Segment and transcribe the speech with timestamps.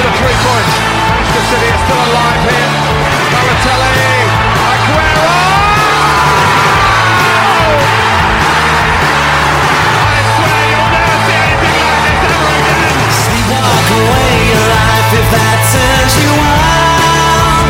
[0.00, 0.74] for the three points.
[1.12, 2.72] Manchester City are still alive here.
[3.32, 4.00] Balotelli,
[4.64, 5.28] Aguero.
[10.00, 12.96] I swear you'll never see anything like this ever again.
[13.50, 17.64] Walk away your life if that turns you on.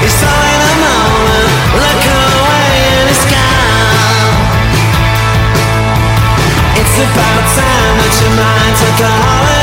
[0.00, 1.52] It's all in a moment.
[1.84, 4.32] Look away and it's gone.
[6.80, 9.59] It's about time that your mind took a holiday.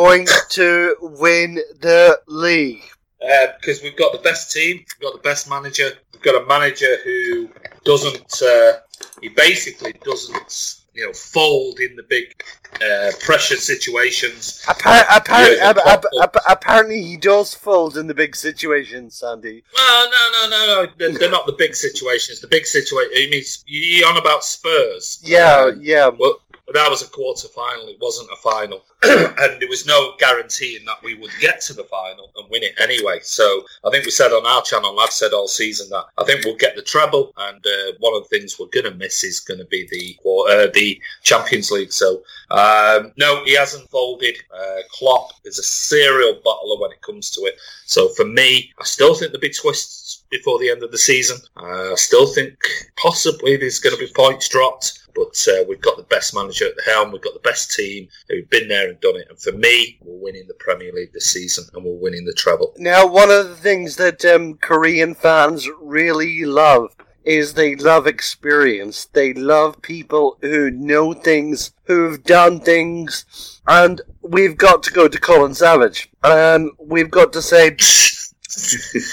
[0.00, 2.82] Going to win the league?
[3.22, 6.46] Uh, because we've got the best team, we've got the best manager, we've got a
[6.46, 7.50] manager who
[7.84, 8.72] doesn't, uh,
[9.20, 12.42] he basically doesn't, you know, fold in the big
[12.82, 14.62] uh, pressure situations.
[14.66, 16.22] Appar- appar- Yeah, ap- ap- football.
[16.22, 19.62] ap- apparently, he does fold in the big situations, Sandy.
[19.76, 20.92] Well, no, no, no, no.
[20.96, 22.40] They're, they're not the big situations.
[22.40, 23.12] The big situation.
[23.14, 25.20] It means you on about Spurs.
[25.22, 26.08] Yeah, Um, yeah.
[26.08, 26.40] Well,
[26.74, 27.88] that was a quarter final.
[27.88, 31.84] It wasn't a final, and there was no guaranteeing that we would get to the
[31.84, 33.18] final and win it anyway.
[33.22, 36.44] So I think we said on our channel, I've said all season that I think
[36.44, 39.40] we'll get the treble, and uh, one of the things we're going to miss is
[39.40, 41.92] going to be the uh, the Champions League.
[41.92, 44.36] So um, no, he hasn't folded.
[44.54, 47.56] Uh, Klopp is a serial bottler when it comes to it.
[47.86, 51.38] So for me, I still think there'll be twists before the end of the season.
[51.56, 52.56] Uh, I still think
[52.96, 54.99] possibly there's going to be points dropped.
[55.14, 57.12] But uh, we've got the best manager at the helm.
[57.12, 59.26] We've got the best team who've been there and done it.
[59.28, 62.74] And for me, we're winning the Premier League this season and we're winning the treble.
[62.78, 69.06] Now, one of the things that um, Korean fans really love is they love experience.
[69.06, 75.20] They love people who know things, who've done things, and we've got to go to
[75.20, 76.08] Colin Savage.
[76.24, 77.76] And we've got to say,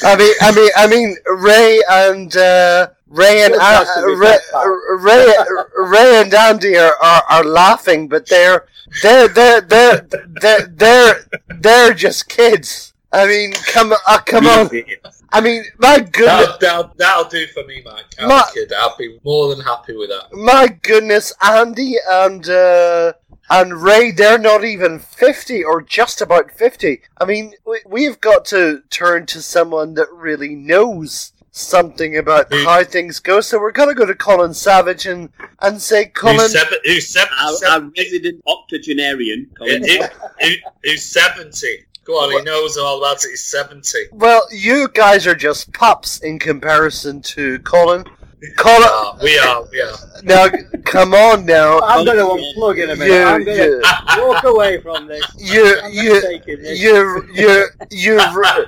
[0.04, 4.06] I mean, I mean, I mean, Ray and uh, Ray and Still uh, has to
[4.06, 4.38] be Ray.
[5.00, 5.34] Ray,
[5.90, 8.68] Ray and Andy are, are, are laughing, but they're
[9.02, 10.08] they're they're they're
[10.42, 11.26] they're they're,
[11.60, 12.94] they're just kids.
[13.12, 14.70] I mean, come uh, come on.
[15.32, 18.06] I mean, my goodness, That'll, that'll, that'll do for me, Mike.
[18.20, 18.72] I'm Ma- a kid.
[18.74, 20.32] I'll be more than happy with that.
[20.34, 23.14] my goodness, Andy and uh,
[23.50, 27.02] and Ray, they're not even fifty or just about fifty.
[27.18, 32.64] I mean, we, we've got to turn to someone that really knows something about Who-
[32.64, 33.42] how things go.
[33.42, 35.30] So we're gonna go to Colin Savage and
[35.62, 39.50] and say, Colin, Who's, seven, who's, seven, Our, our resident octogenarian.
[39.58, 39.88] Colin.
[39.88, 40.04] who-
[40.42, 41.86] who- who's 70?
[42.06, 43.32] Go on, he knows all about it.
[43.32, 43.98] He's 70.
[44.14, 48.06] well, you guys are just pups in comparison to Colin.
[48.58, 49.96] Colin, Ah, we are, we are.
[50.24, 50.48] now
[50.86, 51.80] come on now.
[51.80, 53.14] I'm going to unplug in a minute.
[53.14, 55.26] You, I'm going you, to walk away from this.
[55.40, 56.80] you, I'm you, not this.
[56.80, 58.66] you, you, you, re-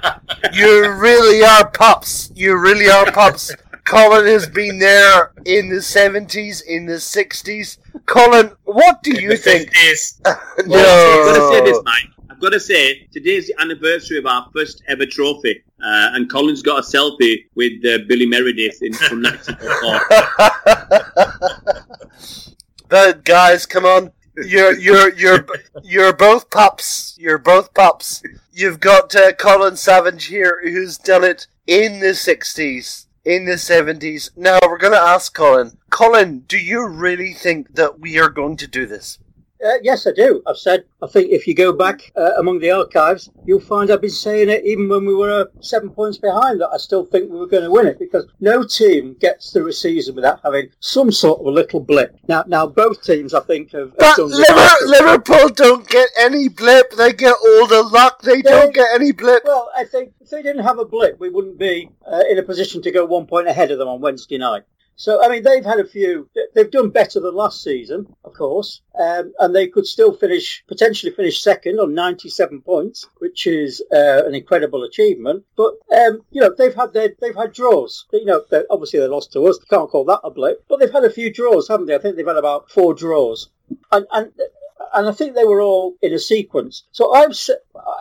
[0.54, 2.32] you really are pups.
[2.36, 3.54] You really are pups.
[3.86, 7.78] Colin has been there in the 70s, in the 60s.
[8.08, 9.72] Colin, what do you The think?
[9.72, 10.22] 50s.
[10.26, 11.82] I've got to say this, no.
[11.84, 12.04] Mike.
[12.32, 16.62] I've got to say, today's the anniversary of our first ever trophy, uh, and Colin's
[16.62, 19.22] got a selfie with uh, Billy Meredith in, from
[19.58, 21.86] 1904.
[22.90, 24.12] But guys, come on.
[24.36, 25.46] You're you're you're
[25.84, 27.16] you're both pups.
[27.20, 28.24] You're both pups.
[28.52, 34.32] You've got uh, Colin Savage here, who's done it in the '60s, in the '70s.
[34.36, 35.78] Now we're going to ask Colin.
[35.90, 39.20] Colin, do you really think that we are going to do this?
[39.64, 40.42] Uh, yes, I do.
[40.48, 44.00] I've said, I think if you go back uh, among the archives, you'll find I've
[44.00, 47.30] been saying it even when we were uh, seven points behind that I still think
[47.30, 50.70] we were going to win it because no team gets through a season without having
[50.80, 52.16] some sort of a little blip.
[52.30, 56.92] Now, now both teams, I think, have, But done Liver- Liverpool don't get any blip.
[56.92, 58.22] They get all the luck.
[58.22, 59.44] They don't get any blip.
[59.44, 62.44] Well, I think if they didn't have a blip, we wouldn't be uh, in a
[62.44, 64.64] position to go one point ahead of them on Wednesday night.
[65.00, 66.30] So, I mean, they've had a few.
[66.54, 71.14] They've done better than last season, of course, um, and they could still finish, potentially
[71.14, 75.46] finish second on 97 points, which is uh, an incredible achievement.
[75.56, 78.08] But um, you know, they've had their, they've had draws.
[78.12, 79.58] You know, obviously they lost to us.
[79.70, 81.96] Can't call that a blip, but they've had a few draws, haven't they?
[81.96, 83.50] I think they've had about four draws,
[83.94, 84.34] and and
[84.94, 86.84] and I think they were all in a sequence.
[86.92, 87.40] So I've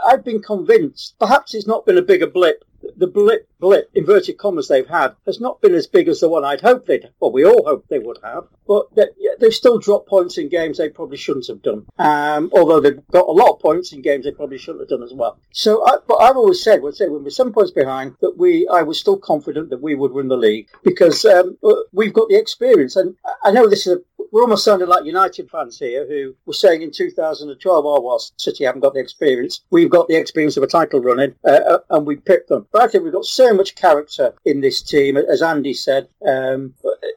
[0.05, 1.15] I've been convinced.
[1.21, 2.65] Perhaps it's not been a bigger blip
[2.97, 6.45] the blip, blip, inverted commas they've had has not been as big as the one
[6.45, 9.07] I'd hoped they'd, well, we all hoped they would have, but they,
[9.39, 11.87] they've still dropped points in games they probably shouldn't have done.
[11.99, 15.03] Um, although they've got a lot of points in games they probably shouldn't have done
[15.03, 15.39] as well.
[15.53, 18.99] So, I, but I've always said, when we're seven points behind, that we, I was
[18.99, 21.59] still confident that we would win the league because um,
[21.93, 22.97] we've got the experience.
[22.97, 26.53] And I know this is a we're almost sounding like United fans here who were
[26.53, 29.61] saying in 2012, oh, well, City haven't got the experience.
[29.71, 32.67] We've got the experience of a title running, uh, uh, and we picked them.
[32.73, 36.09] But I think we've got so much character in this team, as Andy said.
[36.27, 36.75] Um,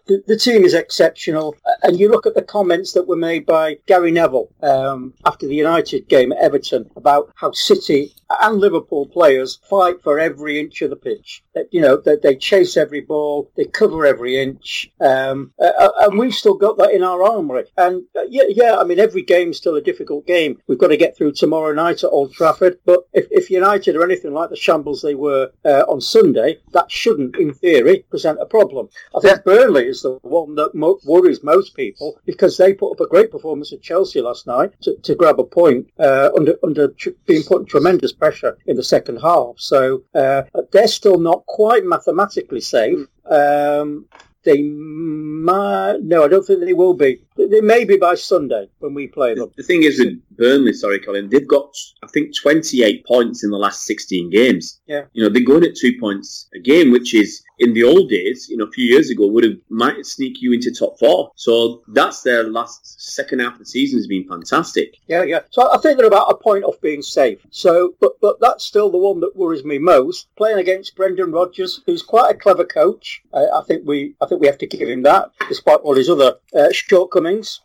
[0.07, 1.55] the, the, team is exceptional.
[1.83, 5.55] And you look at the comments that were made by Gary Neville um, after the
[5.55, 10.89] United game at Everton about how City and Liverpool players fight for every inch of
[10.89, 11.43] the pitch.
[11.71, 16.17] You know that they chase every ball, they cover every inch, um, uh, uh, and
[16.17, 17.65] we've still got that in our armoury.
[17.77, 20.59] And uh, yeah, yeah, I mean every game's still a difficult game.
[20.67, 22.79] We've got to get through tomorrow night at Old Trafford.
[22.85, 26.91] But if, if United are anything like the shambles they were uh, on Sunday, that
[26.91, 28.89] shouldn't, in theory, present a problem.
[29.15, 29.41] I think yeah.
[29.43, 33.31] Burnley is the one that mo- worries most people because they put up a great
[33.31, 37.43] performance at Chelsea last night to, to grab a point uh, under under tr- being
[37.43, 39.55] put in tremendous pressure in the second half.
[39.57, 42.99] So uh, they're still not quite mathematically safe.
[43.25, 44.05] Um,
[44.43, 45.97] they might.
[46.01, 47.23] No, I don't think they will be.
[47.37, 49.51] They may be by Sunday when we play them.
[49.55, 51.73] The thing is with Burnley, sorry, Colin, they've got
[52.03, 54.81] I think 28 points in the last 16 games.
[54.85, 55.05] Yeah.
[55.13, 58.47] You know, they're going at two points a game, which is in the old days,
[58.49, 61.31] you know, a few years ago, would have might sneak you into top four.
[61.35, 64.97] So that's their last second half of the season has been fantastic.
[65.07, 65.41] Yeah, yeah.
[65.51, 67.39] So I think they're about a point off being safe.
[67.51, 70.27] So, but but that's still the one that worries me most.
[70.35, 73.21] Playing against Brendan Rodgers, who's quite a clever coach.
[73.31, 76.09] Uh, I think we I think we have to give him that, despite all his
[76.09, 77.20] other uh, shortcomings.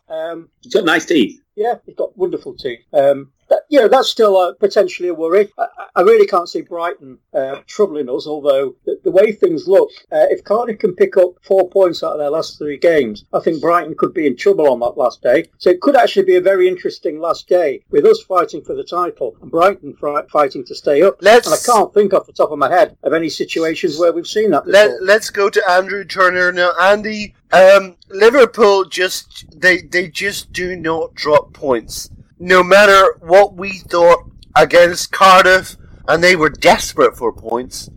[0.09, 1.41] Um, he's got nice teeth.
[1.55, 2.79] Yeah, he's got wonderful teeth.
[2.93, 5.51] Um, that, you know, that's still uh, potentially a worry.
[5.57, 9.89] I, I, really can't see Brighton uh, troubling us, although the, the way things look,
[10.11, 13.39] uh, if Cardiff can pick up four points out of their last three games, I
[13.39, 15.45] think Brighton could be in trouble on that last day.
[15.57, 18.83] So it could actually be a very interesting last day with us fighting for the
[18.83, 19.95] title and Brighton
[20.29, 21.17] fighting to stay up.
[21.21, 24.13] Let's, and I can't think off the top of my head of any situations where
[24.13, 24.65] we've seen that.
[24.65, 24.73] Before.
[24.73, 26.73] Let, let's go to Andrew Turner now.
[26.79, 33.79] Andy, um, Liverpool just they they just do not drop points no matter what we
[33.79, 35.75] thought against Cardiff,
[36.07, 37.89] and they were desperate for points,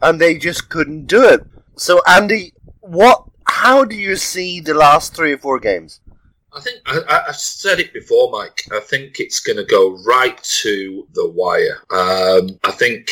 [0.00, 1.46] and they just couldn't do it.
[1.76, 3.24] So, Andy, what?
[3.46, 6.00] How do you see the last three or four games?
[6.54, 8.62] I think I, have said it before, Mike.
[8.72, 11.78] I think it's going to go right to the wire.
[11.90, 13.10] Um, I think,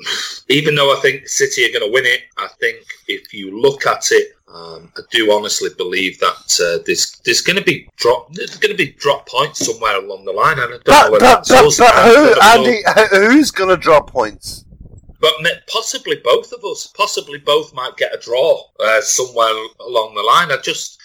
[0.48, 3.86] even though I think City are going to win it, I think if you look
[3.86, 8.32] at it um, I do honestly believe that uh, there's there's going to be drop
[8.32, 11.12] there's going to be drop points somewhere along the line, and I don't but, know
[11.12, 12.82] whether but, but, but who, Andy,
[13.32, 14.64] who's going to drop points?
[15.20, 15.34] But
[15.68, 20.50] possibly both of us, possibly both might get a draw uh, somewhere along the line.
[20.50, 20.99] I just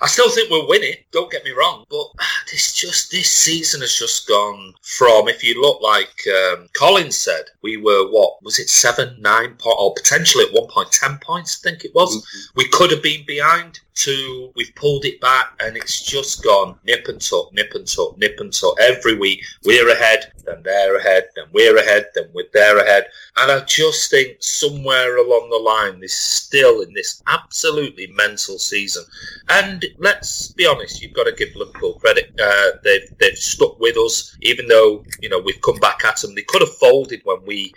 [0.00, 1.06] I still think we'll win it.
[1.12, 2.06] Don't get me wrong, but
[2.50, 5.28] this just this season has just gone from.
[5.28, 9.76] If you look like um, Colin's said, we were what was it seven, nine point,
[9.78, 11.60] or potentially at one point ten points.
[11.60, 12.16] I think it was.
[12.16, 12.58] Mm-hmm.
[12.58, 17.06] We could have been behind to we've pulled it back and it's just gone nip
[17.08, 18.76] and tuck, nip and tuck, nip and tuck.
[18.80, 23.06] Every week we're ahead, then they're ahead, then we're ahead, then we're they're ahead.
[23.36, 29.04] And I just think somewhere along the line, this still in this absolutely mental season.
[29.48, 32.32] And let's be honest, you've got to give Liverpool credit.
[32.40, 36.34] Uh, they've they've stuck with us, even though you know we've come back at them.
[36.34, 37.72] They could have folded when we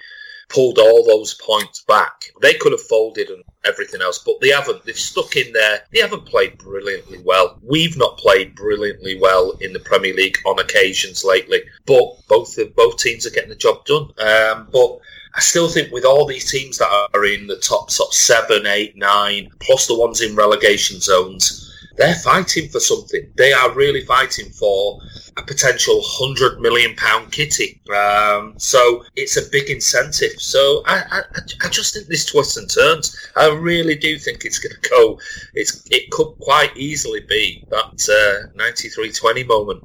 [0.49, 2.31] pulled all those points back.
[2.41, 4.83] They could have folded and everything else, but they haven't.
[4.85, 5.81] They've stuck in there.
[5.91, 7.59] They haven't played brilliantly well.
[7.61, 12.97] We've not played brilliantly well in the Premier League on occasions lately, but both both
[12.97, 14.09] teams are getting the job done.
[14.19, 14.99] Um, but
[15.35, 18.65] I still think with all these teams that are in the top sort of seven,
[18.65, 21.66] eight, nine, plus the ones in relegation zones,
[21.97, 23.29] they're fighting for something.
[23.35, 24.99] They are really fighting for
[25.35, 27.81] a potential hundred million pound kitty.
[27.93, 30.39] Um, so it's a big incentive.
[30.39, 31.21] So I, I,
[31.65, 33.15] I, just think this twists and turns.
[33.35, 35.19] I really do think it's going to go.
[35.53, 39.83] It's it could quite easily be that ninety three twenty moment.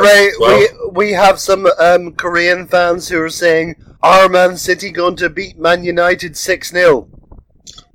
[0.00, 0.68] Right, right.
[0.92, 5.28] We we have some um, Korean fans who are saying, "Are Man City going to
[5.28, 7.08] beat Man United six 0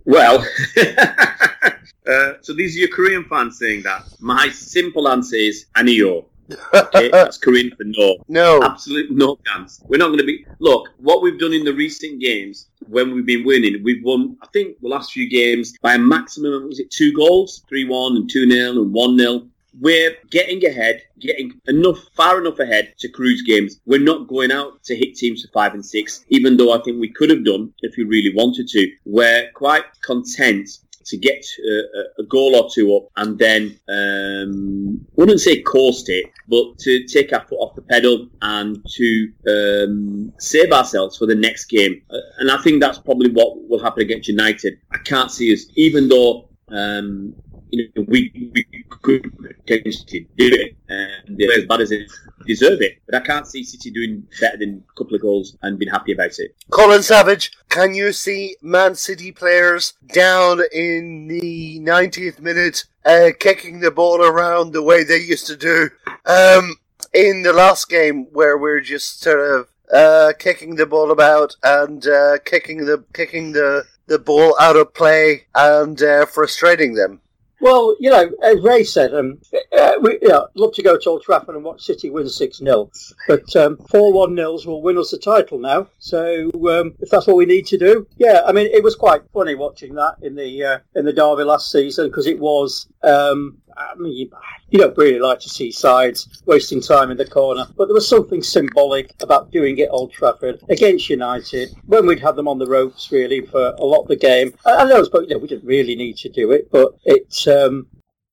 [0.05, 0.45] Well.
[2.07, 4.03] Uh, so these are your Korean fans saying that.
[4.19, 6.25] My simple answer is Aniyo.
[6.73, 8.17] Okay, that's Korean for no.
[8.27, 8.61] No.
[8.61, 9.81] Absolute no chance.
[9.85, 10.45] We're not going to be.
[10.59, 14.47] Look, what we've done in the recent games, when we've been winning, we've won, I
[14.47, 17.63] think, the last few games by a maximum, was it two goals?
[17.69, 19.47] 3 1 and 2 0 and 1 0.
[19.79, 23.79] we're getting ahead, getting enough, far enough ahead to cruise games.
[23.85, 26.99] We're not going out to hit teams for five and six, even though I think
[26.99, 28.91] we could have done if we really wanted to.
[29.05, 30.69] We're quite content
[31.05, 36.25] to get uh, a goal or two up and then um, wouldn't say coast it,
[36.47, 41.35] but to take our foot off the pedal and to um, save ourselves for the
[41.35, 42.01] next game.
[42.09, 44.79] Uh, and I think that's probably what will happen against United.
[44.91, 47.35] I can't see us, even though um,
[47.71, 49.23] you know, we, we could
[49.65, 52.05] potentially do it, and they're as bad as they
[52.45, 53.01] deserve it.
[53.05, 56.11] But I can't see City doing better than a couple of goals and being happy
[56.11, 56.55] about it.
[56.69, 63.79] Colin Savage, can you see Man City players down in the 90th minute uh, kicking
[63.79, 65.89] the ball around the way they used to do
[66.25, 66.75] um,
[67.13, 72.07] in the last game where we're just sort of uh, kicking the ball about and
[72.07, 77.21] uh, kicking the kicking the, the ball out of play and uh, frustrating them?
[77.61, 79.39] Well, you know, as Ray said, um,
[79.77, 82.89] uh, we know, love to go to Old Trafford and watch City win 6 0.
[83.27, 85.87] But um, 4 1 nils will win us the title now.
[85.99, 89.21] So um, if that's what we need to do, yeah, I mean, it was quite
[89.31, 92.87] funny watching that in the uh, in the derby last season because it was.
[93.03, 94.31] Um, I mean, you,
[94.69, 98.07] you don't really like to see sides wasting time in the corner, but there was
[98.07, 102.67] something symbolic about doing it Old Trafford against United when we'd had them on the
[102.67, 104.53] ropes really for a lot of the game.
[104.65, 107.47] I, I know, but you know, we didn't really need to do it, but it,
[107.47, 107.87] um,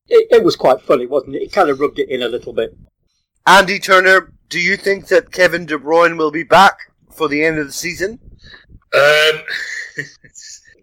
[0.09, 1.43] it it was quite funny, wasn't it?
[1.43, 2.77] It kind of rubbed it in a little bit.
[3.47, 7.59] Andy Turner, do you think that Kevin De Bruyne will be back for the end
[7.59, 8.19] of the season?
[8.95, 9.43] Um,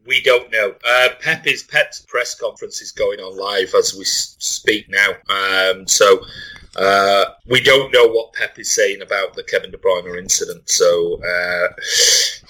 [0.06, 0.74] we don't know.
[0.88, 5.12] Uh, Pep's Pep's press conference is going on live as we speak now.
[5.30, 6.22] Um, so
[6.76, 10.70] uh, we don't know what Pep is saying about the Kevin De Bruyne incident.
[10.70, 11.68] So uh,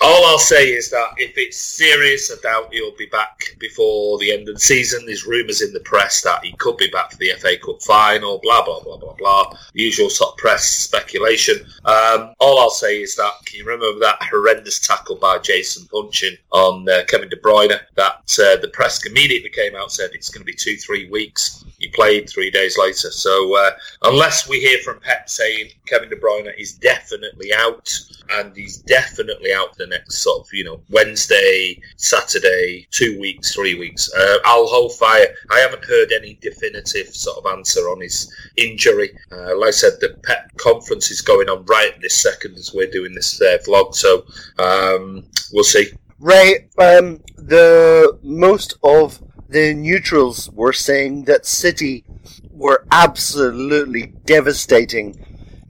[0.02, 4.32] all I'll say is that if it's serious, I doubt he'll be back before the
[4.32, 5.06] end of the season.
[5.06, 8.40] There's rumours in the press that he could be back for the FA Cup final.
[8.42, 9.58] Blah blah blah blah blah.
[9.74, 11.58] Usual sort of press speculation.
[11.86, 16.38] Um, all I'll say is that can you remember that horrendous tackle by Jason Puncheon
[16.52, 17.80] on uh, Kevin De Bruyne?
[17.96, 21.64] That uh, the press immediately came out said it's going to be two three weeks.
[21.80, 23.12] He played three days later.
[23.12, 23.72] So uh,
[24.04, 27.92] unless we hear from Pep saying Kevin De Bruyne is definitely out
[28.32, 33.76] and he's definitely out the next sort of you know Wednesday, Saturday, two weeks, three
[33.76, 34.12] weeks.
[34.14, 35.28] Uh, I'll hold fire.
[35.52, 39.12] I haven't heard any definitive sort of answer on his injury.
[39.32, 42.90] Uh, like I said, the Pep conference is going on right this second as we're
[42.90, 44.26] doing this uh, vlog, so
[44.60, 45.92] um, we'll see.
[46.20, 49.22] Ray, um, the most of
[49.56, 52.04] the neutrals were saying that City
[52.52, 55.16] were absolutely devastating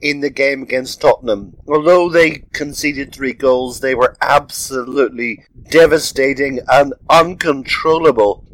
[0.00, 1.56] in the game against Tottenham.
[1.68, 8.44] Although they conceded three goals, they were absolutely devastating and uncontrollable.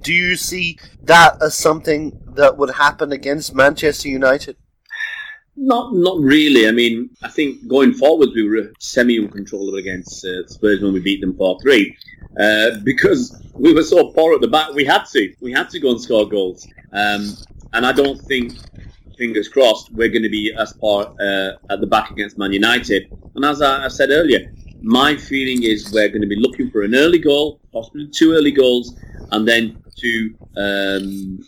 [0.00, 4.56] Do you see that as something that would happen against Manchester United?
[5.56, 6.68] Not, not really.
[6.68, 11.20] I mean, I think going forwards we were semi-uncontrollable against uh, Spurs when we beat
[11.20, 11.96] them four three,
[12.40, 14.72] uh, because we were so poor at the back.
[14.74, 17.36] We had to, we had to go and score goals, um,
[17.72, 18.54] and I don't think,
[19.16, 23.12] fingers crossed, we're going to be as poor uh, at the back against Man United.
[23.36, 26.82] And as I, I said earlier, my feeling is we're going to be looking for
[26.82, 28.94] an early goal, possibly two early goals,
[29.30, 31.38] and then to um,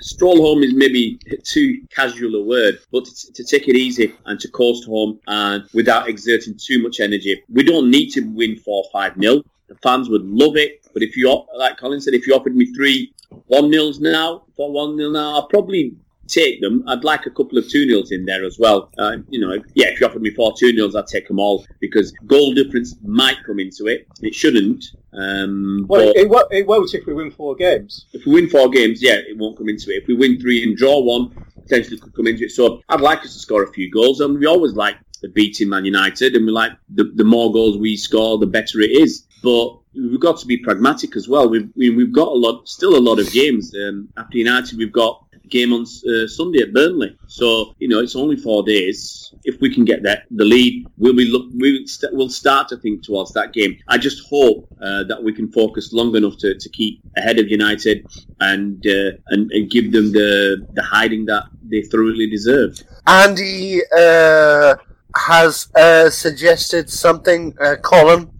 [0.00, 4.40] stroll home is maybe too casual a word, but to, to take it easy and
[4.40, 7.42] to coast home and without exerting too much energy.
[7.52, 9.44] We don't need to win 4 5 nil.
[9.68, 12.66] The fans would love it, but if you, like Colin said, if you offered me
[12.74, 13.12] three
[13.46, 15.94] 1 nils now, 4 1 nil now, I'll probably
[16.30, 16.84] take them.
[16.86, 18.90] I'd like a couple of 2 nils in there as well.
[18.96, 21.66] Uh, you know, yeah, if you offered me four 2 nils, I'd take them all
[21.80, 24.06] because goal difference might come into it.
[24.20, 24.84] It shouldn't.
[25.12, 28.06] Um, Well, it, it, won't, it won't if we win four games.
[28.12, 30.02] if we win four games, yeah, it won't come into it.
[30.02, 31.30] If we win three and draw one,
[31.62, 32.50] potentially could come into it.
[32.50, 35.68] So I'd like us to score a few goals, and we always like the beating
[35.68, 39.26] Man United, and we like the, the more goals we score, the better it is.
[39.42, 41.48] But we've got to be pragmatic as well.
[41.48, 43.74] We've we, we've got a lot, still a lot of games.
[43.74, 47.16] Um, after United, we've got game on uh, Sunday at Burnley.
[47.26, 49.34] So you know it's only four days.
[49.44, 52.76] If we can get that the lead, we'll be look we'll, st- we'll start to
[52.76, 53.78] think towards that game.
[53.88, 57.48] I just hope uh, that we can focus long enough to, to keep ahead of
[57.48, 58.06] United
[58.40, 62.80] and, uh, and and give them the the hiding that they thoroughly deserve.
[63.06, 64.76] Andy uh,
[65.16, 68.30] has uh, suggested something, uh, Colin,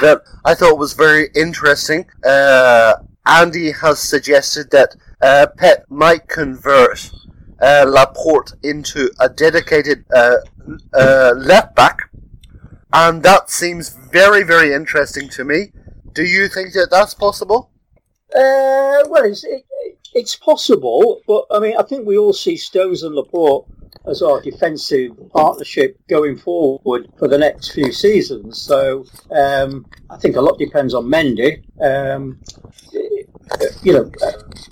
[0.00, 2.06] that I thought was very interesting.
[3.28, 7.10] Andy has suggested that uh, Pep might convert
[7.60, 10.36] uh, Laporte into a dedicated uh,
[10.94, 12.10] uh, left back,
[12.92, 15.72] and that seems very, very interesting to me.
[16.12, 17.70] Do you think that that's possible?
[18.34, 22.56] Uh, well, it's, it, it- it's possible, but I mean, I think we all see
[22.56, 23.66] Stones and Laporte
[24.06, 28.58] as our defensive partnership going forward for the next few seasons.
[28.60, 31.62] So um, I think a lot depends on Mendy.
[31.80, 32.40] Um,
[33.82, 34.04] you know,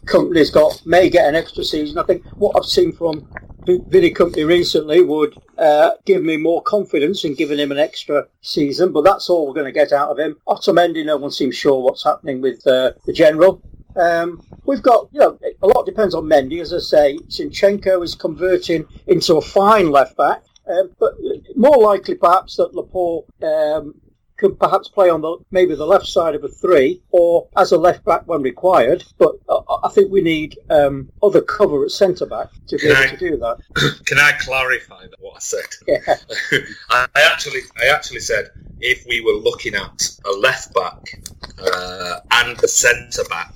[0.06, 1.98] Kompany's got may get an extra season.
[1.98, 3.28] I think what I've seen from
[3.66, 8.26] Vi- Vinny Kompany recently would uh, give me more confidence in giving him an extra
[8.40, 10.36] season, but that's all we're going to get out of him.
[10.46, 13.62] Otamendi, no one seems sure what's happening with uh, the general.
[13.96, 16.60] Um, we've got, you know, a lot depends on Mendy.
[16.60, 21.14] As I say, Zinchenko is converting into a fine left back, um, but
[21.56, 23.94] more likely perhaps that Laporte um,
[24.36, 27.78] could perhaps play on the maybe the left side of a three or as a
[27.78, 29.04] left back when required.
[29.18, 33.00] But I, think we need um, other cover at centre back to be Can able
[33.02, 34.02] I- to do that.
[34.06, 35.66] Can I clarify that what I said?
[35.86, 35.98] Yeah.
[36.90, 38.50] I, I actually, I actually said
[38.80, 41.20] if we were looking at a left back
[41.58, 43.54] uh, and a centre back,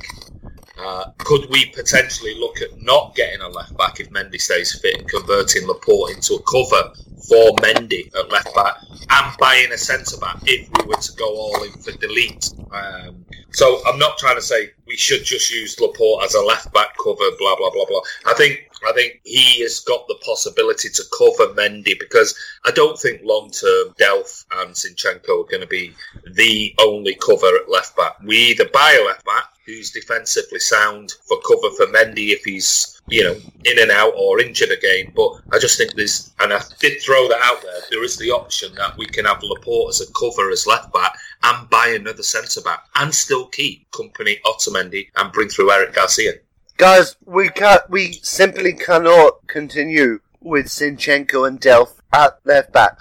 [0.83, 4.99] uh, could we potentially look at not getting a left back if Mendy stays fit
[4.99, 6.93] and converting Laporte into a cover
[7.29, 8.77] for Mendy at left back
[9.11, 12.55] and buying a centre back if we were to go all in for de Ligt?
[12.73, 16.73] Um, so I'm not trying to say we should just use Laporte as a left
[16.73, 18.01] back cover, blah blah blah blah.
[18.27, 22.35] I think I think he has got the possibility to cover Mendy because
[22.65, 25.93] I don't think long term Delph and Zinchenko are going to be
[26.33, 28.17] the only cover at left back.
[28.25, 33.01] We either buy a left back who's defensively sound for cover for Mendy if he's
[33.09, 35.13] you know in and out or injured again.
[35.15, 37.81] But I just think there's and I did throw that out there.
[37.91, 41.17] There is the option that we can have Laporte as a cover as left back
[41.43, 46.35] and buy another centre back and still keep Kompany Otamendi and bring through Eric Garcia.
[46.77, 52.99] Guys, we can't, we simply cannot continue with Zinchenko and Delph at left back.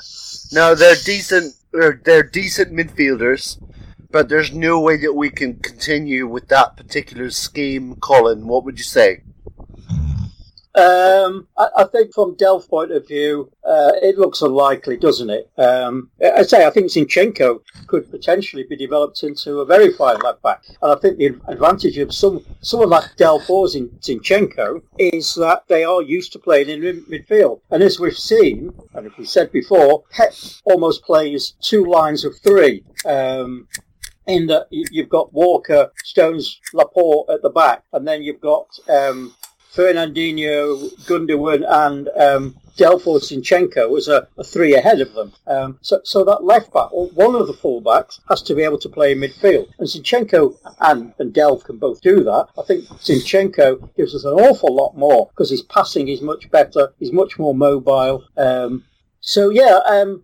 [0.51, 3.57] Now they're decent, they're, they're decent midfielders,
[4.11, 7.95] but there's no way that we can continue with that particular scheme.
[7.95, 9.21] Colin, what would you say?
[10.75, 15.49] Um, I, I think from Delph's point of view, uh, it looks unlikely, doesn't it?
[15.57, 20.41] Um, I say I think Zinchenko could potentially be developed into a very fine left
[20.43, 25.35] back, and I think the advantage of some someone like Delph or Zin- Zinchenko is
[25.35, 29.25] that they are used to playing in midfield, and as we've seen, and as we
[29.25, 30.33] said before, Pep
[30.65, 32.83] almost plays two lines of three.
[33.05, 33.67] Um,
[34.29, 38.67] in that you- you've got Walker, Stones, Laporte at the back, and then you've got
[38.89, 39.33] um,
[39.73, 45.31] Fernandinho, Gundogan, and um, Delfo Zinchenko as a, a three ahead of them.
[45.47, 48.79] Um, so, so that left back, or one of the fullbacks, has to be able
[48.79, 49.67] to play in midfield.
[49.77, 52.47] And Zinchenko and, and Delph can both do that.
[52.57, 56.93] I think Zinchenko gives us an awful lot more because his passing is much better,
[56.99, 58.23] he's much more mobile.
[58.37, 58.85] Um,
[59.21, 60.23] so, yeah, um,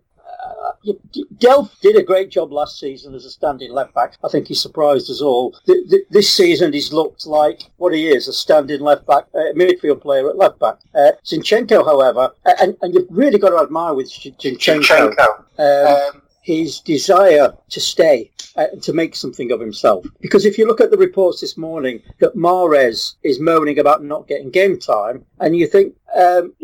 [1.38, 4.16] Delph did a great job last season as a standing left back.
[4.22, 5.52] I think he surprised us all.
[5.66, 9.52] Th- th- this season, he's looked like what he is a standing left back, uh,
[9.54, 10.76] midfield player at left back.
[10.94, 15.16] Uh, Zinchenko, however, uh, and, and you've really got to admire with Zinchenko,
[15.58, 20.06] um, his desire to stay uh, and to make something of himself.
[20.20, 24.28] Because if you look at the reports this morning that Mahrez is moaning about not
[24.28, 26.54] getting game time, and you think, um,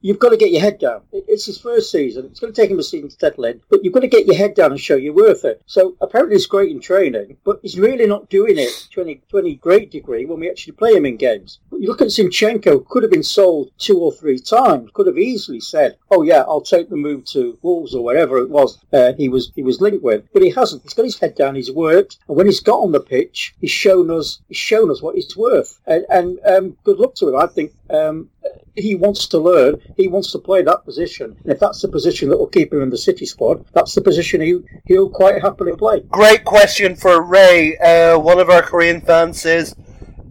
[0.00, 1.02] you've got to get your head down.
[1.12, 2.26] It's his first season.
[2.26, 4.26] It's going to take him a season to settle in, but you've got to get
[4.26, 5.62] your head down and show you're worth it.
[5.66, 9.38] So apparently he's great in training, but he's really not doing it to any, to
[9.38, 11.58] any great degree when we actually play him in games.
[11.70, 15.18] But you look at Zinchenko, could have been sold two or three times, could have
[15.18, 19.12] easily said, oh yeah, I'll take the move to Wolves or wherever it was uh,
[19.14, 20.24] he was he was linked with.
[20.32, 20.82] But he hasn't.
[20.82, 23.70] He's got his head down, he's worked, and when he's got on the pitch, he's
[23.70, 25.78] shown us he's shown us what he's worth.
[25.86, 27.36] And, and um, good luck to him.
[27.36, 28.30] I think um,
[28.74, 29.80] he wants to learn.
[29.96, 31.36] He wants to play that position.
[31.42, 34.00] And if that's the position that will keep him in the City squad, that's the
[34.00, 36.00] position he, he'll quite happily play.
[36.00, 37.76] Great question for Ray.
[37.78, 39.74] Uh, one of our Korean fans says,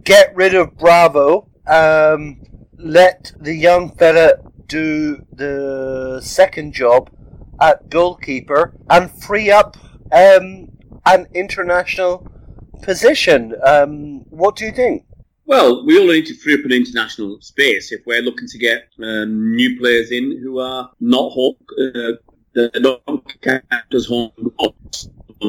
[0.04, 1.48] "Get rid of Bravo.
[1.66, 2.42] Um,
[2.78, 4.34] let the young fella
[4.66, 7.10] do the second job
[7.60, 9.76] at goalkeeper and free up
[10.12, 10.68] um,
[11.04, 12.30] an international
[12.82, 15.04] position." Um, what do you think?
[15.46, 18.88] Well, we all need to free up an international space if we're looking to get
[19.00, 21.54] um, new players in who are not home.
[21.78, 22.12] Uh,
[22.52, 23.04] they don't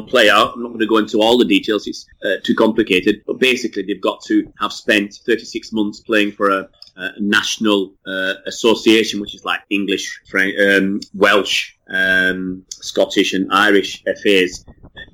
[0.08, 0.32] player.
[0.32, 3.22] I'm not going to go into all the details; it's uh, too complicated.
[3.26, 8.34] But basically, they've got to have spent 36 months playing for a, a national uh,
[8.46, 14.64] association, which is like English, French, um, Welsh, um, Scottish, and Irish FAs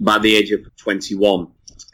[0.01, 1.49] by the age of 21.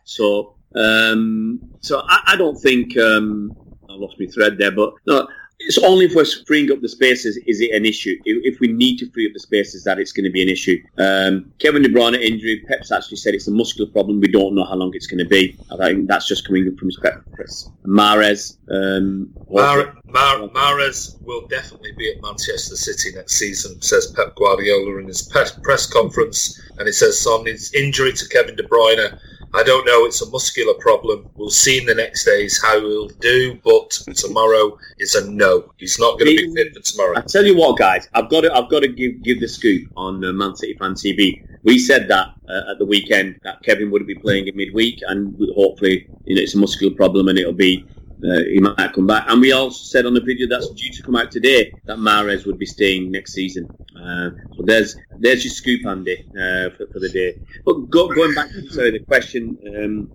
[0.05, 3.57] So, um, so I, I don't think um,
[3.89, 5.27] I lost my thread there, but no,
[5.63, 8.17] It's only if we're freeing up the spaces is it an issue.
[8.25, 10.49] If if we need to free up the spaces, that it's going to be an
[10.49, 10.83] issue.
[10.97, 14.21] Um, Kevin De Bruyne injury, Pep's actually said it's a muscular problem.
[14.21, 15.59] We don't know how long it's going to be.
[15.71, 17.69] I think that's just coming from his press.
[17.85, 24.35] Mahrez, um, Mar- Mar- Mahrez will definitely be at Manchester City next season, says Pep
[24.37, 26.59] Guardiola in his press conference.
[26.79, 29.13] And he says on his injury to Kevin De Bruyne,
[29.53, 31.29] I don't know, it's a muscular problem.
[31.35, 35.73] We'll see in the next days how he'll do, but tomorrow is a no.
[35.77, 37.19] He's not going to be fit for tomorrow.
[37.19, 39.91] I tell you what, guys, I've got to, I've got to give give the scoop
[39.97, 41.45] on uh, Man City fan TV.
[41.65, 45.37] We said that uh, at the weekend that Kevin would be playing in midweek, and
[45.57, 47.85] hopefully, you know, it's a muscular problem, and it'll be.
[48.23, 51.03] Uh, he might come back, and we also said on the video that's due to
[51.03, 53.67] come out today that Mahrez would be staying next season.
[53.97, 57.39] Uh, so there's there's your scoop, Andy, uh, for, for the day.
[57.65, 60.13] But go, going back to sorry, the question um,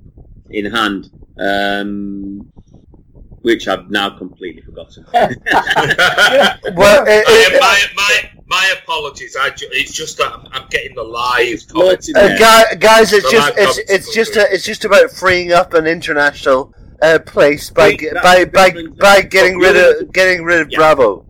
[0.51, 2.51] in hand, um,
[3.41, 5.05] which I've now completely forgotten.
[5.13, 9.35] Well, I- it- my, my, my apologies.
[9.39, 12.09] I ju- it's just that I'm, I'm getting the live Loads comments.
[12.15, 12.75] Uh, there.
[12.77, 16.73] guys, it's So just it's it's just a, it's just about freeing up an international
[17.01, 20.71] uh, place by Wait, that- by that by by getting rid of getting rid of
[20.71, 20.77] Yeah.
[20.77, 21.25] Bravo.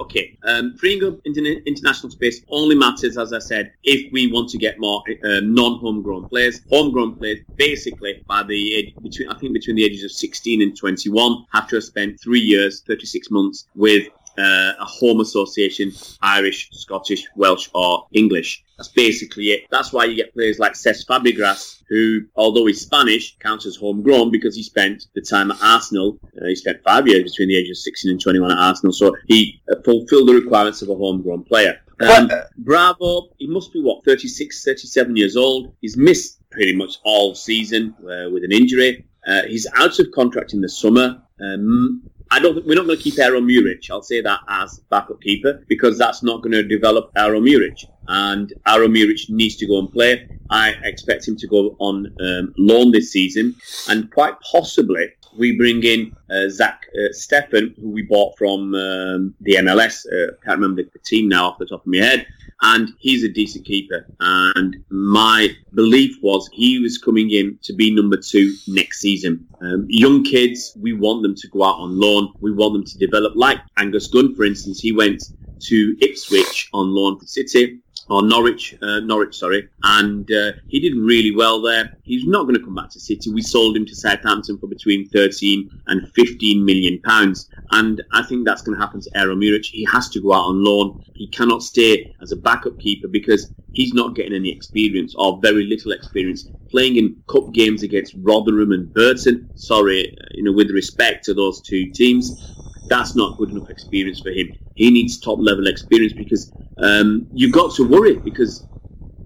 [0.00, 4.48] Okay, um, freeing up interna- international space only matters, as I said, if we want
[4.50, 6.60] to get more uh, non-homegrown players.
[6.70, 10.76] Homegrown players, basically, by the age between I think between the ages of 16 and
[10.76, 15.92] 21, have to have spent three years, 36 months with uh, a home association,
[16.22, 18.64] Irish, Scottish, Welsh, or English.
[18.76, 19.66] That's basically it.
[19.70, 24.30] That's why you get players like Cesc Fabregas, who, although he's Spanish, counts as homegrown
[24.30, 26.18] because he spent the time at Arsenal.
[26.40, 29.14] Uh, he spent five years between the ages of 16 and 21 at Arsenal, so
[29.26, 31.78] he uh, fulfilled the requirements of a homegrown player.
[32.00, 35.74] Um, uh, Bravo, he must be what 36, 37 years old.
[35.80, 39.06] He's missed pretty much all season uh, with an injury.
[39.26, 41.22] Uh, he's out of contract in the summer.
[41.40, 42.64] Um, I don't.
[42.66, 43.90] We're not going to keep Aaron Murich.
[43.90, 47.84] I'll say that as backup keeper because that's not going to develop Aaron Murich.
[48.08, 50.26] And Aaron Murich needs to go and play.
[50.48, 53.54] I expect him to go on um, loan this season,
[53.90, 59.56] and quite possibly we bring in uh, Zach uh, who we bought from um, the
[59.56, 60.06] MLS.
[60.06, 62.26] Uh, can't remember the team now off the top of my head.
[62.62, 64.06] And he's a decent keeper.
[64.20, 69.48] And my belief was he was coming in to be number two next season.
[69.60, 72.32] Um, young kids, we want them to go out on loan.
[72.40, 73.32] We want them to develop.
[73.34, 75.24] Like Angus Gunn, for instance, he went
[75.68, 80.94] to Ipswich on loan for City or Norwich, uh, Norwich, sorry, and uh, he did
[80.96, 81.96] really well there.
[82.02, 83.32] He's not going to come back to City.
[83.32, 88.44] We sold him to Southampton for between 13 and 15 million pounds, and I think
[88.44, 89.66] that's going to happen to Aaron Murich.
[89.66, 91.04] He has to go out on loan.
[91.14, 95.64] He cannot stay as a backup keeper because he's not getting any experience or very
[95.64, 99.48] little experience playing in cup games against Rotherham and Burton.
[99.54, 104.20] Sorry, uh, you know, with respect to those two teams, that's not good enough experience
[104.20, 104.52] for him.
[104.74, 108.66] He needs top level experience because um, you've got to worry because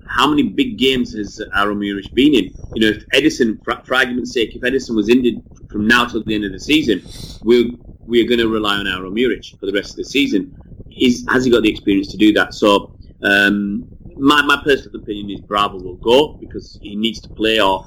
[0.06, 2.54] how many big games has Aaron Murich been in?
[2.74, 6.22] You know, if Ederson, for, for argument's sake, if Ederson was injured from now till
[6.24, 7.02] the end of the season,
[7.42, 7.70] we're
[8.06, 10.56] we're going to rely on Aaron Murich for the rest of the season.
[10.96, 12.54] Is has he got the experience to do that?
[12.54, 17.60] So, um, my my personal opinion is Bravo will go because he needs to play.
[17.60, 17.86] Or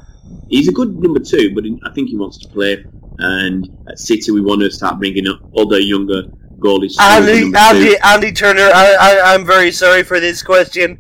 [0.50, 2.86] he's a good number two, but I think he wants to play.
[3.20, 6.24] And at City, we want to start bringing up other younger
[6.60, 7.00] goalies.
[7.00, 7.52] Andy.
[7.58, 11.00] Andy, Andy Turner, I, I, I'm very sorry for this question.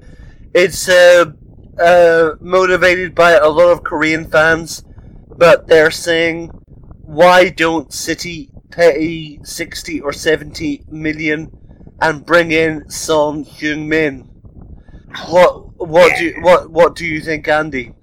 [0.53, 1.31] It's uh,
[1.79, 4.83] uh, motivated by a lot of Korean fans,
[5.37, 6.47] but they're saying,
[7.01, 11.51] why don't City pay 60 or 70 million
[12.01, 14.29] and bring in Son Heung-min?
[15.27, 17.93] What what do you, what what do you think, Andy?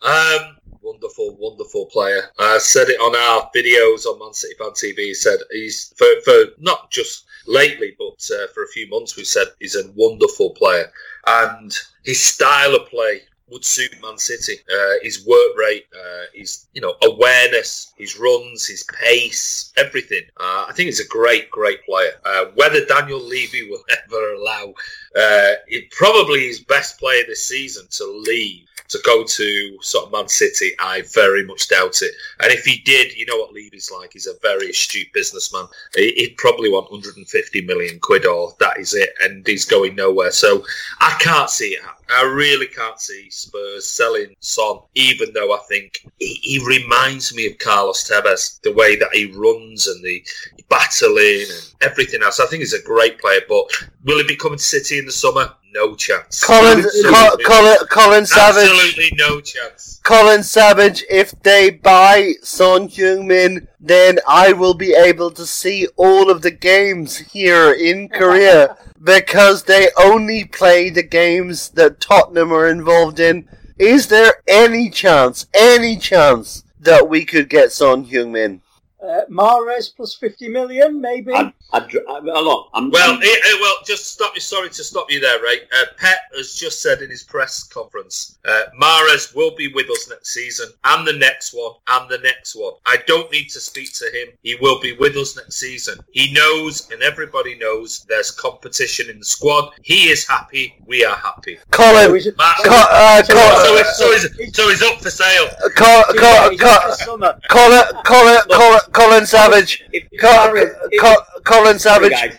[0.00, 0.53] Um,
[0.84, 2.30] wonderful, wonderful player.
[2.38, 5.14] I said it on our videos on Man City Fan TV.
[5.14, 9.16] Said he's for, for not just lately, but uh, for a few months.
[9.16, 10.92] We said he's a wonderful player,
[11.26, 14.58] and his style of play would suit Man City.
[14.72, 20.22] Uh, his work rate, uh, his you know awareness, his runs, his pace, everything.
[20.38, 22.12] Uh, I think he's a great, great player.
[22.24, 24.74] Uh, whether Daniel Levy will ever allow,
[25.16, 30.12] uh, it probably his best player this season to leave to go to sort of
[30.12, 32.12] Man City, I very much doubt it.
[32.40, 34.12] And if he did, you know what Levy's like.
[34.12, 35.66] He's a very astute businessman.
[35.94, 40.30] He- He'd probably want 150 million quid, or that is it, and he's going nowhere.
[40.30, 40.64] So
[41.00, 41.80] I can't see it.
[42.10, 47.46] I really can't see Spurs selling Son, even though I think he, he reminds me
[47.46, 50.22] of Carlos Tevez, the way that he runs and the
[50.68, 52.40] battling and everything else.
[52.40, 53.64] I think he's a great player, but
[54.04, 55.52] will he be coming to City in the summer?
[55.74, 56.42] No chance.
[56.44, 57.10] Colin, Absolutely.
[57.12, 58.70] Col- Colin, Colin Savage.
[58.70, 60.00] Absolutely no chance.
[60.04, 66.30] Colin Savage, if they buy Son Heung-min, then I will be able to see all
[66.30, 72.68] of the games here in Korea because they only play the games that Tottenham are
[72.68, 73.48] involved in.
[73.76, 78.60] Is there any chance, any chance that we could get Son Heung-min?
[79.02, 81.32] Uh, Mahrez plus 50 million, maybe?
[81.32, 82.70] I'd, I'd, I, a lot.
[82.74, 84.40] I'm, Well, I'm- eh, eh, well, just stop you.
[84.40, 85.60] Sorry to stop you there, Ray.
[85.72, 90.08] Uh, Pep has just said in his press conference, uh, Mahrez will be with us
[90.08, 92.74] next season, and the next one, and the next one.
[92.86, 94.28] I don't need to speak to him.
[94.42, 95.98] He will be with us next season.
[96.12, 99.70] He knows, and everybody knows, there's competition in the squad.
[99.82, 100.76] He is happy.
[100.86, 101.58] We are happy.
[101.72, 105.10] Colin, is it- Ma- Co- uh, So- Co- So, it's, he's, so he's up for
[105.10, 105.48] sale.
[105.74, 107.40] Col- Yeah, Col- he's Col- up.
[107.48, 109.82] Colin, Colin, Colin, Colin Savage.
[109.92, 112.10] if, if Col- Mahrez- if- Col- Colin Savage.
[112.10, 112.36] guys,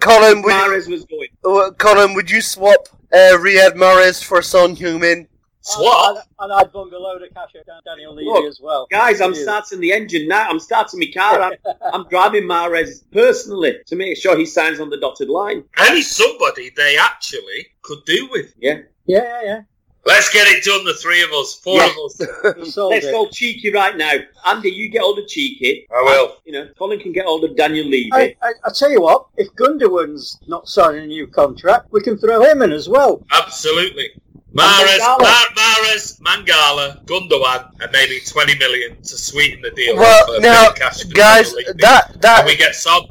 [0.00, 1.28] Colin, would you, Mahrez was going.
[1.44, 5.26] Uh, Colin, would you swap uh, Riyad Mahrez for Son Heung-min?
[5.62, 6.16] Swap?
[6.16, 8.86] And, and I'd bung a load of cash at Dan- Daniel Levy Look, as well.
[8.90, 10.46] Guys, I'm starting the engine now.
[10.48, 11.40] I'm starting my car.
[11.64, 15.64] I'm, I'm driving Mahrez personally to make sure he signs on the dotted line.
[15.78, 18.52] And he's somebody they actually could do with.
[18.58, 18.80] Yeah.
[19.06, 19.60] Yeah, yeah,
[20.06, 21.86] Let's get it done, the three of us, four Yeah.
[21.90, 22.20] of us.
[22.20, 22.52] yeah.
[22.56, 23.12] He Let's it.
[23.12, 24.12] go Txiki right now.
[24.46, 25.86] Andy, you get hold of Txiki.
[25.90, 26.36] I will.
[26.44, 28.10] You know, Colin can get hold of Daniel Levy.
[28.12, 32.18] I, I, I tell you what, if Gundogan's not signing a new contract, we can
[32.18, 33.24] throw him in as well.
[33.32, 34.10] Absolutely.
[34.54, 35.18] Mahrez, Mangala.
[35.20, 39.96] Mar- Mahrez, Mangala, Gundogan, and maybe 20 million to sweeten the deal.
[39.96, 41.78] Well, for a bit now, cash guys, the league.
[41.78, 43.02] that and we get Son.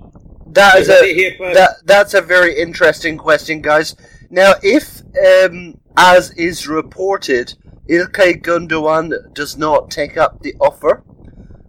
[0.53, 1.55] that is You a it here first.
[1.55, 3.95] that that's a very interesting question, guys.
[4.29, 7.55] Now, if um, as is reported,
[7.89, 11.03] Ilkay Gundogan does not take up the offer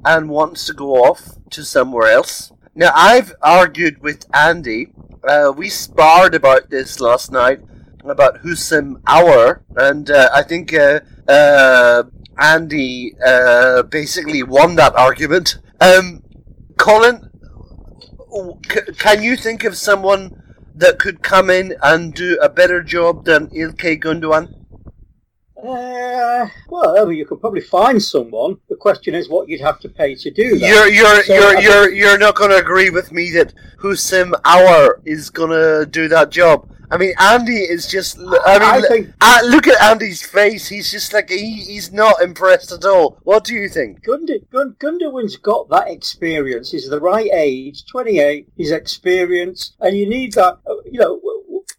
[0.05, 2.53] and wants to go off to somewhere else.
[2.75, 4.93] Now, I've argued with Andy.
[5.27, 7.61] Uh, we sparred about this last night
[8.05, 12.05] about Houssem Aouar, and uh, I think uh, uh,
[12.39, 15.59] Andy uh, basically won that argument.
[15.81, 16.23] Um,
[16.77, 17.31] Colin,
[18.99, 20.43] can you think of someone
[20.75, 24.65] that could come in and do a better job than Ilkay Gundogan?
[25.57, 28.59] Uh, well, I mean, you could probably find someone.
[28.69, 30.69] The question is what you'd have to pay to do that.
[30.69, 35.01] You're you're So, you're you're you're not going to agree with me that Houssem Aouar
[35.07, 36.69] is going to do that job.
[36.91, 38.19] I mean, Andy is just.
[38.19, 40.69] I mean, I think uh, look at Andy's face.
[40.69, 43.19] He's just like he, he's not impressed at all.
[43.23, 44.03] What do you think?
[44.05, 46.71] Gund- Gund- Gundogan's got that experience.
[46.71, 48.49] He's the right age, 28.
[48.57, 50.59] He's experienced, and you need that.
[50.67, 51.21] uh, You know,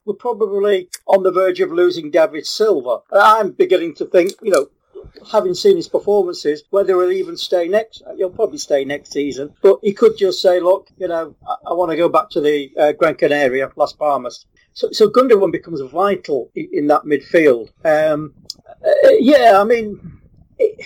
[0.05, 2.99] we're probably on the verge of losing David Silva.
[3.11, 4.67] I'm beginning to think, you know,
[5.31, 8.03] having seen his performances, whether he'll even stay next.
[8.17, 11.73] He'll probably stay next season, but he could just say, "Look, you know, I, I
[11.73, 15.81] want to go back to the uh, Gran Canaria, Las Palmas." So, so Gundogan becomes
[15.81, 17.69] vital in, that midfield.
[17.83, 18.33] Um,
[18.85, 20.19] uh, yeah, I mean.
[20.57, 20.85] It,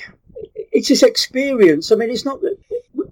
[0.71, 1.91] it's his experience.
[1.91, 2.57] I mean, it's not that.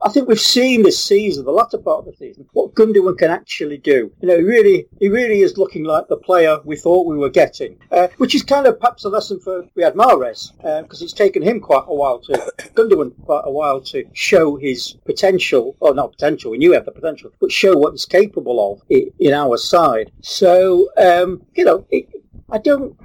[0.01, 3.31] I think we've seen this season, the latter part of the season, what Gundogan can
[3.31, 4.11] actually do.
[4.21, 7.29] You know, he really, he really is looking like the player we thought we were
[7.29, 10.51] getting, uh, which is kind of perhaps a lesson for Riyad Mahrez,
[10.83, 12.33] because it's taken him quite a while to,
[12.75, 16.85] Gundogan quite a while to show his potential, or not potential, we knew he had
[16.85, 20.11] the potential, but show what he's capable of in, in our side.
[20.21, 22.07] So, um, you know, it,
[22.49, 22.97] I don't,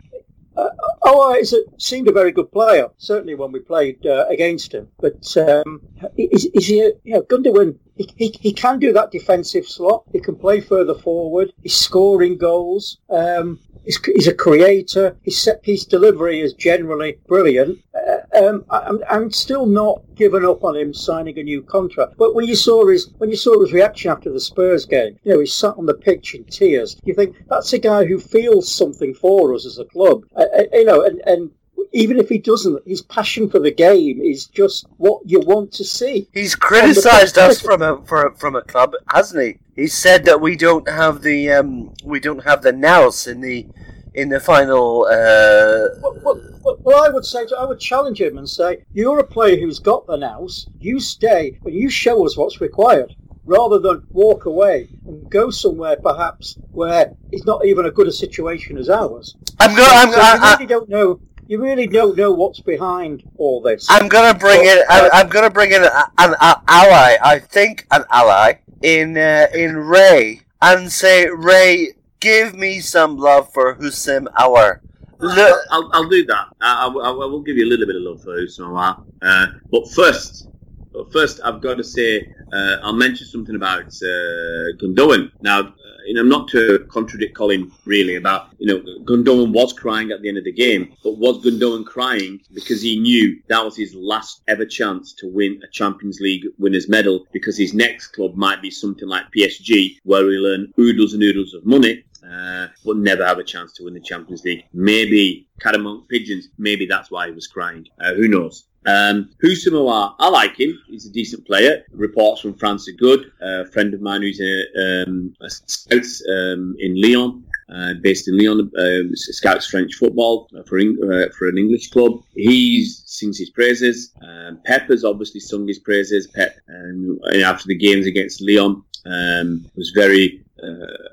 [0.56, 0.68] uh,
[1.02, 4.88] oh, he's a, seemed a very good player, certainly when we played uh, against him.
[5.00, 5.80] But um,
[6.16, 10.04] is, is he, a, you know, Gundogan, he, he, he can do that defensive slot.
[10.12, 11.52] He can play further forward.
[11.62, 12.98] He's scoring goals.
[13.08, 15.16] Um, he's, he's a creator.
[15.22, 17.78] His set piece delivery is generally brilliant.
[17.94, 22.14] Uh, um, I'm, I'm still not giving up on him signing a new contract.
[22.16, 25.32] But when you saw his when you saw his reaction after the Spurs game, you
[25.32, 26.96] know, he sat on the pitch in tears.
[27.04, 30.24] You think that's a guy who feels something for us as a club.
[30.36, 31.50] Uh, uh, you know, and, and
[31.92, 35.84] even if he doesn't, his passion for the game is just what you want to
[35.84, 36.28] see.
[36.32, 39.58] He's criticised us from a for, from a club, hasn't he?
[39.74, 43.66] He said that we don't have the um, we don't have the nous in the
[44.14, 45.04] in the final.
[45.04, 46.18] Uh, Well,
[46.62, 49.78] well, well, I would say, I would challenge him and say, you're a player who's
[49.78, 50.68] got the nous.
[50.78, 55.96] You stay and you show us what's required, rather than walk away and go somewhere
[55.96, 59.36] perhaps where it's not even as good a situation as ours.
[59.58, 59.88] I'm going.
[59.90, 61.20] I'm, So I, I, really don't know.
[61.52, 63.86] You really don't know what's behind all this.
[63.90, 64.78] I'm gonna bring in.
[64.88, 67.16] I'm, I'm gonna bring in a- an, an ally.
[67.22, 73.52] I think an ally in uh, in Ray and say, Ray, give me some love
[73.52, 74.80] for Houssem Aouar.
[75.18, 76.46] Look, I'll, I'll do that.
[76.62, 78.74] I, I, I will give you a little bit of love for Usman
[79.20, 80.48] uh, But first,
[80.94, 85.30] but first, I've got to say, uh, I'll mention something about uh, Gundogan.
[85.42, 85.74] Now,
[86.06, 90.28] you know, not to contradict Colin really about, you know, Gundogan was crying at the
[90.28, 94.42] end of the game, but was Gundogan crying because he knew that was his last
[94.48, 98.70] ever chance to win a Champions League winners medal because his next club might be
[98.70, 103.38] something like PSG where he'll earn oodles and oodles of money uh, but never have
[103.38, 104.64] a chance to win the Champions League.
[104.72, 106.48] Maybe cat amongst pigeons.
[106.58, 107.86] Maybe that's why he was crying.
[108.00, 108.64] Uh, who knows?
[108.84, 110.78] Um, Houssem I like him.
[110.88, 111.84] He's a decent player.
[111.92, 113.30] Reports from France are good.
[113.40, 118.38] a friend of mine who's a, um, a scout um, in Lyon, uh, based in
[118.38, 122.22] Lyon, uh, scouts French football for uh, for an English club.
[122.34, 124.12] He sings his praises.
[124.22, 126.26] Um, Pep has obviously sung his praises.
[126.26, 130.42] Pep, um, after the games against Lyon, um, was very.
[130.62, 131.08] Uh,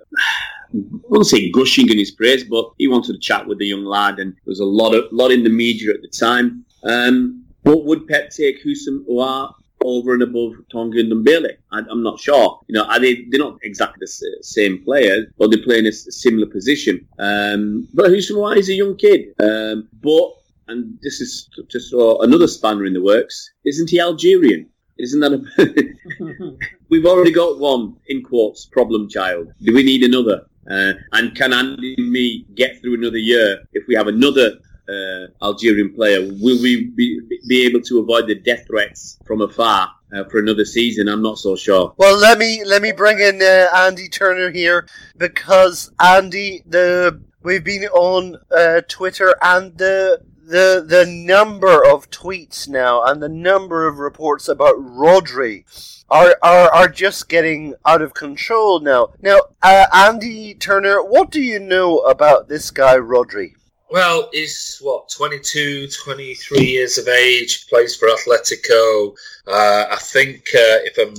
[0.71, 0.77] I
[1.09, 4.19] won't say gushing in his praise, but he wanted to chat with the young lad,
[4.19, 6.63] and there was a lot of lot in the media at the time.
[6.83, 9.53] Um, but would Pep take Houssem Aouar
[9.83, 11.51] over and above Tanguy Ndombele?
[11.71, 12.59] I, I'm not sure.
[12.65, 13.25] You know, are they?
[13.29, 17.07] They're not exactly the same players, but they play in a similar position.
[17.19, 20.29] Um, but Houssem Aouar is a young kid, um, but
[20.67, 23.51] and this is just another spanner in the works.
[23.63, 24.67] Isn't he Algerian?
[24.97, 26.57] Isn't that a?
[26.89, 29.53] We've already got one in quotes problem child.
[29.61, 30.47] Do we need another?
[30.69, 35.45] Uh, and can Andy and me get through another year if we have another uh,
[35.45, 36.21] Algerian player?
[36.21, 40.65] Will we be, be able to avoid the death threats from afar uh, for another
[40.65, 41.07] season?
[41.07, 41.93] I'm not so sure.
[41.97, 47.63] Well, let me let me bring in uh, Andy Turner here because Andy, the we've
[47.63, 53.87] been on uh, Twitter and the the the number of tweets now and the number
[53.87, 55.63] of reports about Rodri
[56.09, 59.09] are, are, are just getting out of control now.
[59.21, 63.53] Now, uh, Andy Turner, what do you know about this guy, Rodri?
[63.91, 67.67] Well, he's what 22, 23 years of age.
[67.67, 69.15] Plays for Atletico.
[69.47, 71.15] Uh, I think uh, if I'm,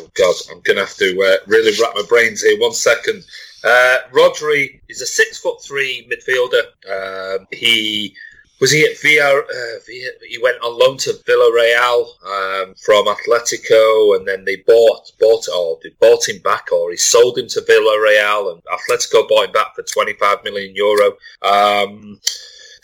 [0.00, 2.58] oh God, I'm gonna have to uh, really wrap my brains here.
[2.58, 3.24] One second.
[3.62, 7.36] Uh, Rodri is a six foot three midfielder.
[7.38, 8.16] Um, he
[8.62, 9.42] was he at VR?
[9.42, 15.48] Uh, he went on loan to Villarreal um, from Atletico, and then they bought bought
[15.48, 19.52] or they bought him back, or he sold him to Villarreal, and Atletico bought him
[19.52, 21.16] back for 25 million euro.
[21.42, 22.20] Um,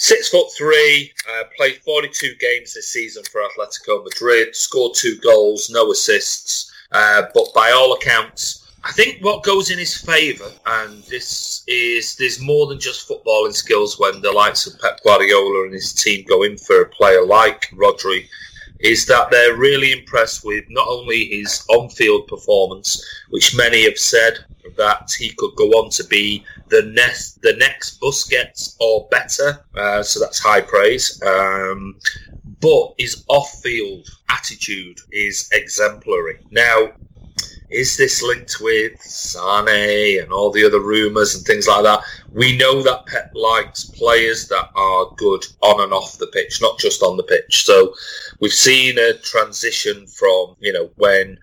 [0.01, 5.71] Six foot three, uh, played 42 games this season for Atletico Madrid, scored two goals,
[5.71, 11.03] no assists, uh, but by all accounts, I think what goes in his favour, and
[11.05, 15.75] this is there's more than just footballing skills when the likes of Pep Guardiola and
[15.75, 18.29] his team go in for a player like Rodri,
[18.81, 24.39] is that they're really impressed with not only his on-field performance, which many have said
[24.77, 30.03] that he could go on to be the next the next Busquets or better, uh,
[30.03, 31.21] so that's high praise.
[31.23, 31.97] Um,
[32.61, 36.39] but his off-field attitude is exemplary.
[36.51, 36.93] Now,
[37.71, 42.03] is this linked with Sane and all the other rumours and things like that?
[42.33, 46.79] We know that Pep likes players that are good on and off the pitch, not
[46.79, 47.65] just on the pitch.
[47.65, 47.95] So
[48.41, 51.39] we've seen a transition from, you know, when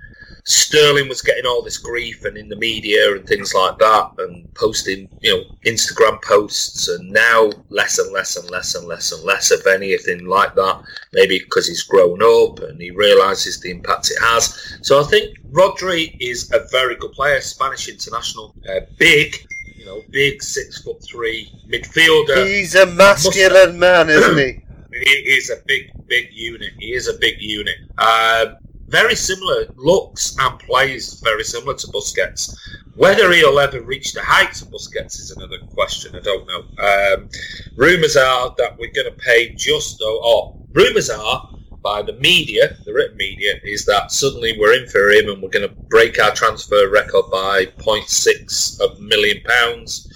[0.48, 4.54] Sterling was getting all this grief and in the media and things like that, and
[4.54, 9.24] posting, you know, Instagram posts, and now less and less and less and less and
[9.24, 10.84] less of anything like that.
[11.14, 14.78] Maybe because he's grown up and he realizes the impact it has.
[14.84, 19.36] So I think Rodri is a very good player, Spanish international, uh, big.
[19.76, 22.48] You know, big six foot three midfielder.
[22.48, 24.62] He's a masculine man, isn't he?
[24.96, 26.72] He is a big, big unit.
[26.80, 27.76] He is a big unit.
[27.98, 28.54] Uh,
[28.88, 32.56] very similar looks and plays very similar to Busquets.
[32.96, 36.16] Whether he'll ever reach the heights of Busquets is another question.
[36.16, 36.64] I don't know.
[36.84, 37.30] Um,
[37.76, 41.50] rumours are that we're going to pay just, or oh, rumours are
[41.82, 45.50] by the media, the written media, is that suddenly we're in for him and we're
[45.50, 50.10] going to break our transfer record by 0.6 of million pounds.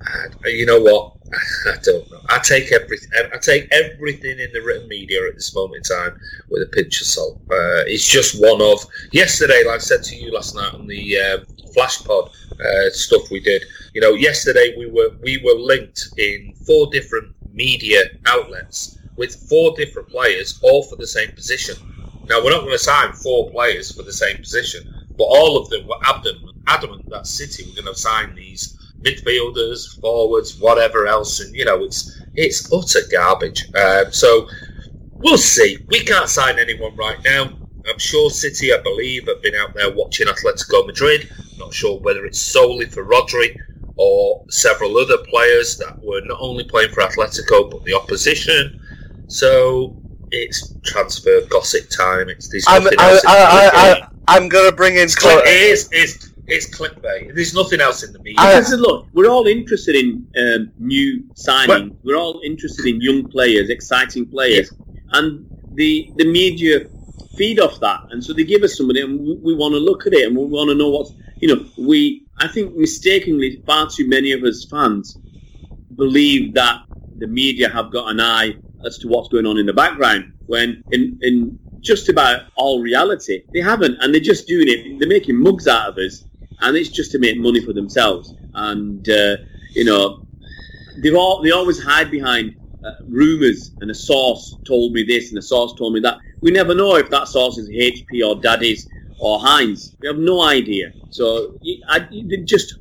[0.00, 1.15] And you know what?
[1.32, 2.20] I don't know.
[2.28, 3.10] I take everything.
[3.32, 7.00] I take everything in the written media at this moment in time with a pinch
[7.00, 7.40] of salt.
[7.50, 9.64] Uh, it's just one of yesterday.
[9.66, 11.38] Like I said to you last night on the uh,
[11.74, 13.64] Flash Pod uh, stuff we did.
[13.94, 19.74] You know, yesterday we were we were linked in four different media outlets with four
[19.76, 21.76] different players, all for the same position.
[22.28, 25.70] Now we're not going to sign four players for the same position, but all of
[25.70, 31.40] them were adamant, adamant that City were going to sign these midfielders, forwards, whatever else,
[31.40, 33.66] and you know it's it's utter garbage.
[33.74, 34.48] Um, so
[35.12, 35.78] we'll see.
[35.88, 37.50] We can't sign anyone right now.
[37.88, 41.30] I'm sure City, I believe, have been out there watching Atletico Madrid.
[41.56, 43.56] Not sure whether it's solely for Rodri
[43.96, 48.80] or several other players that were not only playing for Atletico but the opposition.
[49.28, 49.96] So
[50.30, 52.28] it's transfer gossip time.
[52.28, 52.64] It's these.
[52.68, 55.08] I'm, I, I, I, I, I'm going to bring in.
[55.08, 57.34] Cl- it is, it's It's clickbait.
[57.34, 58.40] There's nothing else in the media.
[58.40, 61.66] I- Because look, we're all interested in um, new signings.
[62.04, 64.70] we're all interested in young players, exciting players,
[65.12, 66.80] and the the media
[67.36, 70.06] feed off that, and so they give us somebody, and we, we want to look
[70.06, 71.64] at it, and we want to know what's you know.
[71.78, 75.18] We I think mistakenly far too many of us fans
[75.96, 76.82] believe that
[77.18, 80.82] the media have got an eye as to what's going on in the background, when
[80.92, 84.98] in in just about all reality they haven't, and they're just doing it.
[84.98, 86.24] They're making mugs out of us,
[86.60, 88.34] and it's just to make money for themselves.
[88.54, 89.36] And uh,
[89.72, 90.26] you know,
[90.98, 95.38] they all they always hide behind uh, rumors and a source told me this and
[95.38, 96.18] a source told me that.
[96.40, 98.88] We never know if that source is HP or Daddy's
[99.18, 99.96] or Heinz.
[100.00, 100.92] We have no idea.
[101.10, 102.78] So I, they just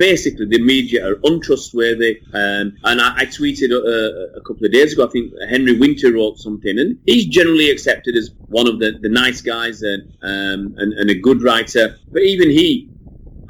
[0.00, 2.22] basically the media are untrustworthy.
[2.32, 5.06] Um, and I, I tweeted uh, a couple of days ago.
[5.06, 9.10] I think Henry Winter wrote something, and he's generally accepted as one of the, the
[9.10, 11.98] nice guys and, um, and and a good writer.
[12.10, 12.88] But even he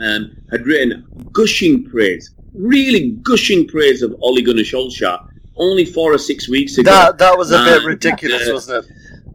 [0.01, 6.19] um, had written gushing praise, really gushing praise of Ole Gunnar Solskjaer only four or
[6.19, 6.91] six weeks ago.
[6.91, 8.93] That that was a bit ridiculous, uh, wasn't it?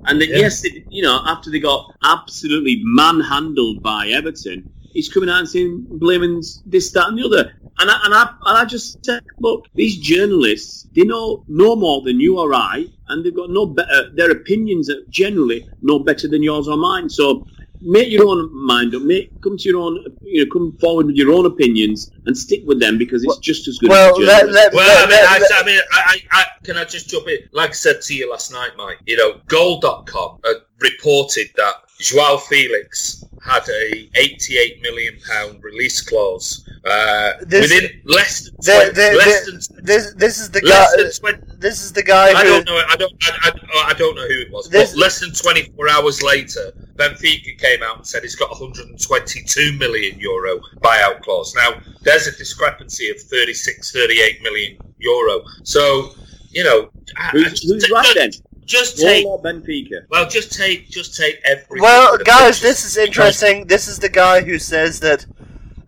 [0.07, 5.29] And then, yes, they, you know, after they got absolutely manhandled by Everton, he's coming
[5.29, 7.53] out and saying, blaming this, that, and the other.
[7.77, 12.01] And I, and I, and I just said, look, these journalists, they know no more
[12.01, 15.99] than you or I, and they've got no better, uh, their opinions are generally no
[15.99, 17.09] better than yours or mine.
[17.09, 17.45] So
[17.81, 21.17] make your own mind up, make, come to your own, you know, come forward with
[21.17, 24.17] your own opinions and stick with them because it's Well- just as good Well, as
[24.17, 24.63] the let, journalists.
[24.63, 26.85] let, Well, let- I mean, let- I, let- I mean, I, I, I, can I
[26.85, 27.39] just jump in?
[27.51, 32.37] Like I said to you last night, Mike, you know, Goal.com had reported that Joao
[32.37, 38.93] Felix had a 88 million pound release clause uh, This- within less than the- 20,
[38.93, 40.85] the- less the- than this this is the guy.
[40.97, 42.49] than 20, This is the guy I who.
[42.49, 42.81] don't know.
[42.87, 43.13] I don't.
[43.23, 44.69] I, I, I don't know who it was.
[44.69, 49.73] This- but less than 24 hours later, Benfica came out and said he's got 122
[49.77, 51.53] million euro buyout clause.
[51.55, 55.43] Now, there's a discrepancy of 36, 38 million euro.
[55.63, 56.15] So,
[56.51, 58.31] you know, I- I Who's, just, who's right then?
[58.65, 59.25] Just take.
[59.25, 60.05] Warlord Benfica.
[60.09, 60.89] Well, just take.
[60.89, 61.79] Just take every.
[61.81, 63.67] Well, guys, this is interesting.
[63.67, 65.25] This is the guy who says that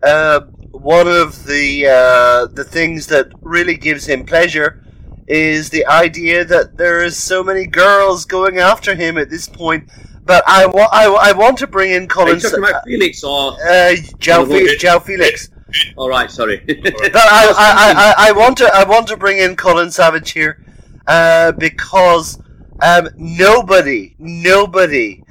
[0.02, 0.40] uh,
[0.72, 4.82] one of the uh, the things that really gives him pleasure
[5.26, 9.88] is the idea that there is so many girls going after him at this point.
[10.24, 12.38] But I, wa- I, I want to bring in Are you Colin.
[12.38, 13.52] talking about Felix or?
[13.66, 14.98] uh, Joe, Fe- okay.
[15.04, 15.48] Felix.
[15.96, 16.58] All right, sorry.
[16.82, 20.62] But I, I, I, I want to I want to bring in Colin Savage here
[21.06, 22.38] uh, because
[22.80, 25.22] um, nobody nobody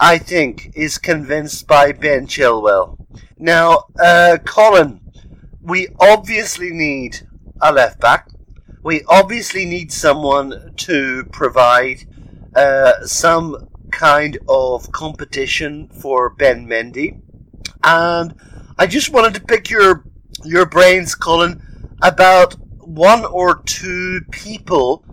[0.00, 2.98] I think is convinced by Ben Chilwell.
[3.36, 5.00] Now, uh, Colin,
[5.60, 7.20] we obviously need
[7.60, 8.28] a left back.
[8.82, 12.04] We obviously need someone to provide
[12.54, 17.20] uh, some kind of competition for Ben Mendy,
[17.82, 18.34] and
[18.78, 20.04] I just wanted to pick your
[20.44, 21.60] your brains, Colin,
[22.02, 25.04] about one or two people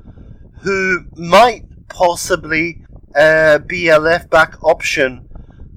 [0.65, 2.83] who might possibly
[3.15, 5.29] uh, be a left back option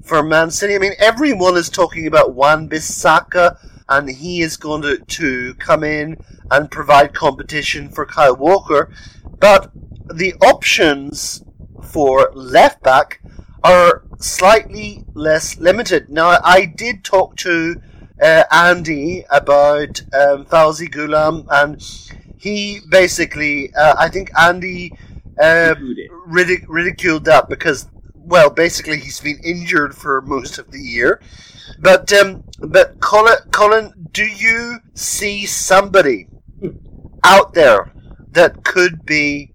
[0.03, 0.73] for Man City.
[0.73, 5.83] I mean, everyone is talking about Wan Bissaka, and he is going to, to come
[5.83, 6.17] in
[6.49, 8.91] and provide competition for Kyle Walker.
[9.39, 9.71] But
[10.11, 11.43] the options
[11.83, 13.21] for left back
[13.63, 16.09] are slightly less limited.
[16.09, 17.79] Now, I did talk to
[18.19, 21.79] uh, Andy about um, Faouzi Ghoulam, and
[22.39, 24.93] he basically, uh, I think Andy
[25.39, 25.75] uh,
[26.27, 31.21] ridic- ridiculed that because, well, basically he's been injured for most of the year.
[31.79, 36.27] But um, but Colin, Colin, do you see somebody
[37.23, 37.93] out there
[38.31, 39.53] that could be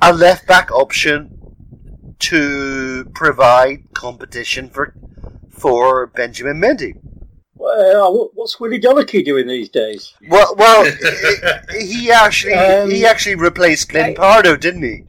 [0.00, 1.38] a left back option
[2.20, 4.94] to provide competition for
[5.50, 6.94] for Benjamin Mendy?
[7.64, 10.14] Well, what's Willie Donachie doing these days?
[10.28, 10.84] Well, well,
[11.72, 15.04] he- he actually Um, he actually replaced Glyn I- Pardoe, didn't he?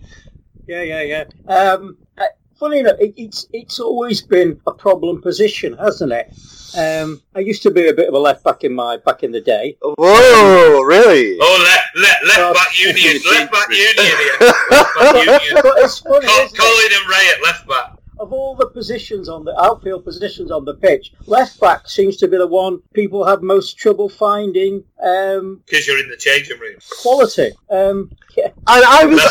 [0.68, 1.24] Yeah, yeah, yeah.
[1.54, 2.24] Um, uh,
[2.60, 6.32] funny enough, it, it's it's always been a problem position, hasn't it?
[6.78, 9.32] Um, I used to be a bit of a left back in my back in
[9.32, 9.78] the day.
[9.82, 11.38] Whoa, really?
[11.40, 13.96] Oh, left, left, left Oh, back union, left back union.
[14.40, 15.62] Left back union.
[15.64, 16.60] But it's funny, Col- isn't it?
[16.60, 17.92] Colin and Ray at left back.
[18.18, 22.28] Of all the positions on the outfield positions on the pitch, left back seems to
[22.28, 26.76] be the one people have most trouble finding um, Because you're in the changing room.
[27.02, 27.52] quality.
[27.70, 28.48] Um, yeah.
[28.68, 29.26] And I was I,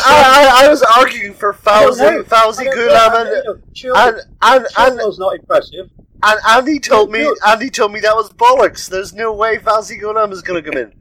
[0.61, 1.97] I, I was arguing for I don't.
[1.97, 2.75] Faouzi Faouzi I.
[2.75, 3.73] Ghoulam I and, don't.
[3.73, 5.89] Chil- and and and Chilwell's not impressive.
[6.23, 8.87] and Andy told me Andy told me that was bollocks.
[8.89, 10.93] There's no way Faouzi Ghoulam is going to come in.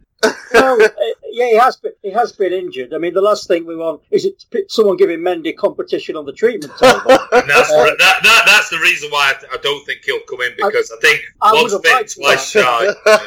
[0.55, 0.89] well, uh,
[1.35, 1.93] yeah, he has been.
[2.03, 2.95] He has been injured.
[2.95, 6.33] I mean, the last thing we want is it someone giving Mendy competition on the
[6.33, 7.19] treatment table.
[7.33, 10.21] And that's, Uh, the, that, that, that's the reason why I, I don't think he'll
[10.29, 12.85] come in because I, think I once bit, twice shy.
[13.07, 13.19] yeah,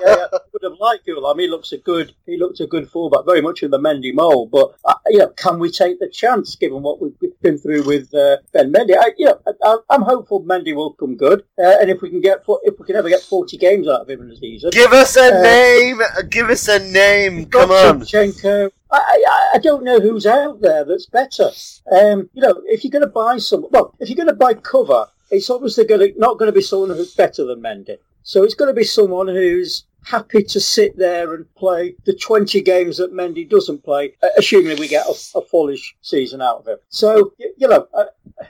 [0.00, 1.40] yeah, I would have liked Ghoulam.
[1.40, 2.14] He looks a good.
[2.26, 4.50] He looks a good fullback, very much in the Mendy mould.
[4.50, 8.12] But uh, you know, can we take the chance given what we've been through with
[8.14, 8.96] uh, Ben Mendy?
[8.98, 12.20] I, you know, I, I'm hopeful Mendy will come good, uh, and if we can
[12.20, 14.92] get if we can ever get 40 games out of him in the season, Give
[14.92, 16.00] us a Uh, name.
[16.30, 17.46] Give us a name.
[17.46, 18.00] Come on.
[18.00, 18.70] Zinchenko.
[18.90, 21.50] I, I, I don't know who's out there that's better.
[21.90, 24.52] Um, you know, if you're going to buy some, well, if you're going to buy
[24.52, 27.96] cover, it's obviously going to, not going to be someone who's better than Mendy.
[28.22, 32.60] So it's going to be someone who's happy to sit there and play the 20
[32.62, 36.66] games that Mendy doesn't play, uh, assuming we get a, a fullish season out of
[36.66, 36.78] him.
[36.88, 38.04] So, you, you know, uh,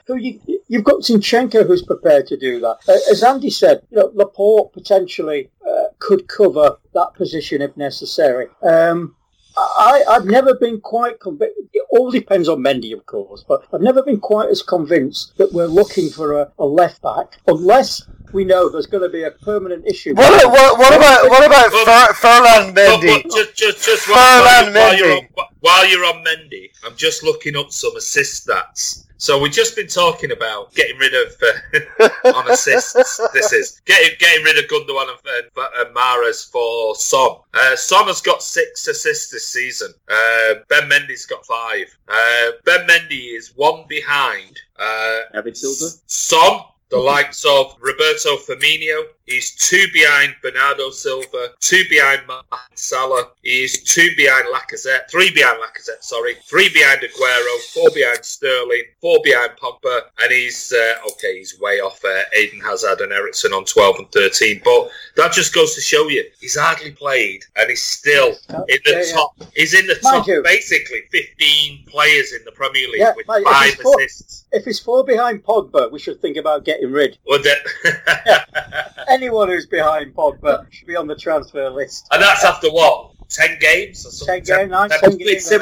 [0.07, 2.77] who you, you've got Zinchenko who's prepared to do that.
[2.87, 8.47] Uh, as Andy said, you know, Laporte potentially uh, could cover that position if necessary.
[8.63, 9.15] Um,
[9.55, 11.55] I, I've never been quite convinced.
[11.73, 15.53] It all depends on Mendy, of course, but I've never been quite as convinced that
[15.53, 18.01] we're looking for a, a left back unless
[18.31, 20.15] we know there's going to be a permanent issue.
[20.15, 23.23] What, what, what about what about Well, Fer, Ferland Mendy?
[23.23, 25.27] but just, just, just while, Ferland while, you're Mendy.
[25.37, 29.05] on, while you're on Mendy, I'm just looking up some assist stats.
[29.17, 32.93] So we've just been talking about getting rid of uh, on assists.
[33.33, 37.37] this is getting getting rid of Gundogan and, and, and Mahrez for Son.
[37.53, 39.93] Uh, Son has got six assists this season.
[40.09, 41.95] Uh, ben Mendy's got five.
[42.07, 44.59] Uh, ben Mendy is one behind.
[44.77, 45.93] Uh, David Silva.
[46.07, 49.03] Son, the likes of Roberto Firmino.
[49.25, 52.43] He's two behind Bernardo Silva, two behind Mohamed
[52.75, 53.29] Salah.
[53.41, 59.19] He's two behind Lacazette, three behind Lacazette, sorry, three behind Aguero, four behind Sterling, four
[59.23, 63.63] behind Pogba, and he's, uh, okay, he's way off uh, Eden Hazard and Eriksen on
[63.63, 64.61] 12 and 13.
[64.63, 68.91] But that just goes to show you, he's hardly played, and he's still in the
[68.91, 69.13] Yeah, yeah.
[69.13, 69.35] top.
[69.55, 73.27] He's in the Mind top, you- basically 15 players in the Premier League Yeah, with
[73.29, 74.45] mate, if five he's four- assists.
[74.51, 77.17] If it's four behind Pogba, we should think about getting rid.
[77.25, 82.07] Well, that- Anyone who's behind Pogba should be on the transfer list.
[82.11, 83.11] and that's after what?
[83.29, 84.05] 10 games?
[84.05, 84.43] Or something?
[84.43, 85.51] 10 games, nine, 10 10 games.
[85.51, 85.59] Nine,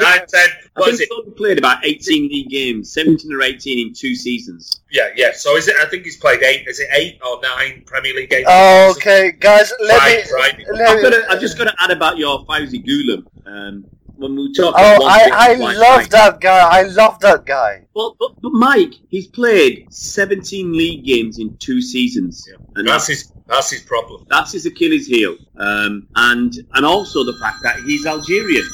[0.76, 1.24] I What is think it?
[1.24, 4.82] Son played about 18 league games, 17 or 18 in two seasons.
[4.90, 5.30] Yeah, yeah.
[5.34, 5.76] So is it?
[5.80, 6.66] I think he's played eight.
[6.68, 8.46] Is it eight or nine Premier League games?
[8.48, 10.32] Oh, Okay, guys, let Right, me.
[10.34, 10.66] right.
[10.72, 13.26] let I've, me- got to, I've just got to add about your Faouzi Ghoulam.
[13.46, 13.84] Um,
[14.16, 16.10] when we talk Oh, I, I love Mike.
[16.10, 16.68] that guy.
[16.68, 17.86] I love that guy.
[17.94, 23.20] Well, but, but Mike, he's played 17 league games in two seasons, and That's that's,
[23.22, 23.32] his.
[23.46, 24.24] That's his problem.
[24.30, 25.36] that's his Achilles heel.
[25.58, 28.64] Um, and and also the fact that he's Algerian.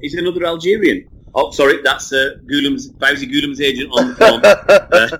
[0.00, 1.08] He's another Algerian.
[1.34, 4.42] Oh, sorry, that's uh, Ghoulam's Faouzi Ghoulam's agent on the phone.
[4.96, 5.18] Uh,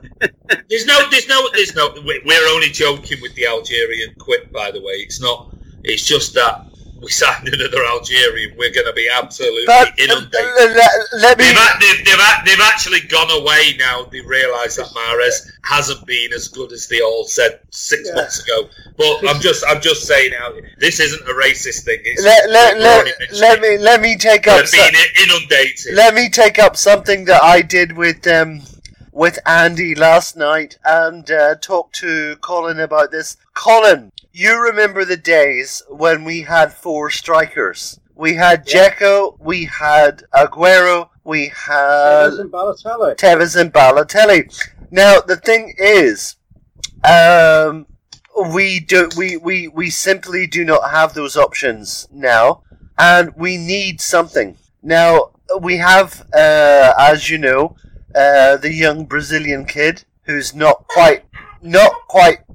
[0.71, 0.99] There's no.
[1.11, 1.49] There's no.
[1.53, 1.91] There's no.
[2.07, 4.53] we- We're only joking with the Algerian quit.
[4.53, 5.55] By the way, it's not.
[5.83, 6.67] It's just that
[7.01, 8.55] we signed another Algerian.
[8.57, 10.77] We're going to be absolutely But uh, inundated.
[10.77, 11.45] let, let me.
[11.45, 14.05] They've, they've, they've, actually gone away now.
[14.05, 18.15] They realise that Mahrez hasn't been as good as they all said six Yeah.
[18.15, 18.69] months ago.
[18.97, 22.01] But I'm just, I'm just saying now, this isn't a racist thing.
[22.05, 25.95] It's Let, let, let, let me let me take up so- being inundated.
[25.95, 28.63] let me take up something that I did with um
[29.13, 33.37] with Andy last night and uh, talk to Colin about this.
[33.55, 37.99] Colin, you remember the days when we had four strikers?
[38.15, 43.17] We had Dzeko, we had Aguero, we had Tevez and Balotelli.
[43.17, 44.69] Tevez and Balotelli.
[44.91, 46.37] Now the thing is,
[47.03, 47.87] um,
[48.53, 52.63] we do we, we we simply do not have those options now,
[52.99, 54.59] and we need something.
[54.83, 55.31] Now
[55.61, 57.77] we have, uh, as you know,
[58.15, 61.25] uh, the young Brazilian kid who's not quite
[61.63, 62.46] not quite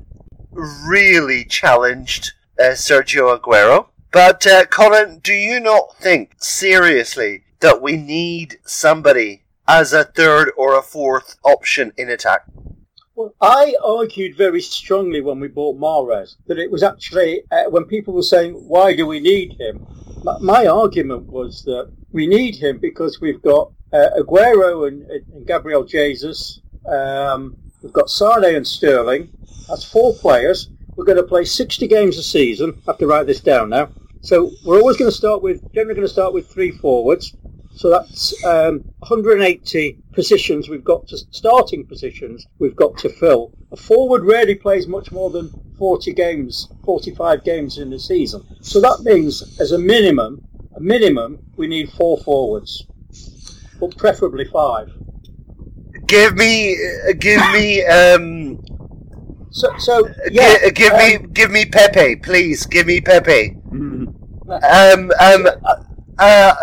[0.54, 3.88] really challenged uh, Sergio Aguero.
[4.12, 10.52] But uh, Colin, do you not think seriously that we need somebody as a third
[10.58, 12.42] or a fourth option in attack?
[13.16, 17.86] Well, I argued very strongly when we bought Mahrez that it was actually uh, when
[17.86, 19.86] people were saying, "Why do we need him?"
[20.24, 25.84] My, argument was that we need him because we've got uh, Aguero and, and Gabriel
[25.84, 26.62] Jesus.
[26.88, 29.30] Um, we've got Sane and Sterling.
[29.72, 30.68] That's four players.
[30.98, 32.74] We're going to play 60 games a season.
[32.86, 33.88] I have to write this down now.
[34.20, 37.34] So we're always going to start with, generally going to start with three forwards.
[37.74, 43.54] So that's um, 180 positions we've got to starting positions we've got to fill.
[43.72, 48.44] A forward rarely plays much more than 40 games, 45 games in a season.
[48.60, 50.46] So that means, as a minimum,
[50.76, 52.86] a minimum, we need four forwards,
[53.80, 54.92] but preferably five.
[56.08, 58.60] Give me, uh, give me, um,
[59.52, 62.66] So, so gi- yeah, give me, give me Pepe, please.
[62.66, 63.58] Give me Pepe.
[63.70, 64.08] Mhm.
[64.50, 65.76] Um, um, uh,
[66.20, 66.54] uh,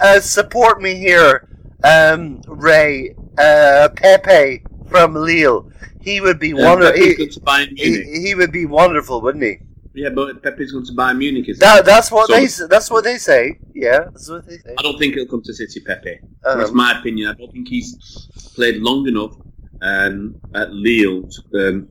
[0.00, 1.48] uh, support me here,
[1.84, 3.14] um, Ray.
[3.38, 5.70] Uh, Pepe from Lille.
[6.00, 7.00] He would be wonderful.
[7.00, 8.06] He, going to Bayern Munich.
[8.06, 9.58] he, he would be wonderful, wouldn't he?
[9.94, 11.48] yeah, but Pepe's going to Bayern Munich.
[11.48, 13.58] Is That, that's what So- they that's what they say.
[13.74, 14.74] Yeah, that's what they say.
[14.78, 16.18] I don't think he'll come to City, Pepe.
[16.44, 17.28] Um, That's my opinion.
[17.28, 17.96] I don't think he's
[18.54, 19.34] played long enough
[19.80, 21.88] um, at Lille to, um,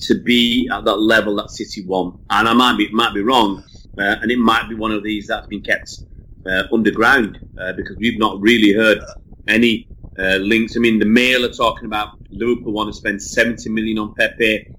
[0.00, 2.18] to be at that level that City won.
[2.30, 3.64] And I might be might be wrong,
[3.98, 6.00] uh, and it might be one of these that's been kept
[6.46, 9.00] uh, underground uh, because we've not really heard
[9.48, 10.76] any uh, links.
[10.76, 14.74] I mean, the Mail are talking about Liverpool want to spend 70 million on Pepe.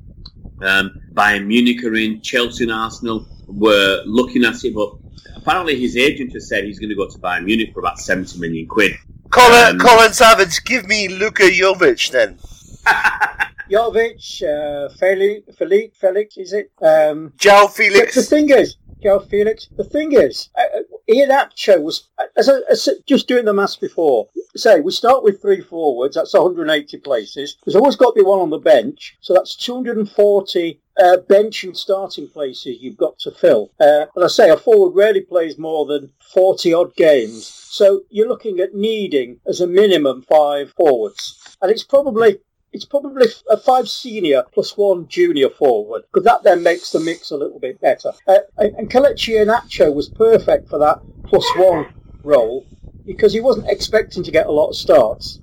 [0.62, 4.94] Um, Bayern Munich are in, Chelsea and Arsenal were looking at it, but
[5.36, 8.40] apparently his agent has said he's going to go to Bayern Munich for about 70
[8.40, 8.94] million quid.
[9.30, 12.40] Colin, um, Colin Savage, give me Luka Jovic then.
[13.70, 16.72] Jovic, uh, Felix, Felix, Felix, is it?
[16.82, 18.30] Um, Joe But the Felix.
[18.30, 22.88] thing is, Joe Felix, the thing is, uh, uh, Ian Apcho was, as I, as
[22.88, 27.58] I- just doing the maths before, say, we start with three forwards, that's 180 places.
[27.64, 31.78] There's always got to be one on the bench, so that's 240 uh, bench and
[31.78, 33.72] starting places you've got to fill.
[33.80, 38.28] Uh, and I say, a forward rarely plays more than 40 odd games, so you're
[38.28, 41.38] looking at needing, as a minimum, five forwards.
[41.62, 42.40] And it's probably
[42.74, 47.32] it's probably a five senior plus one junior forward, because that then makes the mix
[47.32, 48.12] a little bit better.
[48.28, 51.94] Uh, and Kelechi was perfect for that plus one
[52.24, 52.66] role
[53.06, 55.40] because he wasn't expecting to get a lot of starts.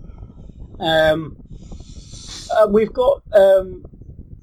[0.78, 1.36] Um,
[2.68, 3.84] we've got um,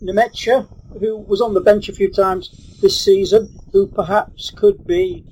[0.01, 0.67] Nmecha,
[0.99, 2.49] who was on the bench a few times
[2.82, 5.23] this season, who perhaps could be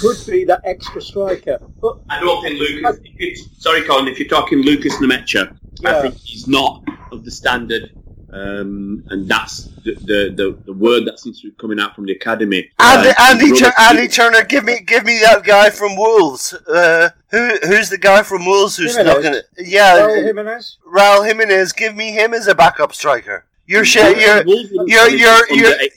[0.00, 1.58] could be that extra striker.
[1.80, 2.98] But I don't think Lucas.
[3.02, 4.08] You, sorry, Colin.
[4.08, 5.98] If you're talking Lukas Nmecha, Yeah.
[5.98, 7.90] I think he's not of the standard,
[8.32, 12.04] um, and that's the, the, the, the word that seems to be coming out from
[12.06, 12.70] the academy.
[12.78, 16.52] Andy, Uh, Andy, Tur- Andy Turner, give me, give me that guy from Wolves.
[16.52, 19.14] Uh, who, who's the guy from Wolves who's Jimenez.
[19.14, 19.42] not gonna?
[19.58, 20.76] Yeah, Raul Jimenez.
[20.86, 21.72] Raul Jimenez.
[21.72, 23.44] Give me him as a backup striker.
[23.66, 25.46] You're sh- you're you're you're you're,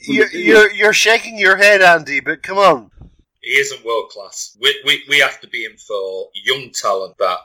[0.02, 2.20] you're, you're, you're shaking your head, Andy.
[2.20, 2.90] But come on.
[3.40, 4.56] He isn't world class.
[4.60, 7.38] We, we, we have to be in for young talent that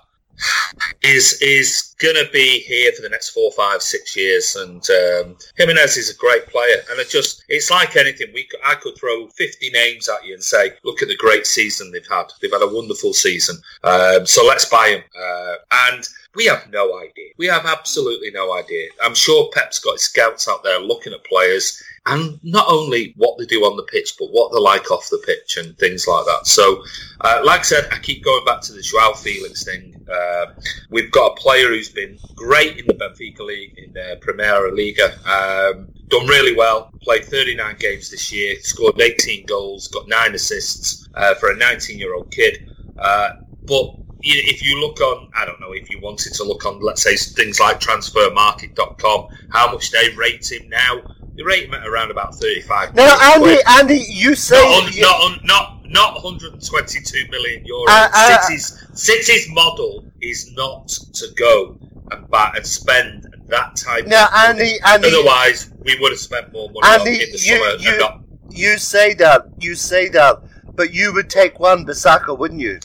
[1.01, 4.55] is is gonna be here for the next four, five, six years.
[4.55, 6.77] And um, Jimenez is a great player.
[6.89, 8.27] And it just it's like anything.
[8.33, 11.91] We I could throw fifty names at you and say, look at the great season
[11.91, 12.25] they've had.
[12.41, 13.57] They've had a wonderful season.
[13.83, 15.03] Um, so let's buy him.
[15.19, 15.55] Uh,
[15.89, 17.31] and we have no idea.
[17.37, 18.89] We have absolutely no idea.
[19.03, 23.37] I'm sure Pep's got his scouts out there looking at players and not only what
[23.37, 26.25] they do on the pitch, but what they're like off the pitch and things like
[26.25, 26.47] that.
[26.47, 26.83] So,
[27.21, 29.96] uh, like I said, I keep going back to the Joao Felix thing.
[30.09, 30.53] Uh,
[30.89, 35.13] we've got a player who's been great in the Benfica League, in the Primeira Liga,
[35.27, 41.07] um, done really well, played 39 games this year, scored 18 goals, got nine assists
[41.15, 42.71] uh, for a 19 year old kid.
[42.97, 43.31] Uh,
[43.65, 47.01] but if you look on, I don't know, if you wanted to look on, let's
[47.03, 51.01] say, things like transfermarkt.com, how much they rate him now,
[51.35, 53.93] they rate him at around about 35 Now, million Andy.
[53.97, 57.85] Andy, you say Not, on, you- not, on, not, not 122 million euros.
[57.89, 61.77] Uh, uh, City's, City's model is not to go
[62.11, 64.15] and buy and spend that type money.
[64.35, 67.75] Andy, Andy, Otherwise, we would have spent more money on Andy, in the you- summer
[67.79, 70.41] you- and not you say that, you say that,
[70.75, 72.79] but you would take Wan Bissaka, wouldn't you?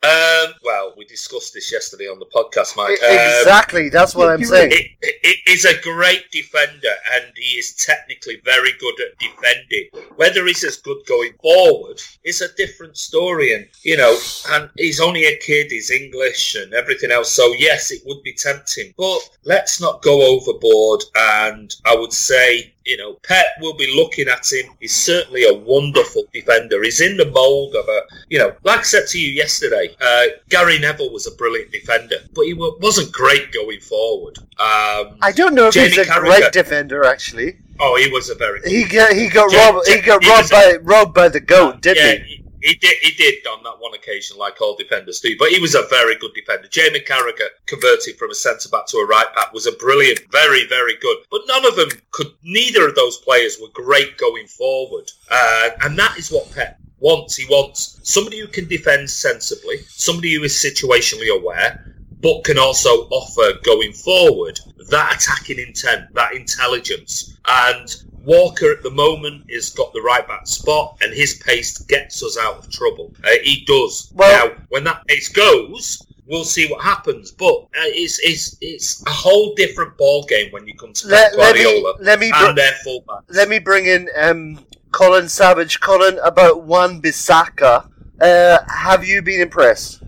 [0.00, 3.02] Um, well, we discussed this yesterday on the podcast, Mike.
[3.02, 4.70] Um, exactly, that's what I'm saying.
[4.70, 9.88] it, it is a great defender and he is technically very good at defending.
[10.14, 13.54] Whether he's as good going forward is a different story.
[13.54, 14.16] And, you know,
[14.50, 17.32] and he's only a kid, he's English and everything else.
[17.32, 18.94] So, yes, it would be tempting.
[18.96, 21.02] But let's not go overboard.
[21.16, 24.72] And I would say, you know, Pep will be looking at him.
[24.80, 26.82] He's certainly a wonderful defender.
[26.82, 30.24] He's in the mould of a, you know, like I said to you yesterday, uh,
[30.48, 34.38] Gary Neville was a brilliant defender, but he wasn't great going forward.
[34.38, 36.38] Um, I don't know if Jamie he's a Carragher.
[36.38, 37.04] great defender.
[37.04, 39.86] Actually, oh, he was a very good he got he got robbed.
[39.86, 42.44] He got robbed by robbed by the goat, didn't yeah, he?
[42.62, 42.74] He?
[42.74, 45.36] Did, he did on that one occasion, like all defenders do.
[45.38, 46.68] But he was a very good defender.
[46.68, 50.66] Jamie Carragher converting from a centre back to a right back was a brilliant, very,
[50.66, 51.18] very good.
[51.30, 52.28] But none of them could.
[52.42, 57.36] Neither of those players were great going forward, uh, and that is what Pep wants.
[57.36, 63.08] He wants somebody who can defend sensibly, somebody who is situationally aware, but can also
[63.10, 64.58] offer going forward
[64.90, 67.36] that attacking intent, that intelligence.
[67.46, 67.94] And
[68.24, 72.36] Walker at the moment has got the right back spot, and his pace gets us
[72.38, 73.12] out of trouble.
[73.24, 74.10] Uh, he does.
[74.14, 77.30] Well- now, when that pace goes, we'll see what happens.
[77.32, 81.32] But uh, it's it's it's a whole different ball game when you come to Pep
[81.32, 83.22] Let, let me Guardiola let me br- and their fullback.
[83.30, 84.58] let me bring in um,
[84.92, 85.80] Colin Savage.
[85.80, 87.88] Colin, about Wan Bissaka.
[88.20, 90.02] Uh, have you been impressed?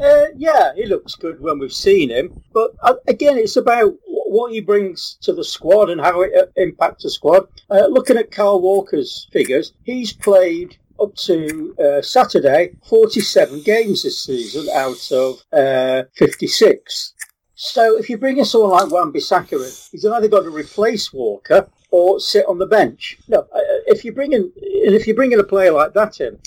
[0.00, 2.42] Uh, yeah, he looks good when we've seen him.
[2.54, 6.30] But uh, again, it's about wh- what he brings to the squad and how it
[6.38, 7.48] uh, impacts the squad.
[7.68, 14.24] Uh, looking at Kyle Walker's figures, he's played up to uh, Saturday 47 games this
[14.24, 17.14] season out of uh, 56.
[17.56, 21.68] So if you bring in someone like Wan Bissaka he's either got to replace Walker
[21.90, 23.18] or sit on the bench.
[23.28, 23.46] No,
[23.86, 26.38] if you bring in, if you bring in a player like that in,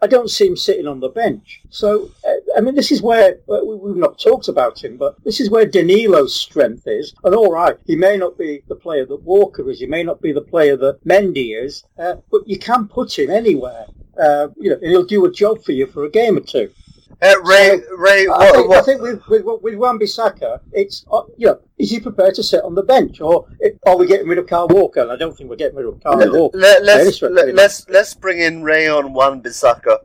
[0.00, 1.60] I don't see him sitting on the bench.
[1.70, 5.16] So, uh, I mean, this is where uh, we- we've not talked about him, but
[5.24, 7.14] this is where Danilo's strength is.
[7.24, 10.20] And all right, he may not be the player that Walker is, he may not
[10.20, 13.86] be the player that Mendy is, uh, but you can put him anywhere.
[14.18, 16.70] Uh, you know, and he'll do a job for you for a game or two.
[17.22, 21.22] Uh, Ray, Ray, I what, think, I think with with with Wan Bissaka, it's uh,
[21.36, 23.46] you know, is he prepared to sit on the bench, or
[23.86, 25.02] are we getting rid of Kyle Walker?
[25.02, 26.58] And I don't think we're getting rid of Kyle Walker.
[26.58, 29.98] let, Very us let, let's let's bring in Ray on Wan Bissaka.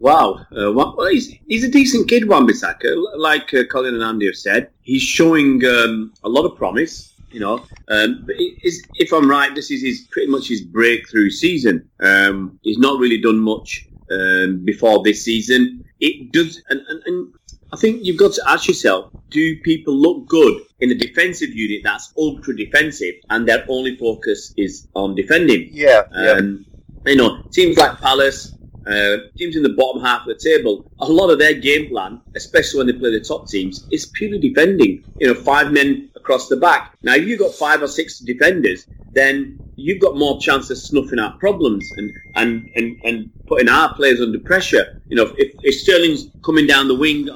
[0.00, 2.92] Wow, uh, well, well, he's, he's a decent kid, Wan Bissaka.
[3.16, 7.12] Like uh, Colin and Andy have said, he's showing um, a lot of promise.
[7.30, 10.62] You know, um, but it is, if I'm right, this is his pretty much his
[10.62, 11.88] breakthrough season.
[12.00, 15.84] Um, he's not really done much um, before this season.
[16.00, 17.34] It does, and, and, and
[17.72, 21.82] I think you've got to ask yourself: Do people look good in a defensive unit
[21.84, 25.68] that's ultra defensive and their only focus is on defending?
[25.72, 26.32] Yeah, yeah.
[26.32, 26.66] Um,
[27.06, 28.52] you know, teams like Palace,
[28.86, 32.20] uh, teams in the bottom half of the table, a lot of their game plan,
[32.34, 35.04] especially when they play the top teams, is purely defending.
[35.18, 36.96] You know, five men across the back.
[37.02, 41.18] Now, if you've got five or six defenders, then you've got more chance of snuffing
[41.18, 45.00] out problems and, and, and, and putting our players under pressure.
[45.08, 47.28] You know, if, if Sterling's coming down the wing,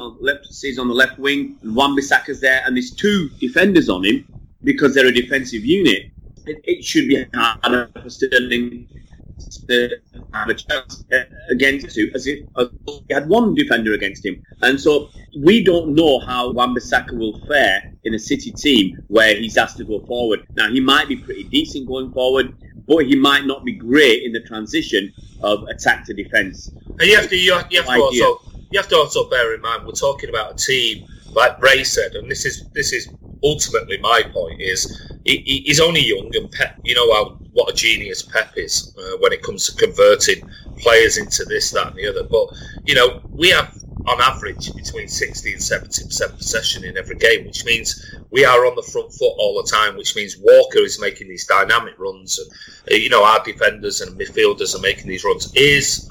[0.61, 4.27] he's on the left wing, and Wan Bissaka's there, and there's two defenders on him
[4.63, 6.11] because they're a defensive unit,
[6.47, 8.89] it, it should be harder for Sterling
[9.49, 9.91] to
[10.33, 14.43] have a uh, against you as if as he had one defender against him.
[14.63, 19.57] And so we don't know how Wan-Bissaka will fare in a City team where he's
[19.57, 20.41] asked to go forward.
[20.57, 22.55] Now, he might be pretty decent going forward,
[22.87, 25.13] but he might not be great in the transition
[25.43, 26.69] of attack to defence.
[26.99, 29.55] And you have to you have, you have to also you have to also bear
[29.55, 33.09] in mind we're talking about a team like Ray said, and this is this is
[33.43, 36.77] ultimately my point is he, he- he's only young and Pep.
[36.85, 40.49] You know how what a genius Pep is uh, when it comes to converting
[40.79, 42.25] players into this, that, and the other.
[42.25, 42.49] But
[42.87, 43.77] you know we have
[44.07, 48.67] on average between 60 and 70 percent possession in every game, which means we are
[48.67, 49.97] on the front foot all the time.
[49.97, 52.51] Which means Walker is making these dynamic runs, and
[52.93, 55.53] uh, you know our defenders and midfielders are making these runs.
[55.55, 56.11] Is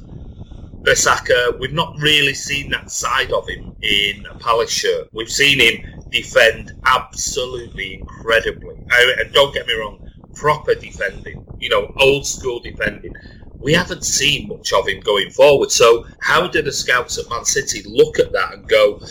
[0.83, 5.09] Bissaka, we've not really seen that side of him in a Palace shirt.
[5.11, 8.77] We've seen him defend absolutely incredibly.
[8.89, 10.09] I- And don't get me wrong,
[10.39, 13.13] proper defending, you know, old school defending.
[13.60, 15.72] We haven't seen much of him going forward.
[15.72, 19.01] So, how do the scouts at Man City look at that and go,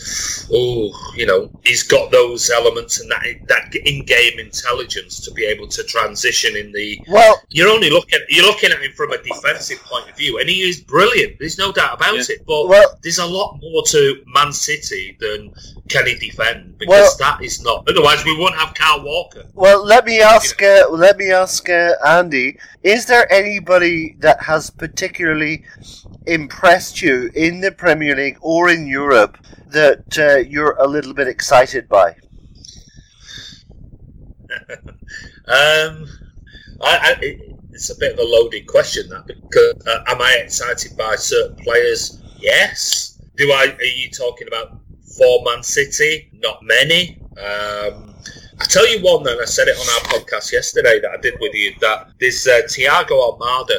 [0.52, 5.68] "Oh, you know, he's got those elements and that that in-game intelligence to be able
[5.68, 9.82] to transition in the Well, you're only looking you're looking at him from a defensive
[9.84, 11.38] point of view, and he is brilliant.
[11.38, 12.34] There's no doubt about Yeah.
[12.36, 12.46] it.
[12.46, 15.52] But Well- there's a lot more to Man City than
[15.88, 17.84] can he defend because Well- that is not.
[17.88, 19.44] Otherwise, we won't have Kyle Walker.
[19.54, 20.62] well, let me ask.
[20.62, 25.64] Uh, let me ask uh, Andy: Is there anybody that has particularly
[26.26, 31.28] impressed you in the Premier League or in Europe that uh, you're a little bit
[31.28, 32.14] excited by?
[35.48, 36.06] Um,
[36.82, 37.38] I, I,
[37.72, 41.56] it's a bit of a loaded question that because uh, am I excited by certain
[41.56, 42.20] players?
[42.38, 43.18] Yes.
[43.36, 43.74] Do I?
[43.78, 44.78] Are you talking about
[45.16, 46.28] for Man City?
[46.34, 47.18] Not many.
[47.40, 48.07] Um,
[48.60, 51.38] I tell you one, and I said it on our podcast yesterday that I did
[51.40, 53.78] with you that there's uh, Thiago Almada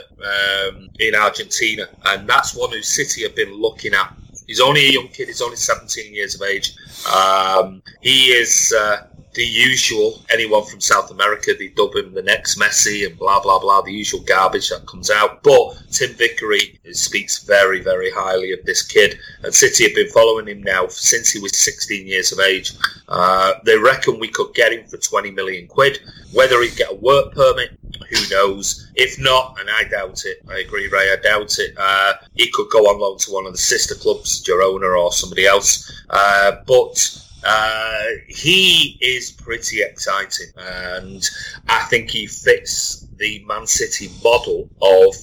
[0.72, 4.14] um, in Argentina, and that's one who City have been looking at.
[4.48, 5.28] He's only a young kid.
[5.28, 6.76] He's only 17 years of age.
[7.14, 10.22] Um, he is uh, the usual.
[10.30, 13.82] Anyone from South America, they dub him the next Messi and blah blah blah.
[13.82, 15.44] The usual garbage that comes out.
[15.44, 20.48] But Tim Vickery speaks very very highly of this kid, and City have been following
[20.48, 22.74] him now since he was 16 years of age.
[23.08, 26.00] Uh, they reckon we could get him for 20 million quid.
[26.34, 27.78] Whether he'd get a work permit,
[28.10, 28.92] who knows?
[28.96, 31.74] If not, and I doubt it, I agree, Ray, I doubt it.
[31.78, 35.46] Uh, he could go on loan to one of the sister clubs, Girona or somebody
[35.46, 35.92] else.
[36.10, 41.28] Uh, but uh, he is pretty exciting, and
[41.68, 45.16] I think he fits the Man City model of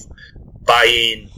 [0.65, 1.31] buying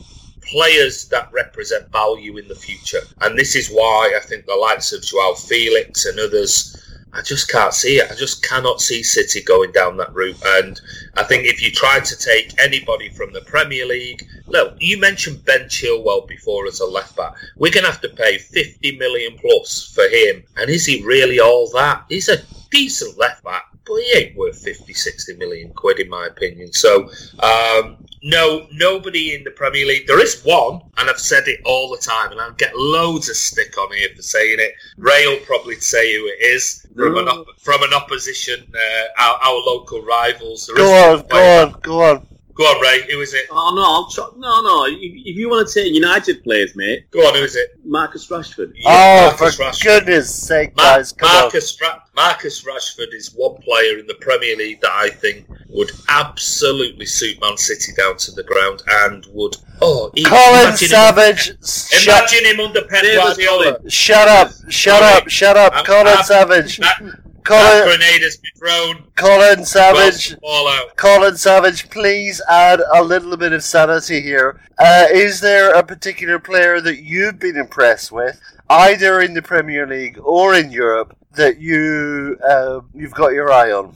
[0.43, 3.01] players that represent value in the future.
[3.21, 6.77] And this is why I think the likes of Joao Felix and others,
[7.13, 8.11] I just can't see it.
[8.11, 10.41] I just cannot see City going down that route.
[10.45, 10.81] And
[11.17, 15.45] I think if you try to take anybody from the Premier League, look, you mentioned
[15.45, 17.35] Ben Chilwell before as a left back.
[17.57, 20.45] We're going to have to pay 50 million plus for him.
[20.57, 22.05] And is he really all that?
[22.09, 26.27] He's a decent left back, but he ain't worth 50, 60 million quid, in my
[26.27, 26.73] opinion.
[26.73, 27.11] So,
[27.41, 30.07] um, no, nobody in the Premier League.
[30.07, 33.37] There is one, and I've said it all the time, and I'll get loads of
[33.37, 34.73] stick on here for saying it.
[34.97, 39.39] Ray will probably say who it is from an op- from an opposition, uh, our,
[39.43, 40.67] our local rivals.
[40.67, 42.27] There Go on, go on, go on.
[42.59, 43.03] Go on, Ray.
[43.13, 43.47] Who is it?
[43.53, 44.85] Oh no, I'll try, no, no.
[44.87, 47.35] If, if you want to take United players, mate, Go on.
[47.37, 47.79] Who is it?
[47.85, 48.73] Marcus Rashford.
[48.85, 49.83] oh, Marcus for Rashford.
[49.85, 51.43] goodness sake, Ma- guys, come on.
[51.43, 55.93] Marcus, Ra- Marcus Rashford is one player in the Premier League that I think would
[56.09, 59.55] absolutely suit Man City down to the ground and would.
[59.81, 63.89] Oh, he, Colin Savage, Him, shut, imagine him under Pep Davis Guardiola.
[63.89, 67.01] shut up, shut up, shut up, I'm- Colin I'm- Savage, That,
[67.49, 69.05] that Colin, grenade has been thrown.
[69.17, 70.97] Colin Savage, Well, all out.
[70.97, 74.61] Colin Savage, please add a little bit of sanity here.
[74.79, 79.87] Uh, is there a particular player that you've been impressed with, either in the Premier
[79.87, 83.95] League or in Europe, that you uh, you've got your eye on?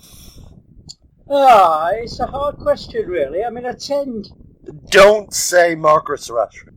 [1.30, 3.44] Ah, it's a hard question, really.
[3.44, 4.28] I mean, I tend.
[4.90, 6.74] Don't say Marcus Rashford.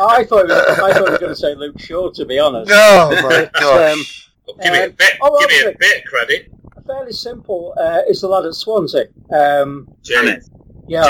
[0.00, 2.70] I thought we- I thought we were going to say Luke Shaw, to be honest.
[2.74, 3.92] Oh my gosh.
[3.92, 4.29] Um, Well,
[4.62, 5.12] give me a Um, bit.
[5.22, 6.50] oh, give me a bit of credit,
[6.86, 7.74] fairly simple.
[7.78, 9.04] Uh, is the lad at Swansea?
[9.32, 10.50] Um, James.
[10.88, 11.02] yeah,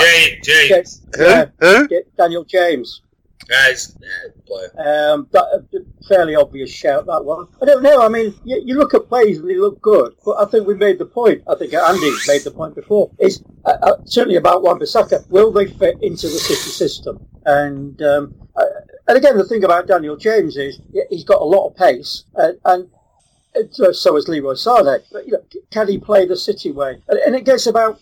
[0.43, 0.69] James.
[0.69, 1.01] James.
[1.15, 1.23] Who?
[1.23, 1.87] yeah, Who?
[1.89, 3.01] yeah, Daniel James.
[3.47, 4.69] Guys, yeah, player.
[4.77, 7.47] Um, that, uh, fairly obvious shout that one.
[7.61, 8.01] I don't know.
[8.01, 10.75] I mean, you, you look at plays and they look good, but I think we
[10.75, 11.41] made the point.
[11.49, 13.11] I think Andy made the point before.
[13.19, 15.27] Is uh, uh, certainly about Wan-Bissaka.
[15.29, 17.25] Will they fit into the City system?
[17.45, 18.63] And um, uh,
[19.07, 20.79] and again, the thing about Daniel James is
[21.09, 22.87] he's got a lot of pace, uh, and
[23.71, 25.01] so, has Leroy Sané.
[25.11, 27.01] But you know, can he play the City way?
[27.07, 27.99] And, and it gets about.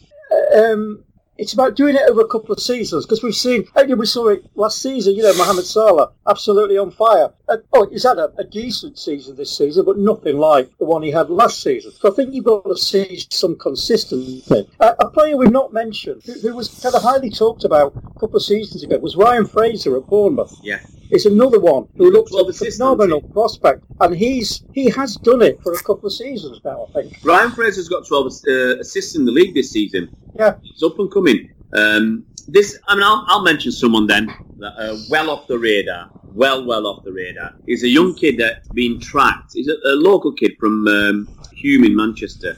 [0.55, 1.03] Um,
[1.39, 3.65] it's about doing it over a couple of seasons because we've seen,
[3.97, 7.31] we saw it last season, you know, Mohamed Salah absolutely on fire.
[7.47, 11.01] And, oh, he's had a, a decent season this season, but nothing like the one
[11.01, 11.93] he had last season.
[11.93, 14.43] So I think you've got to see some consistency.
[14.81, 18.19] Uh, a player we've not mentioned, who, who was kind of highly talked about a
[18.19, 20.53] couple of seasons ago, was Ryan Fraser at Bournemouth.
[20.61, 20.81] Yeah.
[21.11, 25.61] It's another one who looks Twelve a phenomenal prospect, and he's he has done it
[25.61, 27.17] for a couple of seasons now, I think.
[27.23, 30.15] Ryan Fraser's got 12 uh, assists in the league this season.
[30.37, 30.55] Yeah.
[30.61, 31.51] He's up and coming.
[31.73, 34.27] Um, this, I mean, I'll, I'll mention someone then
[34.59, 37.53] that uh, well off the radar, well, well off the radar.
[37.65, 39.53] He's a young kid that's been tracked.
[39.53, 42.57] He's a, a local kid from um, Hulme in Manchester,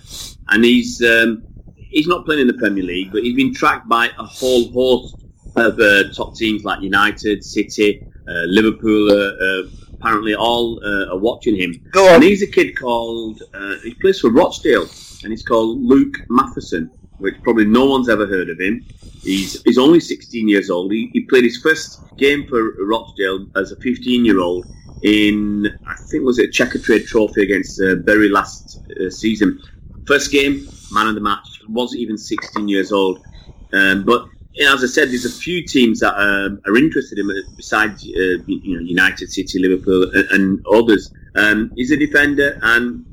[0.50, 1.44] and he's um,
[1.76, 5.26] he's not playing in the Premier League, but he's been tracked by a whole host
[5.56, 8.06] of uh, top teams like United, City,
[8.46, 9.12] Liverpool.
[9.12, 9.64] Uh, uh,
[9.94, 11.74] apparently, all uh, are watching him.
[11.92, 12.16] Go on.
[12.16, 14.88] And he's a kid called, uh, he plays for Rochdale,
[15.24, 18.86] and he's called Luke Matheson, which probably no one's ever heard of him.
[19.22, 20.92] He's, he's only 16 years old.
[20.92, 24.66] He, he played his first game for Rochdale as a 15 year old
[25.04, 29.62] in, I think, was it a Checkatrade Trophy against uh, Bury last uh, season.
[30.08, 33.24] First game, man of the match, wasn't even 16 years old.
[33.74, 34.28] Um, but
[34.60, 38.44] as I said, there's a few teams that um, are interested in him besides uh,
[38.46, 41.14] you know United, City, Liverpool, and, and others.
[41.36, 43.06] Um, he's a defender, and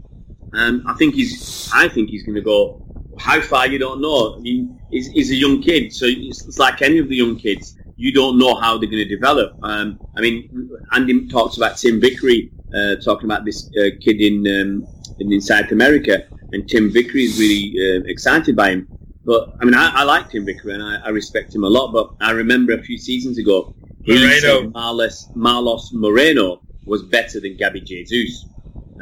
[0.53, 1.71] um, I think he's.
[1.73, 2.85] I think he's going to go.
[3.19, 4.37] How far you don't know.
[4.37, 7.37] I mean, he's, he's a young kid, so it's, it's like any of the young
[7.37, 7.77] kids.
[7.97, 9.59] You don't know how they're going to develop.
[9.63, 14.47] Um, I mean, Andy talks about Tim Vickery, uh, talking about this uh, kid in,
[14.47, 14.87] um,
[15.19, 18.98] in in South America, and Tim Vickery is really uh, excited by him.
[19.29, 21.93] But I mean, I, I like Tim Vickery and I, I respect him a lot.
[21.93, 24.41] But I remember a few seasons ago, he Moreno.
[24.41, 28.47] said Marlos, Marlos Moreno was better than Gabby Jesus.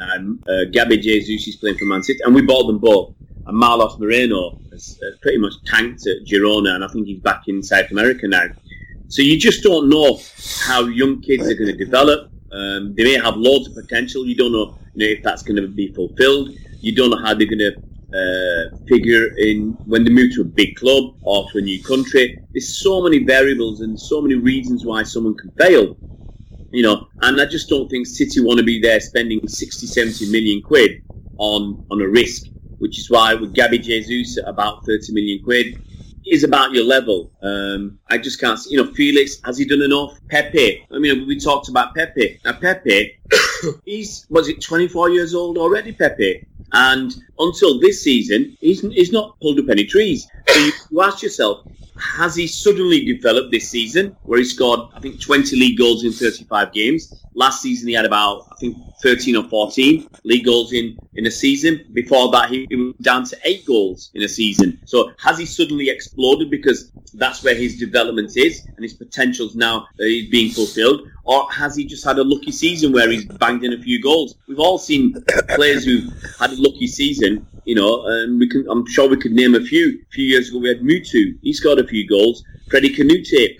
[0.01, 3.13] Um, uh, Gabby Jesus is playing for Man City, and we bought them both.
[3.45, 7.43] And Marlos Moreno has, has pretty much tanked at Girona, and I think he's back
[7.47, 8.47] in South America now.
[9.07, 10.19] So you just don't know
[10.59, 12.29] how young kids are going to develop.
[12.51, 14.25] Um, they may have loads of potential.
[14.25, 16.49] You don't know, you know if that's going to be fulfilled.
[16.81, 17.77] You don't know how they're going to
[18.13, 22.39] uh, figure in when they move to a big club or to a new country.
[22.53, 25.97] There's so many variables and so many reasons why someone can fail.
[26.71, 30.31] You know, and I just don't think City want to be there spending 60, 70
[30.31, 31.01] million quid
[31.37, 32.47] on on a risk,
[32.79, 35.81] which is why with Gabby Jesus at about 30 million quid
[36.29, 37.31] is about your level.
[37.41, 40.17] Um, I just can't see, you know, Felix, has he done enough?
[40.29, 42.39] Pepe, I mean, we talked about Pepe.
[42.43, 43.17] Now, Pepe,
[43.85, 46.45] he's, was it 24 years old already, Pepe?
[46.73, 50.27] And until this season, he's, he's not pulled up any trees.
[50.47, 51.65] So you, you ask yourself,
[51.99, 56.11] has he suddenly developed this season where he scored, I think, 20 league goals in
[56.11, 57.23] 35 games?
[57.37, 61.29] Last season he had about, I think, 13 or 14 league goals in, in a
[61.29, 61.85] season.
[61.93, 64.79] Before that, he, he was down to eight goals in a season.
[64.85, 69.81] So has he suddenly exploded because that's where his development is and his potential's now
[69.99, 71.01] uh, is being fulfilled?
[71.25, 74.33] Or has he just had a lucky season where he's banged in a few goals?
[74.47, 76.09] We've all seen players who
[76.39, 79.61] had a lucky season, you know, and we can, I'm sure we could name a
[79.61, 79.99] few.
[80.09, 82.43] A few years ago we had Mutu, he scored a few goals.
[82.67, 83.59] Freddie Kanoute,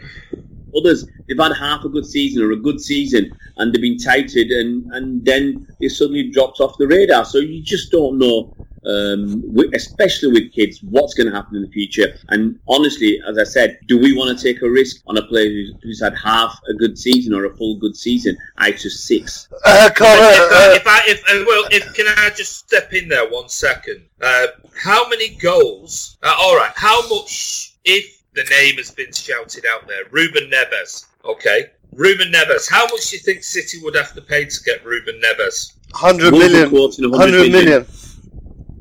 [0.78, 4.52] others, they've had half a good season or a good season and they've been touted
[4.52, 7.26] and, and then they suddenly dropped off the radar.
[7.26, 8.56] So you just don't know,
[8.86, 12.16] um, especially with kids, what's going to happen in the future.
[12.30, 15.50] And honestly, as I said, do we want to take a risk on a player
[15.50, 18.38] who's, who's had half a good season or a full good season?
[18.58, 19.50] I just six.
[19.66, 22.94] Uh, Colin, if, I, uh, if I, if, uh, well, if can I just step
[22.94, 24.06] in there one second?
[24.22, 26.18] Uh, how many goals?
[26.24, 26.72] Uh, all right.
[26.76, 27.74] How much?
[27.84, 31.06] If the name has been shouted out there, Ruben Neves.
[31.26, 32.70] Okay, Ruben Neves.
[32.70, 35.74] How much do you think City would have to pay to get Ruben Neves?
[35.92, 36.70] 100 Wolves are million.
[36.70, 37.86] quoting 100 million.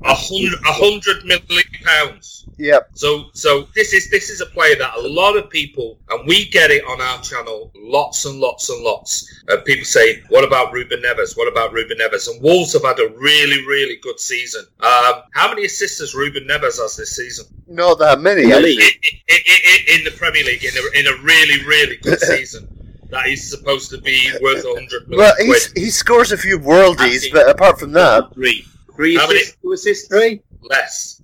[0.07, 2.45] A hundred, a hundred million pounds.
[2.59, 2.91] Yep.
[2.95, 6.49] So, so this is this is a player that a lot of people, and we
[6.49, 10.73] get it on our channel, lots and lots and lots of people say, "What about
[10.73, 11.37] Ruben Neves?
[11.37, 14.65] What about Ruben Neves?" And Wolves have had a really, really good season.
[14.81, 18.45] Um, how many assists has Ruben Neves has this season Not that many.
[18.45, 18.81] In the in,
[19.29, 22.69] in, in, in the Premier League in a, in a really, really good season?
[23.11, 25.47] That he's supposed to be worth a hundred million Well, quid.
[25.47, 28.65] he's, he scores a few worldies, but apart from that, Three.
[28.97, 29.41] Three How many?
[29.41, 30.09] assists, two assists.
[30.09, 31.23] Three, Less.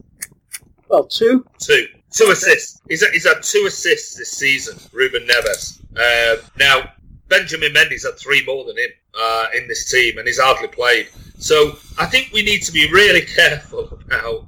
[0.88, 1.46] well, two.
[1.58, 1.86] Two.
[2.14, 2.80] Two assists.
[2.88, 5.80] He's, he's had two assists this season, Ruben Neves.
[5.96, 6.92] Um now,
[7.28, 11.08] Benjamin Mendy's had three more than him uh, in this team, and he's hardly played.
[11.38, 14.46] So I think we need to be really careful about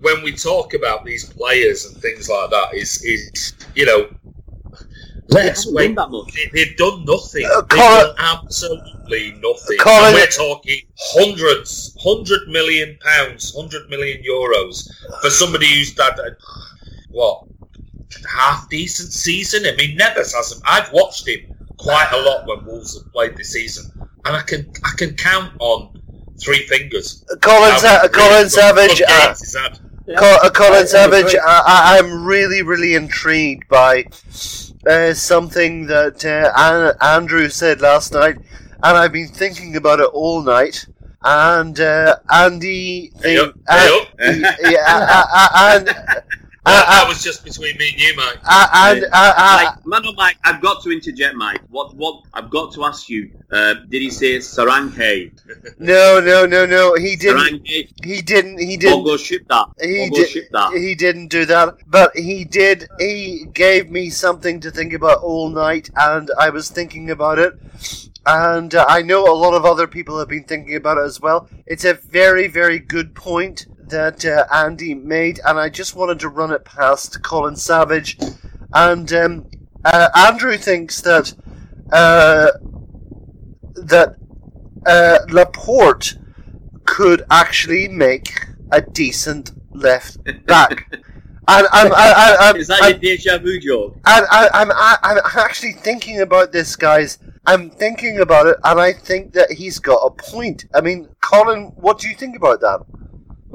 [0.00, 2.74] when we talk about these players and things like that.
[2.74, 4.08] Is is you know,
[5.44, 5.94] let's wait.
[5.96, 6.32] that much.
[6.34, 7.44] They- They've done nothing.
[7.46, 9.78] Uh, They've Colin- done absolutely nothing.
[9.78, 14.88] Colin- And we're talking hundreds, hundred million pounds, hundred million euros
[15.20, 16.36] for somebody who's had a,
[17.10, 17.44] what
[18.28, 19.64] half decent season.
[19.66, 20.62] I mean, Neves hasn't.
[20.64, 21.40] I've watched him
[21.78, 23.90] quite a lot when Wolves have played this season,
[24.24, 26.00] and I can I can count on
[26.40, 27.24] three fingers.
[27.40, 29.78] Colin, how Sa- Colin Savage, good uh, games he's had.
[30.06, 30.16] Yeah.
[30.18, 31.34] Col- uh, I- I Colin Savage.
[31.34, 34.04] I, I, I'm really, really intrigued by
[34.86, 38.36] uh, something that uh, An- Andrew said last night,
[38.82, 40.86] and I've been thinking about it all night.
[41.22, 43.76] And uh, Andy, Hey up, uh,
[44.20, 44.56] hey up.
[44.60, 45.48] yeah, uh, uh,
[45.86, 45.96] and
[46.66, 48.38] uh, That, that uh, was just between me and you, Mike.
[48.44, 51.60] and uh, uh, Mike, man, oh, Mike, I've got to interject, Mike.
[51.70, 51.94] What?
[51.94, 52.24] What?
[52.34, 53.30] I've got to ask you.
[53.50, 55.32] Uh, did he say Saranke?
[55.78, 57.62] no, no, no, no, he didn't.
[57.62, 58.04] Saranke.
[58.04, 58.58] He didn't.
[58.58, 59.04] He didn't.
[59.04, 59.66] Bongo ship that.
[59.80, 60.28] He Bongo did.
[60.28, 60.72] ship that.
[60.72, 62.88] He didn't do that, but he did.
[62.98, 67.54] He gave me something to think about all night, and I was thinking about it.
[68.26, 71.20] And uh, I know a lot of other people have been thinking about it as
[71.20, 71.48] well.
[71.64, 76.28] It's a very, very good point that uh, Andy made, and I just wanted to
[76.28, 78.18] run it past Colin Savage.
[78.72, 79.46] And um,
[79.84, 81.32] uh, Andrew thinks that
[81.92, 82.50] uh,
[83.74, 84.16] that
[84.86, 86.16] uh, Laporte
[86.84, 90.92] could actually make a decent left back.
[91.48, 93.94] And I'm, I, I, I'm, Is that I'm, your deja vu joke?
[94.04, 97.18] and I, I'm, I, I'm actually thinking about this, guys.
[97.46, 100.64] I'm thinking about it, and I think that he's got a point.
[100.74, 102.80] I mean, Colin, what do you think about that?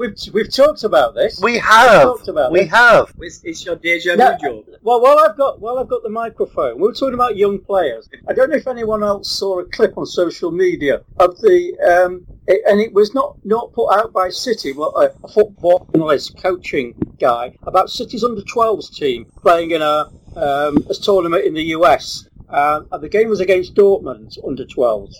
[0.02, 1.38] We've we've talked about this.
[1.40, 2.70] We have, talked about we it.
[2.70, 3.14] have.
[3.20, 4.66] It's, it's your deja No, vu joke.
[4.82, 8.08] well, while I've got while I've got the microphone, we were talking about young players.
[8.26, 12.26] I don't know if anyone else saw a clip on social media of the, um,
[12.48, 16.36] it, and it was not not put out by City, but a, a football analyst
[16.42, 21.66] coaching guy about City's under 12s team playing in a um, a tournament in the
[21.76, 25.14] US, uh, and the game was against Dortmund under 12s.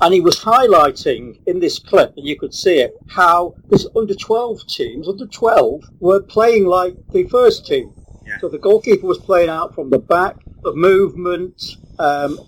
[0.00, 4.14] And he was highlighting in this clip, and you could see it, how this under
[4.14, 7.92] 12 teams, under 12, were playing like the first team.
[8.26, 8.38] Yeah.
[8.40, 12.38] So the goalkeeper was playing out from the back, the movement, um,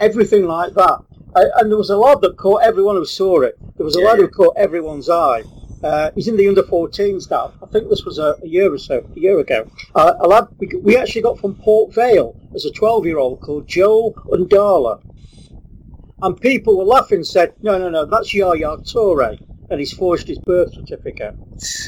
[0.00, 1.00] everything like that.
[1.34, 3.58] And there was a lad that caught everyone who saw it.
[3.76, 5.42] There was a Yeah, lad who caught everyone's eye.
[5.82, 7.52] Uh, he's in the under 14s now.
[7.62, 9.68] I think this was a, a year or so, a year ago.
[9.94, 13.40] Uh, a lad we, we actually got from Port Vale as a 12 year old
[13.40, 15.02] called Joel Undala.
[16.22, 19.38] And people were laughing and said, no, no, no, that's Yaya Toure.
[19.70, 21.34] And he's forged his birth certificate.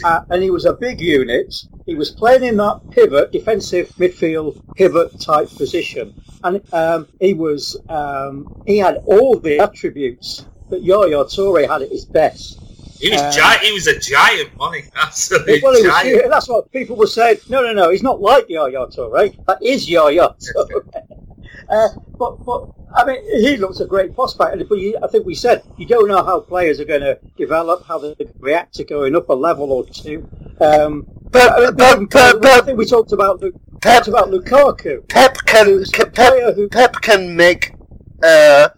[0.03, 1.55] Uh, and he was a big unit.
[1.85, 6.15] He was playing in that pivot, defensive midfield pivot type position.
[6.43, 11.91] And um, he was, um, he had all the attributes that Yaya Toure had at
[11.91, 12.61] his best.
[12.99, 13.63] He was Um, giant.
[13.63, 14.87] He was a giant, wasn't?
[14.97, 17.39] Absolutely Well, it was, that's what people were saying.
[17.49, 19.37] No, no, no, he's not like Yaya Toure.
[19.47, 20.83] That is Yaya Toure.
[21.69, 21.89] uh,
[22.19, 24.53] but, but I mean, he looks a great prospect.
[24.53, 27.19] And if we, I think we said you don't know how players are going to
[27.37, 30.29] develop, how they react to going up a level or two.
[30.61, 31.61] Um, But- I,
[31.97, 35.07] mean, but- but- I think we talked about Lu- Pep- talked about Lukaku.
[35.09, 37.75] Pep can, Who's can a who- Pep, Pep can make
[38.23, 38.69] uh,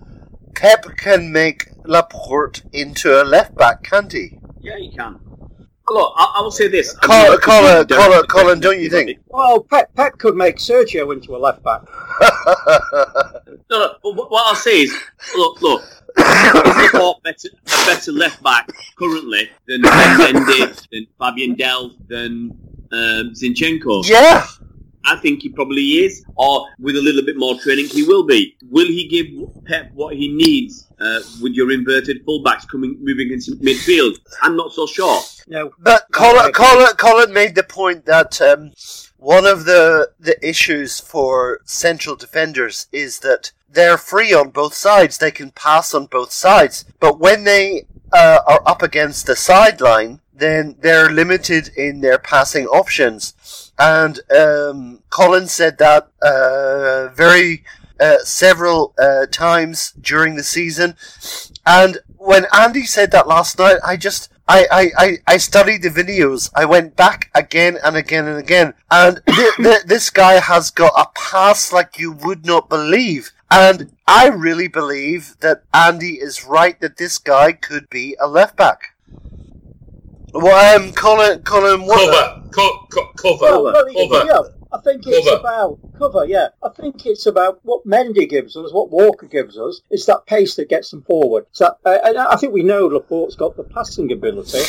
[0.55, 4.39] Pep can make Laporte into a left back, can't he?
[4.61, 5.21] Yeah, he can.
[5.91, 6.95] Look, I, I will say this.
[6.99, 9.19] Colin, mean, Colin, don't- Colin, Colin, don't you think?
[9.29, 11.83] Well, Pep, Pep could make Sergio into a left back.
[13.71, 14.95] No, no, but what what I'll say is,
[15.37, 15.83] look, look,
[16.17, 18.67] is Laporte better, a better left back
[18.99, 22.51] currently than Ben Mendy, than Fabian Delph, than
[22.93, 24.09] um, Zinchenko?
[24.09, 24.47] yeah,
[25.05, 28.57] I think he probably is, or with a little bit more training, he will be.
[28.71, 33.53] Will he give Pep what he needs uh, with your inverted fullbacks coming moving into
[33.57, 34.19] midfield?
[34.43, 35.21] I'm not so sure.
[35.47, 36.53] No, but Colin, Okay.
[36.53, 38.73] Colin, Colin made the point that um,
[39.17, 45.17] one of the the issues for central defenders is that they're free on both sides.
[45.19, 50.21] They can pass on both sides, but when they uh, are up against the sideline,
[50.35, 53.68] then they're limited in their passing options.
[53.79, 57.65] And um, Colin said that uh, very
[58.01, 60.97] uh, several uh, times during the season.
[61.67, 65.91] And when Andy said that last night, I just I, I, I, I studied the
[65.91, 66.51] videos.
[66.55, 68.73] I went back again and again and again.
[68.91, 73.31] And th- th- this guy has got a pass like you would not believe.
[73.51, 78.57] And I really believe that Andy is right that this guy could be a left
[78.57, 78.95] back.
[80.35, 82.13] Well, um, Colin, Colin, what?
[82.13, 84.27] Cover, co- co- cover, Well, well, cover.
[84.27, 84.41] yeah,
[84.73, 85.41] I think it's Cover.
[85.41, 86.27] about cover.
[86.27, 89.81] Yeah, I think it's about what Mendy gives us, what Walker gives us.
[89.91, 91.47] It's that pace that gets them forward.
[91.53, 91.99] So, uh,
[92.31, 94.61] I think we know Laporte's got the passing ability,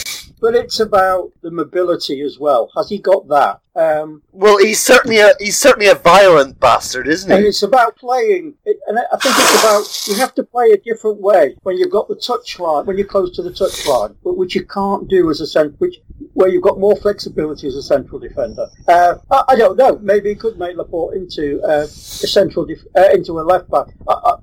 [0.42, 2.70] but it's about the mobility as well.
[2.76, 3.60] Has he got that?
[3.76, 7.38] Um, Well, he's certainly a he's certainly a violent bastard, isn't he?
[7.38, 8.56] and it's about playing.
[8.66, 11.92] It, and I think it's about you have to play a different way when you've
[11.92, 15.08] got the touch line, when you're close to the touch line, but which you can't
[15.08, 15.98] do as a cent, which
[16.34, 18.68] where you've got more flexibility as a central defender.
[18.88, 19.98] Uh, I, I don't know.
[20.00, 23.88] Maybe he could make Laporte into uh, a central def- uh, into a left back.
[24.08, 24.36] I,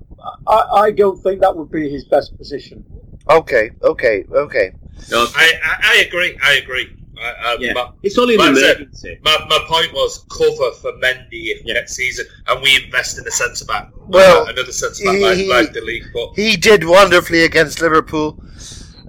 [0.47, 2.83] I, I don't think that would be his best position.
[3.29, 4.71] Okay, okay, okay.
[5.11, 6.37] No, I, I, I agree.
[6.43, 6.87] I agree.
[7.19, 9.19] I, I, yeah, my, it's only an Like I emergency.
[9.23, 11.73] my, my point was cover for Mendy if Yeah.
[11.73, 13.89] next season, and we invest in a centre back.
[14.07, 17.81] Well, Uh, another centre back like, he- like the league, but He did wonderfully against
[17.81, 18.41] Liverpool.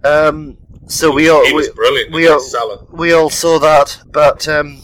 [0.05, 0.57] Um,
[0.87, 2.12] so we all he was we, brilliant.
[2.12, 2.87] we all- Salah.
[2.91, 4.81] we all saw that, but um,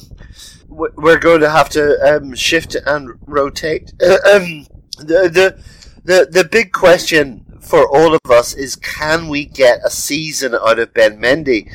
[0.69, 3.93] we're going to have to um, shift and rotate.
[4.03, 4.67] Uh, um,
[4.99, 5.59] the, the
[6.05, 10.79] the the big question for all of us is: Can we get a season out
[10.79, 11.73] of Ben Mendy?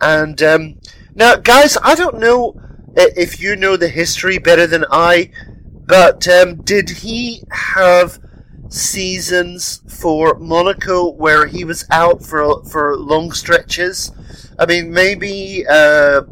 [0.00, 0.80] And um,
[1.14, 2.60] now, guys, I don't know
[2.96, 5.30] if you know the history better than I,
[5.86, 8.18] but um, did he have
[8.68, 14.12] seasons for Monaco where he was out for for long stretches?
[14.58, 16.22] I mean, maybe uh,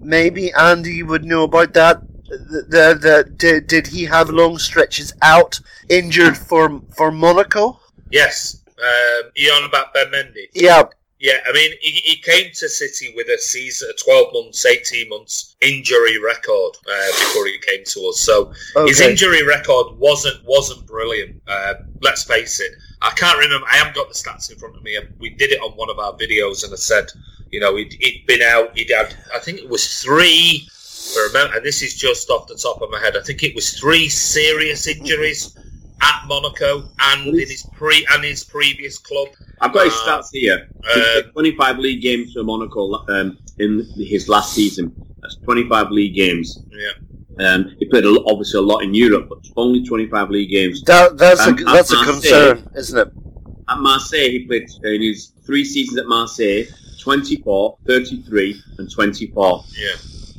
[0.00, 2.02] maybe Andy would know about that.
[2.28, 7.79] The, the, the did, did he have long stretches out injured for for Monaco?
[8.10, 8.62] Yes.
[8.78, 10.46] Um, you on about Ben Mendy?
[10.54, 10.84] Yeah,
[11.18, 15.08] Yeah, I mean, he, he came to City with a season, a 12 months, 18
[15.10, 18.20] months injury record uh, before he came to us.
[18.20, 18.52] So
[18.86, 21.42] his injury record wasn't wasn't brilliant.
[21.46, 22.72] Uh, let's face it.
[23.02, 23.66] I can't remember.
[23.70, 24.98] I haven't got the stats in front of me.
[25.18, 27.10] We did it on one of our videos, and I said,
[27.50, 28.76] you know, he'd, he'd been out.
[28.76, 30.68] He'd had, I think it was three.
[31.16, 33.16] I remember, and this is just off the top of my head.
[33.16, 35.54] I think it was three serious injuries
[36.02, 39.28] at Monaco and in his pre and his previous club.
[39.60, 40.68] I've got his Uh, stats here.
[40.94, 44.92] He uh, 25 league games for Monaco um, in his last season.
[45.20, 46.62] That's 25 league games.
[46.72, 47.46] Yeah.
[47.46, 50.82] Um, he played a lot, obviously a lot in Europe, but only 25 league games.
[50.82, 53.12] That, that's Um, a that's a concern, isn't it?
[53.68, 56.64] At Marseille, he played in his three seasons at Marseille
[57.00, 59.64] 24, 33, and 24.
[59.78, 59.88] Yeah,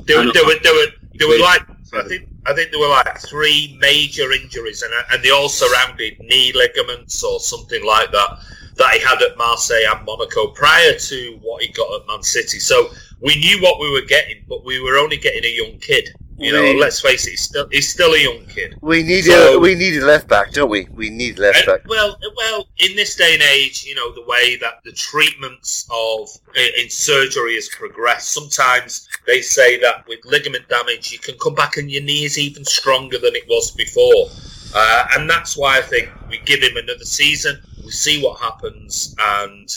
[0.06, 1.62] there I were know- there were there were, there were like
[1.94, 6.18] I think I think there were like three major injuries, and and they all surrounded
[6.20, 8.38] knee ligaments or something like that
[8.76, 12.58] that he had at Marseille and Monaco prior to what he got at Man City.
[12.58, 12.90] So
[13.20, 16.08] we knew what we were getting, but we were only getting a young kid.
[16.38, 16.76] You know, Right.
[16.76, 18.74] let's face it, he's still he's still a young kid.
[18.80, 20.88] We need So- a we need a left back, don't we?
[20.92, 21.82] We need left back.
[21.86, 26.28] well, well, in this day and age, you know, the way that the treatments of
[26.56, 31.76] in surgery has progressed, sometimes they say that with ligament damage, you can come back
[31.76, 34.30] and your knee is even stronger than it was before.
[34.74, 39.14] Uh, and that's why I think we give him another season, we see what happens,
[39.18, 39.68] and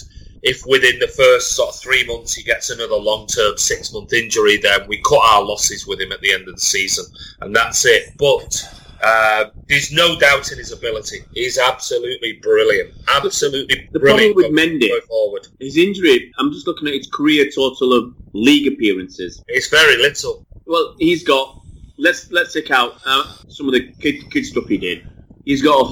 [0.46, 4.14] if within the first sort of three months he gets another long term six month
[4.14, 7.04] injury, then we cut our losses with him at the end of the season,
[7.42, 8.14] and that's it.
[8.18, 8.64] But
[9.04, 11.22] uh, there's no doubt in his ability.
[11.34, 12.94] He's absolutely brilliant.
[13.10, 15.48] Absolutely The problem brilliant with Mendy- forward.
[15.60, 19.44] His injury, I'm just looking at his career total of league appearances.
[19.48, 20.46] It's very little.
[20.66, 21.62] Well, he's got.
[21.98, 25.08] Let's let's take out uh, some of the kid, kid stuff he did.
[25.46, 25.88] He's got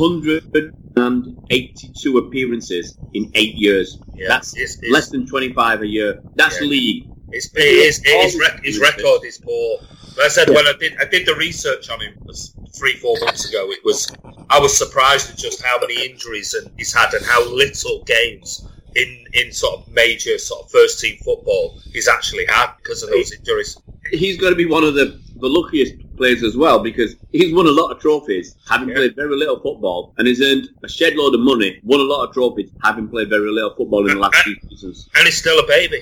[0.95, 3.97] 182 appearances in eight years.
[4.15, 6.21] Yeah, That's it's- it's- less than 25 a year.
[6.35, 6.67] That's Yeah.
[6.67, 7.03] league.
[7.31, 9.79] His, his, his, rec- his record is poor.
[10.15, 13.17] But I said when I did I did the research on him was three four
[13.21, 13.71] months ago.
[13.71, 14.07] It was
[14.51, 18.67] I was surprised at just how many injuries and he's had and how little games
[18.95, 23.09] in in sort of major sort of first team football he's actually had because of
[23.09, 23.75] those injuries.
[24.11, 27.67] He's got to be one of the, the luckiest players as well because he's won
[27.67, 28.95] a lot of trophies, having Yeah.
[28.95, 32.25] played very little football, and he's earned a shed load of money, won a lot
[32.27, 35.09] of trophies, having played very little football in the last few seasons.
[35.15, 36.01] And he's still a baby.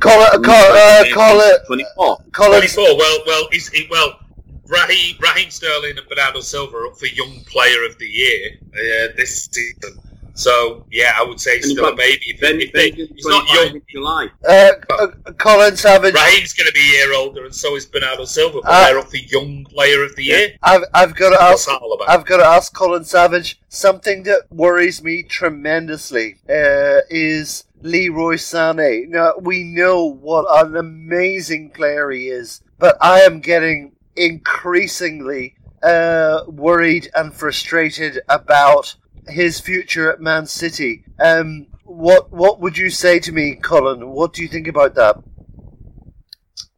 [0.00, 2.18] Call it, call, uh, call it, 24.
[2.32, 2.68] call it.
[2.70, 2.96] four.
[2.98, 4.18] Well well he's he, well
[4.66, 9.12] Raheem, Raheem Sterling and Bernardo Silva are up for Young Player of the Year uh,
[9.16, 9.98] this season.
[10.34, 12.22] So yeah, I would say he's And still a baby.
[12.28, 13.76] If, Ben, if ben they, he's not young.
[13.76, 14.28] in July.
[14.48, 15.06] Uh, uh,
[15.38, 16.14] Colin Savage.
[16.14, 18.60] Raheem's going to be a year older, and so is Bernardo Silva.
[18.62, 20.48] But Uh, they're up for Young Player of the Year.
[20.62, 21.80] I've, I've got to What's ask.
[21.82, 22.08] all about?
[22.08, 26.36] I've got to ask Colin Savage something that worries me tremendously.
[26.48, 29.06] Uh, is Leroy Sané?
[29.08, 36.44] Now we know what an amazing player he is, but I am getting increasingly uh,
[36.46, 38.94] worried and frustrated about
[39.28, 41.04] his future at Man City.
[41.20, 44.10] Um, what what would you say to me, Colin?
[44.10, 45.22] What do you think about that?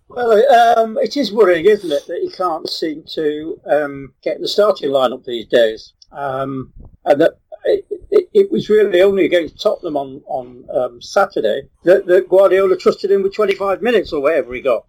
[0.08, 4.42] Well, um, it is worrying, isn't it, that he can't seem to um, get in
[4.42, 6.72] the starting lineup these days, um,
[7.04, 12.06] and that it, it, it was really only against Tottenham on on um, Saturday that,
[12.06, 14.84] that Guardiola trusted him with 25 minutes or whatever he got.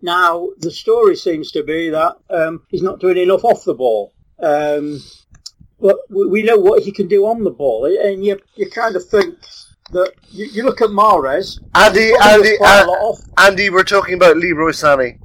[0.00, 4.12] Now the story seems to be that um, he's not doing enough off the ball.
[4.40, 5.00] Um,
[5.80, 8.96] but we we know what he can do on the ball, and you you kind
[8.96, 9.34] of think
[9.92, 11.60] that you, you look at Mahrez.
[11.74, 15.18] Andy, Andy, does uh, Andy, we're talking about Leroy Sané.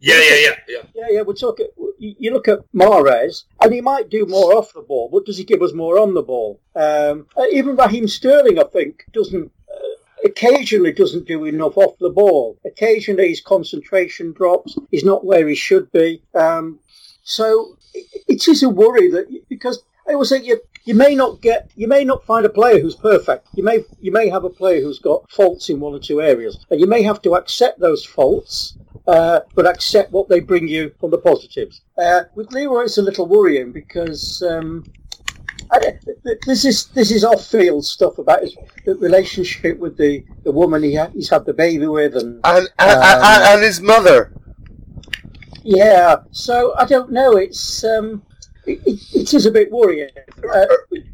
[0.00, 0.82] yeah, yeah, yeah, yeah.
[0.94, 1.68] Yeah, yeah, we're talking.
[1.98, 5.38] You you look at Mahrez, and he might do more off the ball, but does
[5.38, 6.60] he give us more on the ball?
[6.74, 9.50] Um, uh, even Raheem Sterling, I think, doesn't.
[9.70, 9.88] Uh,
[10.24, 12.56] occasionally doesn't do enough off the ball.
[12.64, 14.76] Occasionally his concentration drops.
[14.92, 16.22] He's not where he should be.
[16.32, 16.78] Um,
[17.24, 21.40] so it, it is a worry that because I always say you you may not
[21.40, 23.46] get you may not find a player who's perfect.
[23.54, 26.64] You may you may have a player who's got faults in one or two areas,
[26.70, 28.76] and you may have to accept those faults,
[29.06, 31.82] uh, but accept what they bring you from the positives.
[31.96, 34.42] Uh, with Leroy, it's a little worrying because.
[34.42, 34.84] Um,
[35.74, 35.98] I,
[36.44, 38.54] this is this is off-field stuff about his
[38.84, 42.90] relationship with the, the woman he ha- he's had the baby with, and And, and,
[42.90, 44.34] Um, and, and his mother.
[45.62, 46.16] yeah.
[46.30, 47.32] So I don't know.
[47.36, 48.22] It's um,
[48.66, 50.10] it, it, is a bit worrying.
[50.52, 50.66] Uh,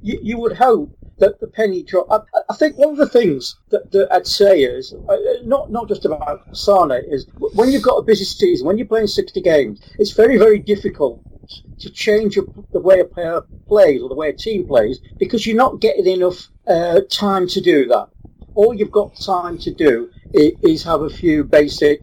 [0.02, 2.06] you, you would hope that the penny drop.
[2.10, 5.88] I, I think one of the things that, that I'd say is uh, not not
[5.88, 9.80] just about Sane is when you've got a busy season, when you're playing sixty games,
[9.98, 11.22] it's very very difficult
[11.78, 12.38] to change
[12.72, 16.06] the way a player plays or the way a team plays because you're not getting
[16.06, 18.08] enough uh, time to do that.
[18.54, 22.02] All you've got time to do is have a few basic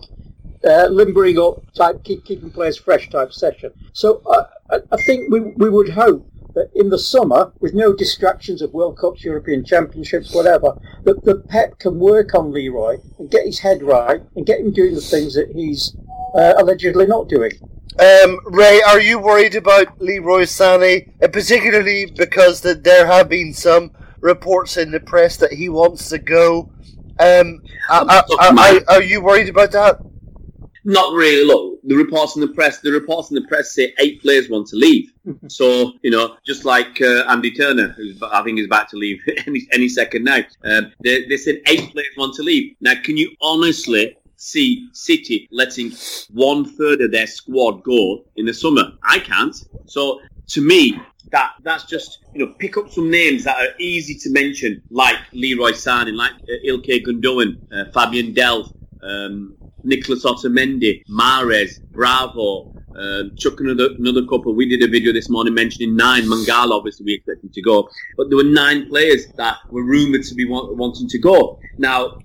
[0.65, 3.71] uh, limbering up type, keep, keeping players fresh type session.
[3.93, 7.93] So uh, I, I think we, we would hope that in the summer, with no
[7.93, 13.29] distractions of World Cups, European Championships, whatever, that the Pep can work on Leroy and
[13.29, 15.95] get his head right and get him doing the things that he's
[16.33, 17.51] uh, allegedly not doing.
[17.99, 23.53] Um, Ray, are you worried about Leroy Sané, uh, particularly because that there have been
[23.53, 26.71] some reports in the press that he wants to go?
[27.19, 29.99] Um, are, are, are, are, are you worried about that?
[30.87, 31.43] Not really.
[31.43, 34.67] Look, the reports in the press, the reports in the press say eight players want
[34.67, 35.11] to leave.
[35.47, 39.19] so you know, just like uh, Andy Turner, who's I think is about to leave
[39.47, 40.41] any any second now.
[40.63, 42.75] Um, they, they said eight players want to leave.
[42.81, 45.91] Now, can you honestly see City letting
[46.31, 48.91] one third of their squad go in the summer?
[49.01, 49.55] I can't.
[49.87, 50.99] So to me,
[51.31, 55.17] that that's just you know pick up some names that are easy to mention, like
[55.33, 58.71] Leroy Sané, like uh, Ilkay Gundogan, uh, Fabian Delph.
[59.01, 59.55] Um,
[59.85, 64.55] Nicolas Otamendi, Mahrez, Bravo, um, chuck another another couple.
[64.55, 66.23] We did a video this morning mentioning nine.
[66.23, 70.35] Mangala, obviously, we expected to go, but there were nine players that were rumored to
[70.35, 71.59] be want, wanting to go.
[71.77, 72.17] Now,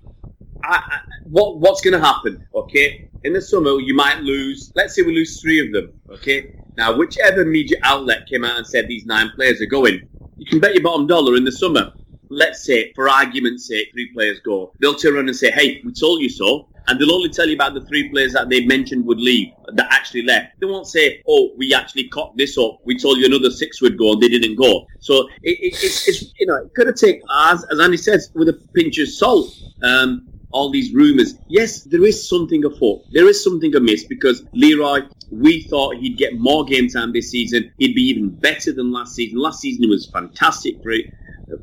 [0.64, 2.46] I, I, what what's going to happen?
[2.54, 4.72] Okay, in the summer you might lose.
[4.74, 5.92] Let's say we lose three of them.
[6.10, 10.46] Okay, now whichever media outlet came out and said these nine players are going, you
[10.46, 11.92] can bet your bottom dollar in the summer
[12.30, 15.92] let's say, for argument's sake, three players go, they'll turn around and say, hey, we
[15.92, 16.68] told you so.
[16.90, 19.86] And they'll only tell you about the three players that they mentioned would leave, that
[19.92, 20.58] actually left.
[20.58, 22.80] They won't say, oh, we actually cocked this up.
[22.84, 24.88] We told you another six would go and they didn't go.
[24.98, 28.32] So it, it, it's, it's, you know, it could have taken, as, as Andy says,
[28.34, 29.56] with a pinch of salt.
[29.84, 31.36] Um, all these rumours.
[31.46, 33.02] Yes, there is something afoot.
[33.12, 37.72] There is something amiss because Leroy, we thought he'd get more game time this season.
[37.78, 39.38] He'd be even better than last season.
[39.38, 41.06] Last season he was fantastic for it.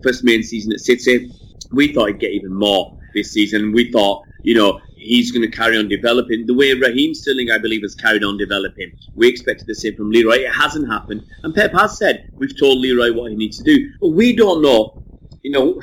[0.01, 1.33] First main season at City.
[1.73, 3.73] We thought he'd get even more this season.
[3.73, 7.57] We thought, you know, he's going to carry on developing the way Raheem Sterling, I
[7.57, 8.91] believe, has carried on developing.
[9.15, 10.37] We expected the same from Leroy.
[10.37, 11.23] It hasn't happened.
[11.43, 13.91] And Pep has said, we've told Leroy what he needs to do.
[14.01, 15.03] But we don't know
[15.47, 15.81] you know,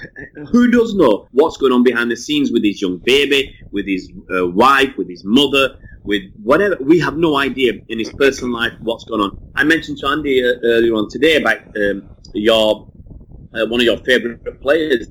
[0.51, 4.13] who does know what's going on behind the scenes with his young baby, with his
[4.37, 6.77] uh, wife, with his mother, with whatever?
[6.81, 9.39] We have no idea in his personal life what's going on.
[9.55, 12.93] I mentioned to Andy uh, earlier on today about um, your
[13.55, 15.09] uh, one of your favourite players,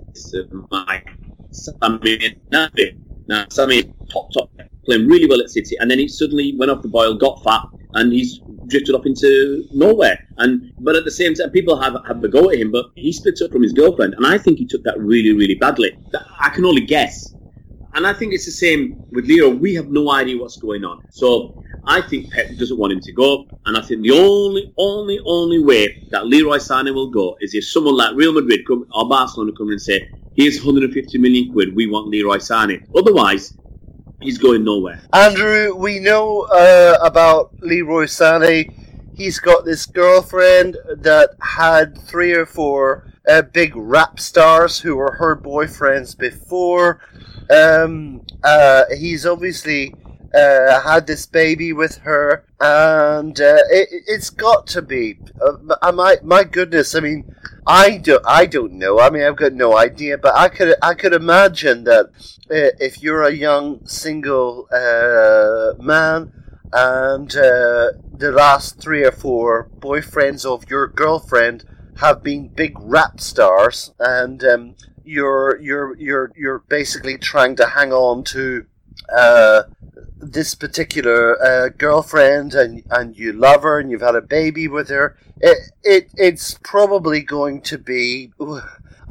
[0.70, 1.10] Mike
[1.52, 3.03] Samir Nasri.
[3.28, 4.50] Now, Sammy top top
[4.86, 7.62] playing really well at City, and then he suddenly went off the boil, got fat,
[7.94, 10.18] and he's drifted off into nowhere.
[10.38, 12.72] And but at the same time, people have have a go at him.
[12.72, 15.56] But he split up from his girlfriend, and I think he took that really, really
[15.56, 15.98] badly.
[16.40, 17.34] I can only guess.
[17.96, 19.50] And I think it's the same with Leo.
[19.50, 21.04] We have no idea what's going on.
[21.12, 23.46] So I think Pep doesn't want him to go.
[23.66, 27.66] And I think the only, only, only way that Leroy Sané will go is if
[27.66, 31.76] someone like Real Madrid come, or Barcelona come in and say, here's 150 million quid,
[31.76, 32.84] we want Leroy Sané.
[32.96, 33.56] Otherwise,
[34.22, 35.02] he's going nowhere.
[35.14, 38.83] Andrew, we know uh, about Leroy Sané.
[39.16, 45.14] He's got this girlfriend that had three or four uh, big rap stars who were
[45.14, 47.00] her boyfriends before.
[47.50, 49.94] Um, uh, he's obviously
[50.34, 55.20] uh, had this baby with her, and uh, it, it's got to be.
[55.40, 57.36] Uh, my my goodness, I mean,
[57.68, 59.00] I don't I don't know.
[59.00, 62.08] I mean, I've got no idea, but I could I could imagine that
[62.50, 64.68] uh, if you're a young single
[65.80, 66.32] man
[66.74, 71.66] and uh, the last three or four boyfriends of your girlfriend
[71.98, 74.76] have been big rap stars, and um,
[75.06, 78.66] you're you're you're you're basically trying to hang on to
[79.16, 79.64] uh,
[80.18, 84.90] this particular uh, girlfriend, and and you love her, and you've had a baby with
[84.90, 85.16] her.
[85.40, 88.34] It it it's probably going to be,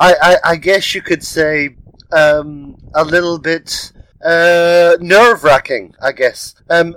[0.01, 1.77] I I, I guess you could say,
[2.11, 3.93] um, a little bit
[4.25, 5.95] uh, nerve wracking.
[6.03, 6.57] I guess.
[6.69, 6.97] Um,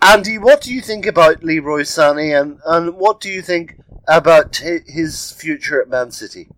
[0.00, 3.76] Andy, what do you think about Leroy Sané, and and what do you think
[4.06, 6.48] about his future at Man City?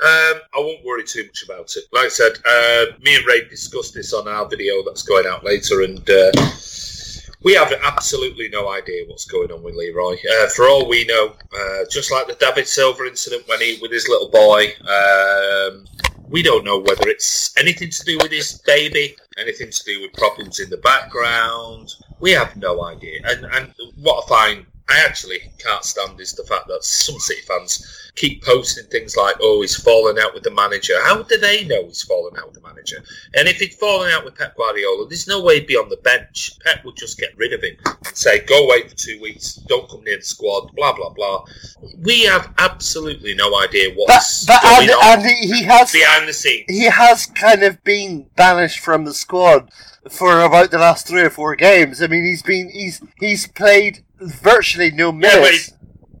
[0.00, 1.84] Um, I won't worry too much about it.
[1.92, 5.44] Like I said, uh, me and Ray discussed this on our video that's going out
[5.44, 6.30] later, and uh,
[7.42, 10.14] we have absolutely no idea what's going on with Leroy.
[10.14, 13.92] Uh, for all we know, uh, just like the David Silva incident when he with
[13.92, 15.84] his little boy, um,
[16.32, 20.14] we don't know whether it's anything to do with his baby, anything to do with
[20.14, 21.92] problems in the background.
[22.20, 23.20] We have no idea.
[23.24, 27.40] And and what I find I actually can't stand is the fact that some City
[27.42, 31.64] fans keep posting things like, "Oh, he's fallen out with the manager." How do they
[31.64, 33.02] know he's fallen out with the manager?
[33.34, 35.96] And if he'd fallen out with Pep Guardiola, there's no way he'd be on the
[35.98, 36.52] bench.
[36.64, 39.54] Pep would just get rid of him and say, "Go away for two weeks.
[39.54, 41.44] Don't come near the squad." Blah blah blah.
[41.98, 46.32] We have absolutely no idea what's but going Andy, on Andy, he has behind the
[46.32, 46.64] scenes.
[46.68, 49.70] he has kind of been banished from the squad
[50.10, 52.02] for about the last three or four games.
[52.02, 55.72] I mean, he's been he's he's played virtually no minutes.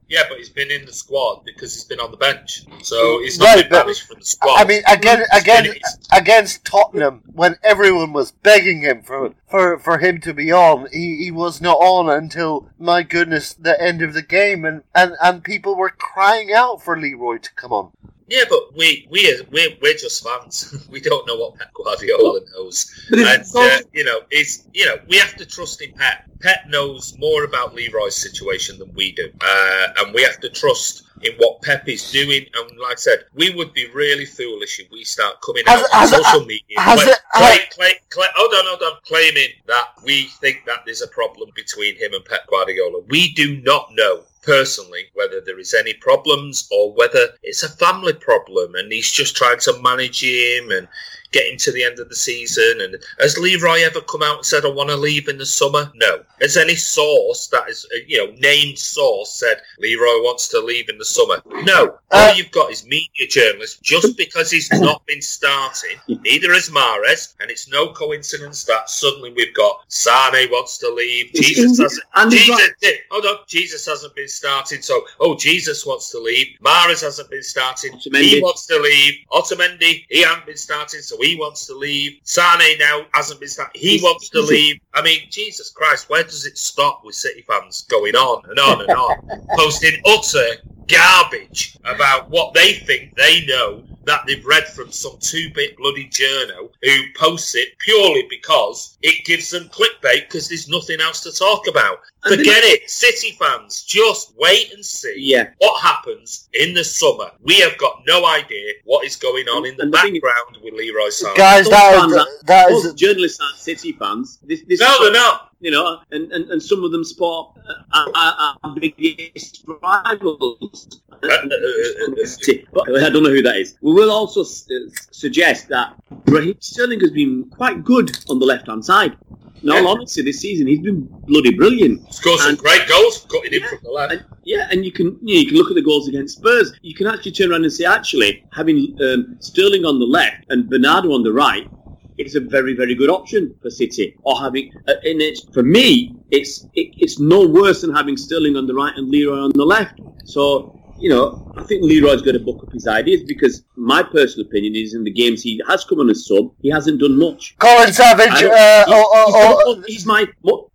[0.08, 3.38] yeah, but he's been in the squad because he's been on the bench, so he's
[3.38, 4.60] not Right, been banished from the squad.
[4.60, 5.74] I mean, again, again,
[6.12, 11.24] against Tottenham, when everyone was begging him for for, for him to be on, he,
[11.24, 15.44] he was not on until my goodness, the end of the game, and, and, and
[15.44, 17.92] people were crying out for Leroy to come on.
[18.32, 20.86] Yeah, but we we we're, we're just fans.
[20.90, 25.18] we don't know what Pep Guardiola knows, and uh, you know, it's you know, we
[25.18, 26.24] have to trust in Pep.
[26.40, 31.02] Pep knows more about Leroy's situation than we do, uh, and we have to trust
[31.20, 32.46] in what Pep is doing.
[32.54, 36.14] And like I said, we would be really foolish if we start coming Has- out
[36.14, 39.88] on social media, has cla- it- cla- cla- cla- hold on, hold on, claiming that
[40.06, 43.00] we think that there's a problem between him and Pep Guardiola.
[43.08, 48.12] We do not know personally whether there is any problems or whether it's a family
[48.12, 50.88] problem and he's just trying to manage him and
[51.32, 52.80] getting to the end of the season.
[52.80, 55.90] And has Leroy ever come out and said, I want to leave in the summer?
[55.94, 56.22] No.
[56.40, 60.88] Has any source that is, uh, you know, named source said Leroy wants to leave
[60.88, 61.42] in the summer?
[61.64, 61.98] No.
[62.10, 63.80] All Uh, you've got is media journalists.
[63.80, 69.32] Just because he's not been starting, neither has Mahrez, and it's no coincidence that suddenly
[69.32, 72.04] we've got Sane wants to leave, Jesus hasn't.
[72.14, 72.94] and Jesus, right.
[73.10, 76.46] hold on, Jesus hasn't been starting, so oh, Jesus wants to leave.
[76.62, 79.14] Mahrez hasn't been starting, he wants to leave.
[79.32, 82.18] Otamendi, he hasn't been starting, so he wants to leave.
[82.24, 84.80] Sane now hasn't been starting, he wants to leave.
[84.94, 88.80] I mean, Jesus Christ, where does it stop with City fans going on and on
[88.82, 90.56] and on, posting utter
[90.88, 96.68] garbage about what they think they know that they've read from some two-bit bloody journo
[96.82, 101.68] who posts it purely because it gives them clickbait because there's nothing else to talk
[101.68, 101.98] about.
[102.24, 103.84] And Forget it, City fans.
[103.84, 105.50] Just wait and see Yeah.
[105.58, 107.30] what happens in the summer.
[107.42, 110.22] We have got no idea what is going on in the And the thing is-
[110.22, 111.36] background with Leroy Sané.
[111.36, 114.38] Guys, Those that fans is, that Most journalists aren't City fans.
[114.42, 115.51] This, this No, is they're not.
[115.62, 117.56] You know, and, and, and some of them support
[117.92, 121.00] uh, our, our biggest rivals.
[121.22, 123.76] Uh, uh, uh, But I don't know who that is.
[123.80, 124.66] We will also s-
[125.12, 125.94] suggest that
[126.26, 129.16] Raheem Sterling has been quite good on the left hand side.
[129.62, 129.88] In all Yeah.
[129.90, 132.12] honesty, this season he's been bloody brilliant.
[132.12, 134.12] Scored some great goals, cutting in from the left.
[134.14, 136.72] And, yeah, and you can you, know, you can look at the goals against Spurs.
[136.82, 140.68] You can actually turn around and say, actually, having um, Sterling on the left and
[140.68, 141.70] Bernardo on the right,
[142.18, 144.16] it's a very very good option for City.
[144.22, 148.56] Or having, uh, and it's for me, it's it, it's no worse than having Sterling
[148.56, 150.00] on the right and Leroy on the left.
[150.24, 150.78] So.
[150.98, 154.76] You know, I think Leroy's got to book up his ideas because my personal opinion
[154.76, 157.56] is in the games he has come on as sub, he hasn't done much.
[157.58, 158.28] Colin Savage.
[158.30, 159.34] I Uh, he- oh, oh, he's,
[159.66, 160.26] oh, the- he's my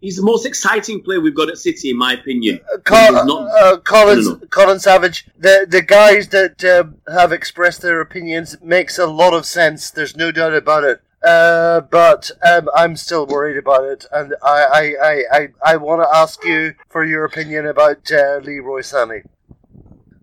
[0.01, 2.59] he's the most exciting player we've got at City, in my opinion.
[2.83, 4.41] Col- not- uh, Colin.
[4.49, 9.45] Colin Savage, the the guys that um, have expressed their opinions makes a lot of
[9.45, 9.89] sense.
[9.91, 10.99] There's no doubt about it.
[11.27, 16.01] Uh, but um, I'm still worried about it, and I I, I, I, I want
[16.01, 19.23] to ask you for your opinion about uh, Leroy Sané.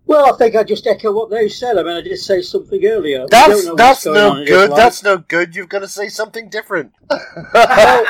[0.07, 1.77] Well, I think I just echo what they said.
[1.77, 3.27] I mean, I did say something earlier.
[3.29, 4.71] That's that's what's going on no good.
[4.75, 5.55] That's no good.
[5.55, 6.91] You've got to say something different.
[7.53, 8.05] Well,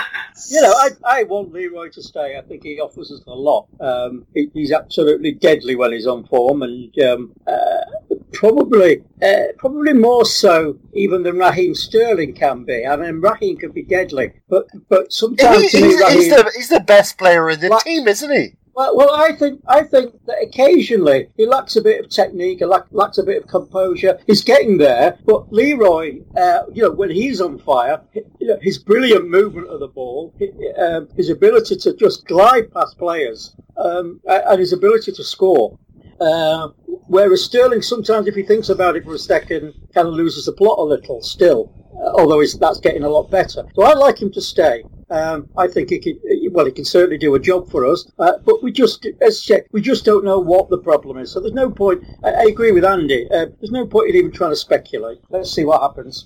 [0.49, 2.37] you know, I, I want Leroy to stay.
[2.37, 3.67] I think he offers us a lot.
[3.79, 7.85] Um, he, he's absolutely deadly when he's on form, and um, uh,
[8.33, 12.85] probably uh, probably more so even than Raheem Sterling can be.
[12.85, 16.29] I mean, Raheem can be deadly, but but sometimes He- to me, he's, Raheem, he's
[16.29, 18.55] the he's the best player in the Like- team, isn't he?
[18.77, 22.65] well, well, I think I think that occasionally he lacks a bit of technique, he
[22.65, 24.19] lack, lacks a bit of composure.
[24.27, 28.77] He's getting there, but Leroy, uh, you know, when he's on fire, you know, his
[28.77, 30.33] brilliant movement of the ball,
[30.77, 35.79] um, his ability to just glide past players, um, and his ability to score.
[36.19, 36.69] Uh,
[37.07, 40.51] whereas Sterling, sometimes if he thinks about it for a second, kind of loses the
[40.53, 41.21] plot a little.
[41.21, 43.63] Still, uh, although that's getting a lot better.
[43.75, 44.83] So I like him to stay.
[45.09, 46.19] Um, I think he can.
[46.51, 48.09] Well, he can certainly do a job for us.
[48.17, 51.31] Uh, but we just, as said, we just don't know what the problem is.
[51.31, 52.03] So there's no point.
[52.23, 53.27] I, I agree with Andy.
[53.29, 55.19] Uh, there's no point in even trying to speculate.
[55.29, 56.25] Let's see what happens.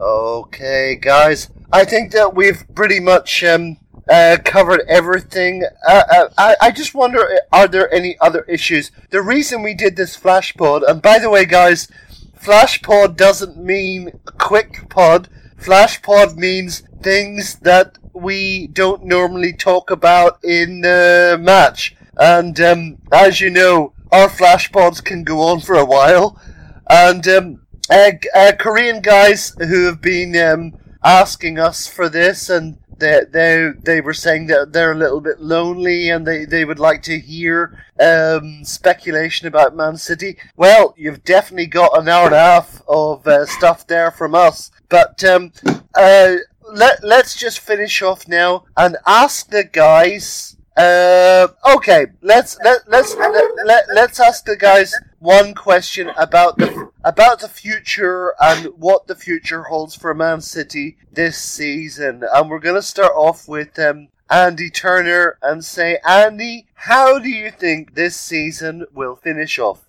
[0.00, 1.50] Okay, guys.
[1.72, 3.78] I think that we've pretty much um,
[4.08, 5.64] uh, covered everything.
[5.86, 8.90] Uh, uh, I, I just wonder, are there any other issues?
[9.10, 11.88] The reason we did this flash pod, and by the way, guys,
[12.34, 15.28] flash pod doesn't mean quick pod.
[15.56, 21.94] Flash pod means things that we don't normally talk about in the match.
[22.16, 26.40] And um, as you know, our flash pods can go on for a while.
[26.88, 27.60] And um,
[27.90, 33.70] uh, uh, Korean guys who have been um, asking us for this, and they, they
[33.82, 37.18] they were saying that they're a little bit lonely, and they, they would like to
[37.18, 40.36] hear um, speculation about Man City.
[40.56, 44.70] Well, you've definitely got an hour and a half of uh, stuff there from us,
[44.88, 45.52] but um,
[45.94, 46.36] uh,
[46.72, 50.56] let let's just finish off now and ask the guys.
[50.76, 56.90] Uh, okay, let's let let's let, let, let's ask the guys one question about the
[57.04, 62.22] about the future and what the future holds for Man City this season.
[62.32, 67.50] And we're gonna start off with um, Andy Turner and say, Andy, how do you
[67.50, 69.88] think this season will finish off?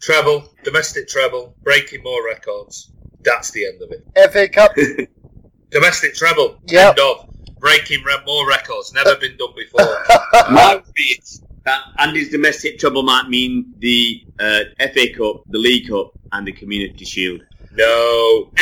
[0.00, 2.90] Treble, domestic treble, breaking more records.
[3.22, 4.32] That's the end of it.
[4.32, 4.72] FA Cup.
[5.70, 6.58] Domestic treble.
[6.66, 6.98] Yep.
[6.98, 7.28] End of.
[7.58, 8.92] Breaking more records.
[8.92, 9.96] Never been done before.
[10.50, 11.22] Might be
[11.64, 11.82] that
[12.16, 14.60] his domestic trouble might mean the uh,
[14.92, 17.42] FA Cup, the League Cup, and the Community Shield.
[17.74, 18.50] No.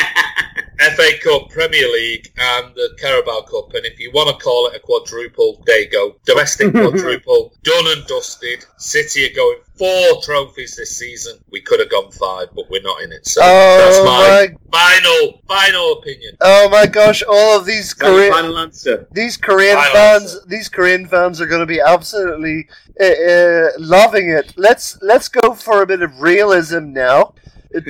[0.95, 3.73] FA Cup, Premier League, and the Carabao Cup.
[3.75, 6.15] And if you want to call it a quadruple, there you go.
[6.25, 8.65] Domestic quadruple, done and dusted.
[8.77, 11.37] City are going four trophies this season.
[11.51, 13.27] We could have gone five, but we're not in it.
[13.27, 16.35] So Oh, that's my, my- final, final opinion.
[16.41, 17.21] Oh my gosh!
[17.29, 19.07] All of these Is Korean final answer?
[19.11, 20.45] these Korean Final fans, answer.
[20.47, 22.67] these Korean fans are going to be absolutely
[22.99, 24.53] uh, uh, loving it.
[24.57, 27.35] Let's let's go for a bit of realism now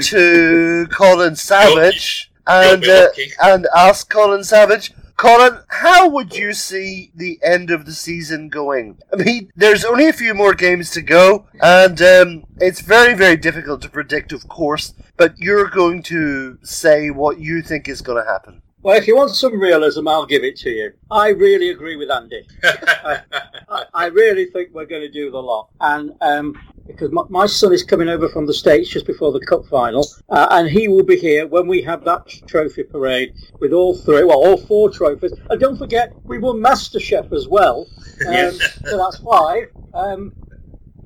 [0.04, 3.10] to Colin Savage and uh,
[3.44, 4.94] and ask Colin Savage.
[5.18, 8.98] Colin, how would you see the end of the season going?
[9.14, 13.36] I mean, there's only a few more games to go, and um, it's very, very
[13.36, 14.96] difficult to predict, of course.
[15.18, 18.64] But you're going to say what you think is going to happen.
[18.84, 20.94] Well, if you want some realism, I'll give it to you.
[21.12, 22.48] I really agree with Andy.
[22.64, 25.70] I, I really think we're going to do the lot.
[25.80, 29.40] And um, because my, my son is coming over from the States just before the
[29.46, 33.74] Cup final, uh, and he will be here when we have that trophy parade with
[33.74, 35.34] all three, well, all four trophies.
[35.50, 37.88] And don't forget, we won MasterChef as well.
[38.22, 38.52] Um,
[38.86, 39.64] so that's five.
[39.96, 40.32] Um,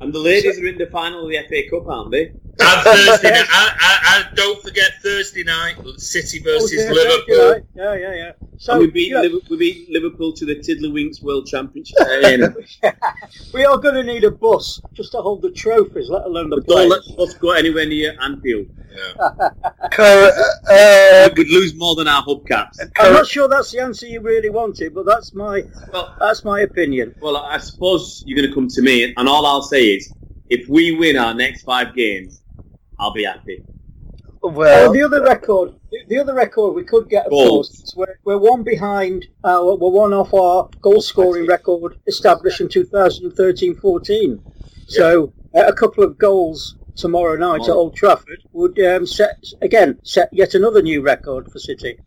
[0.01, 2.33] And the ladies are in the final of the FA Cup, aren't they?
[2.59, 3.47] And Thursday night,
[3.81, 7.67] and, and don't forget Thursday night, City versus oh, yeah, Liverpool.
[7.75, 8.31] Yeah, yeah, yeah.
[8.57, 11.97] So and we beat, you know, Liverpool, we beat Liverpool to the Tiddlywinks World Championship.
[11.99, 12.53] Uh, you know.
[13.53, 16.57] we are going to need a bus just to hold the trophies, let alone the
[16.57, 18.67] But don't let us go anywhere near Anfield.
[18.95, 19.49] Yeah.
[19.91, 20.31] Cor-
[20.69, 22.79] uh, We'd lose more than our hubcaps.
[22.97, 26.61] I'm not sure that's the answer you really wanted, but that's my Well, that's my
[26.61, 27.15] opinion.
[27.19, 30.13] well, I suppose you're going to come to me, and all I'll say is,
[30.49, 32.41] if we win our next five games,
[32.99, 33.63] I'll be happy.
[34.41, 37.69] well, Uh, the other record, the, the other record we could get, of Goals.
[37.69, 39.25] course, we're, we're one behind.
[39.43, 44.39] Uh, we're one off our goal scoring record established in 2013-14.
[44.87, 49.99] So uh, a couple of goals tomorrow night at Old Trafford would um, set again
[50.03, 51.97] set yet another new record for City.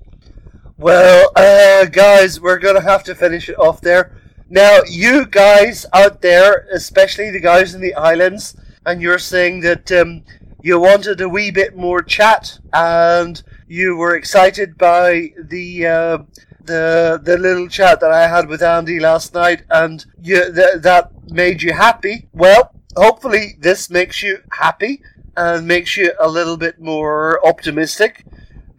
[0.78, 4.16] Well, uh, guys, we're gonna have to finish it off there.
[4.48, 8.56] Now, you guys out there, especially the guys in the islands,
[8.86, 10.23] and you're saying that um,
[10.63, 16.19] you wanted a wee bit more chat, and you were excited by the uh,
[16.65, 21.11] the the little chat that I had with Andy last night, and you th- that
[21.31, 22.29] made you happy.
[22.33, 25.03] Well, hopefully, this makes you happy
[25.37, 28.25] and makes you a little bit more optimistic.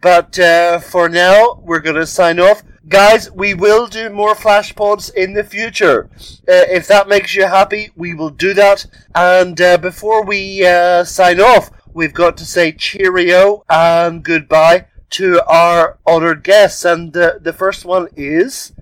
[0.02, 2.62] But uh, for now, we're going to sign off.
[2.90, 6.10] Guys, we will do more flash pods in the future.
[6.48, 8.84] Uh, if that makes you happy, we will do that.
[9.14, 15.40] And uh, before we uh, sign off, we've got to say cheerio and goodbye to
[15.46, 16.84] our honoured guests.
[16.84, 18.72] And uh, the first one is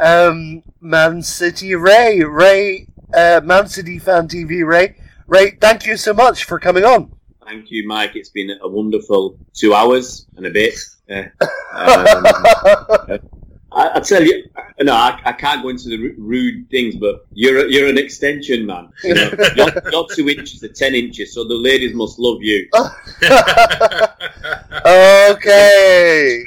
[0.00, 2.24] um, Man City Ray.
[2.24, 4.96] Ray, uh, Man City Fan TV Ray.
[5.28, 7.12] Ray, thank you so much for coming on.
[7.44, 8.16] Thank you, Mike.
[8.16, 10.74] It's been a wonderful two hours and a bit.
[11.74, 12.24] Um,
[13.74, 14.44] I, I tell you,
[14.80, 18.66] no, I, I can't go into the rude things, but you're a, you're an extension
[18.66, 18.90] man.
[19.04, 22.68] You know, two inches to ten inches, so the ladies must love you.
[24.86, 26.44] okay.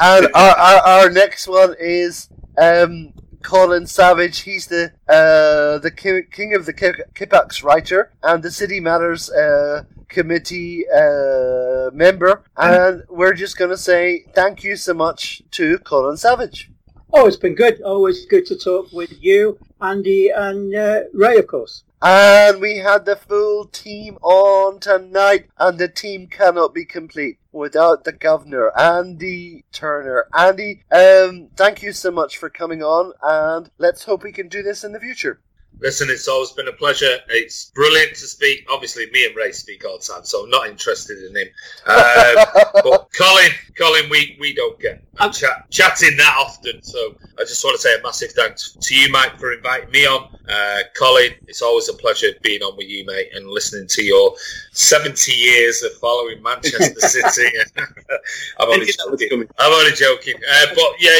[0.00, 2.28] And our, our, our next one is
[2.58, 3.12] um,
[3.44, 4.40] Colin Savage.
[4.40, 9.30] He's the uh, the king, king of the Kip- Kippax writer and the City Matters
[9.30, 12.42] uh, committee uh, member.
[12.56, 16.70] And we're just going to say thank you so much to Colin Savage.
[17.16, 17.80] Oh, it's been good.
[17.80, 21.84] Always good to talk with you, Andy, and uh, Ray, of course.
[22.02, 28.02] And we had the full team on tonight, and the team cannot be complete without
[28.02, 30.26] the governor, Andy Turner.
[30.34, 34.64] Andy, um, thank you so much for coming on, and let's hope we can do
[34.64, 35.38] this in the future.
[35.80, 37.18] Listen, it's always been a pleasure.
[37.28, 38.66] It's brilliant to speak.
[38.70, 41.48] Obviously, me and Ray speak all the time, so I'm not interested in him.
[41.86, 45.02] Um, but Colin, Colin, we, we don't get
[45.32, 46.82] chat, chatting that often.
[46.82, 50.06] So I just want to say a massive thanks to you, Mike, for inviting me
[50.06, 50.36] on.
[50.48, 54.34] Uh, Colin, it's always a pleasure being on with you, mate, and listening to your
[54.72, 57.56] 70 years of following Manchester City.
[58.58, 59.48] I'm only knew joking.
[59.58, 61.18] I'm only joking, uh, but yeah,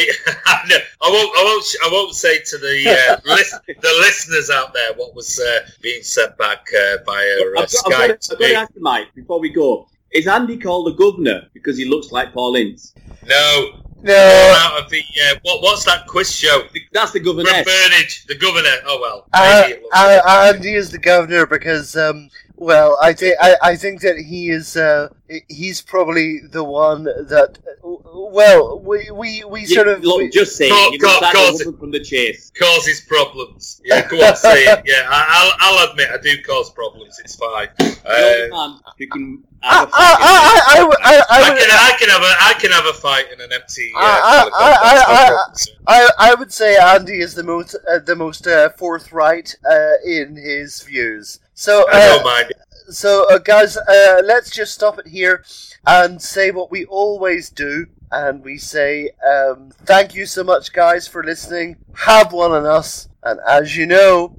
[0.69, 1.39] no, I won't.
[1.39, 1.67] I won't.
[1.85, 6.03] I won't say to the uh, lis- the listeners out there what was uh, being
[6.03, 7.91] sent back uh, via uh, I've, got, I've, Skype.
[7.91, 9.89] got to, to I've got to ask you, Mike, before we go.
[10.13, 12.95] Is Andy called the governor because he looks like Paul Ince?
[13.27, 15.63] No, No, out of the uh, what?
[15.63, 16.69] What's that quiz show?
[16.93, 17.51] That's the governor.
[17.51, 17.67] governess.
[17.67, 18.77] Burnage, the governor.
[18.85, 23.13] Oh well, uh, maybe it looks uh, Andy is the governor because, um, well, I
[23.13, 24.77] think I, I think that he is.
[24.77, 25.09] Uh,
[25.49, 27.59] he's probably the one that.
[27.83, 30.03] Well, we we, we sort of.
[30.05, 30.93] Look, we- just say Go- it.
[30.95, 32.51] You go- look like woman from the chase.
[32.59, 33.81] causes problems.
[33.85, 34.83] Yeah, go on, say it.
[34.87, 37.19] Yeah, I, I'll, I'll admit I do cause problems.
[37.19, 37.69] It's fine.
[37.79, 38.79] The Uh, man
[39.11, 43.53] can I, can, I I can have a I can have a fight in an
[43.53, 43.91] empty.
[43.97, 47.43] Uh, I- I- telecom, that's no I- I- I, I would say Andy is the
[47.43, 51.41] most uh, the most uh, forthright uh, in his views.
[51.55, 52.53] So I uh, don't mind.
[52.91, 55.45] So uh, guys, uh, let's just stop it here
[55.87, 61.09] and say what we always do and we say um, thank you so much, guys,
[61.09, 61.77] for listening.
[62.07, 64.37] Have one on us, and as you know,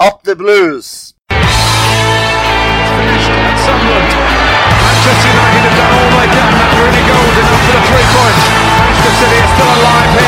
[0.00, 1.14] up the blues.
[1.28, 1.68] Manchester
[5.28, 6.48] United have done all they can.
[6.80, 8.44] Really for the three points.
[8.48, 10.27] Manchester City are still alive here.